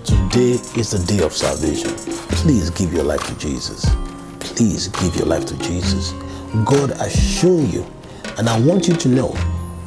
Today 0.04 0.54
is 0.80 0.92
the 0.92 1.04
day 1.06 1.24
of 1.24 1.34
salvation. 1.34 1.92
Please 2.44 2.70
give 2.70 2.94
your 2.94 3.04
life 3.04 3.26
to 3.28 3.38
Jesus. 3.38 3.86
Please 4.40 4.88
give 4.88 5.16
your 5.16 5.26
life 5.26 5.46
to 5.46 5.58
Jesus. 5.60 6.12
God 6.66 6.92
has 6.98 7.14
shown 7.14 7.70
you, 7.70 7.86
and 8.38 8.50
I 8.50 8.60
want 8.60 8.88
you 8.88 8.96
to 8.96 9.10
know, 9.10 9.36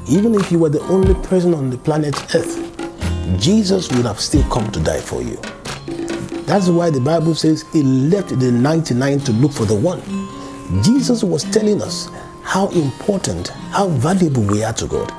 even 0.09 0.35
if 0.35 0.51
you 0.51 0.59
were 0.59 0.69
the 0.69 0.83
only 0.83 1.15
person 1.27 1.53
on 1.55 1.71
the 1.71 1.79
planet 1.79 2.15
Earth, 2.35 2.63
Jesus 3.39 3.91
would 3.93 4.07
have 4.07 4.21
still 4.21 4.49
come 4.51 4.71
to 4.73 4.81
die 4.81 5.01
for 5.01 5.23
you. 5.23 5.41
That's 6.47 6.69
why 6.69 6.91
the 6.91 7.01
Bible 7.01 7.35
says 7.35 7.65
he 7.73 7.83
left 7.83 8.29
the 8.39 8.51
99 8.53 9.21
to 9.21 9.33
look 9.33 9.53
for 9.53 9.65
the 9.65 9.75
one. 9.75 10.01
Jesus 10.83 11.23
was 11.23 11.45
telling 11.45 11.83
us 11.83 12.09
how 12.43 12.69
important, 12.69 13.49
how 13.71 13.89
valuable 13.89 14.43
we 14.43 14.65
are 14.65 14.73
to 14.75 14.87
God, 14.87 15.11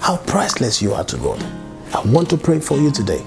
how 0.00 0.16
priceless 0.18 0.80
you 0.80 0.94
are 0.94 1.04
to 1.04 1.16
God. 1.18 1.42
I 1.92 2.00
want 2.06 2.30
to 2.30 2.36
pray 2.36 2.60
for 2.60 2.78
you 2.78 2.90
today 2.90 3.26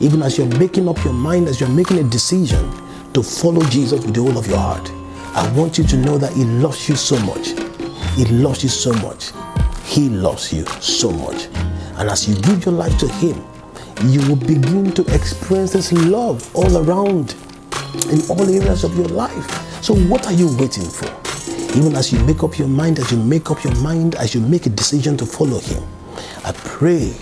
even 0.00 0.22
as 0.22 0.36
you're 0.36 0.58
making 0.58 0.88
up 0.88 1.02
your 1.04 1.14
mind, 1.14 1.48
as 1.48 1.60
you're 1.60 1.68
making 1.70 1.98
a 1.98 2.04
decision 2.04 2.70
to 3.12 3.22
follow 3.22 3.62
Jesus 3.64 4.04
with 4.04 4.14
the 4.14 4.20
whole 4.20 4.36
of 4.36 4.46
your 4.46 4.58
heart, 4.58 4.90
I 5.34 5.50
want 5.56 5.78
you 5.78 5.84
to 5.84 5.96
know 5.96 6.18
that 6.18 6.32
He 6.32 6.44
loves 6.44 6.88
you 6.88 6.96
so 6.96 7.18
much. 7.20 7.48
He 8.14 8.24
loves 8.26 8.62
you 8.62 8.68
so 8.68 8.92
much. 8.94 9.32
He 9.84 10.08
loves 10.08 10.52
you 10.52 10.66
so 10.80 11.10
much. 11.10 11.46
And 11.98 12.10
as 12.10 12.28
you 12.28 12.34
give 12.42 12.66
your 12.66 12.74
life 12.74 12.96
to 12.98 13.08
Him, 13.08 13.42
you 14.04 14.20
will 14.28 14.36
begin 14.36 14.92
to 14.92 15.02
experience 15.14 15.72
this 15.72 15.92
love 15.92 16.54
all 16.54 16.76
around 16.76 17.34
in 18.10 18.20
all 18.28 18.42
areas 18.42 18.84
of 18.84 18.96
your 18.96 19.08
life. 19.08 19.82
So, 19.82 19.94
what 19.94 20.26
are 20.26 20.32
you 20.32 20.54
waiting 20.58 20.84
for? 20.84 21.06
Even 21.76 21.94
as 21.96 22.12
you 22.12 22.18
make 22.24 22.42
up 22.42 22.58
your 22.58 22.68
mind, 22.68 22.98
as 22.98 23.10
you 23.10 23.18
make 23.18 23.50
up 23.50 23.62
your 23.64 23.74
mind, 23.76 24.14
as 24.16 24.34
you 24.34 24.40
make 24.40 24.66
a 24.66 24.70
decision 24.70 25.16
to 25.18 25.26
follow 25.26 25.58
Him, 25.58 25.82
I 26.44 26.52
pray 26.52 27.14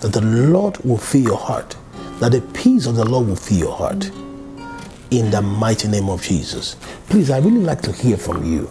that 0.00 0.12
the 0.12 0.20
Lord 0.20 0.76
will 0.78 0.98
fill 0.98 1.22
your 1.22 1.36
heart, 1.36 1.76
that 2.20 2.32
the 2.32 2.40
peace 2.52 2.86
of 2.86 2.96
the 2.96 3.04
Lord 3.04 3.26
will 3.26 3.36
fill 3.36 3.58
your 3.58 3.76
heart. 3.76 4.10
In 5.12 5.30
the 5.30 5.40
mighty 5.40 5.86
name 5.86 6.08
of 6.08 6.20
Jesus. 6.20 6.74
Please, 7.08 7.30
I 7.30 7.38
really 7.38 7.60
like 7.60 7.80
to 7.82 7.92
hear 7.92 8.16
from 8.16 8.44
you. 8.44 8.68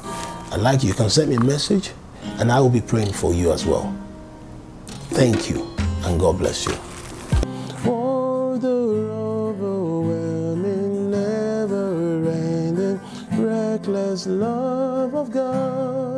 I 0.51 0.57
like 0.57 0.83
you. 0.83 0.89
You 0.89 0.93
can 0.93 1.09
send 1.09 1.29
me 1.29 1.37
a 1.37 1.39
message, 1.39 1.91
and 2.39 2.51
I 2.51 2.59
will 2.59 2.69
be 2.69 2.81
praying 2.81 3.13
for 3.13 3.33
you 3.33 3.53
as 3.53 3.65
well. 3.65 3.95
Thank 5.11 5.49
you, 5.49 5.65
and 6.03 6.19
God 6.19 6.37
bless 6.37 6.65
you. 6.67 6.94
reckless 13.85 14.25
love 14.25 15.13
of 15.13 15.31
God. 15.31 16.14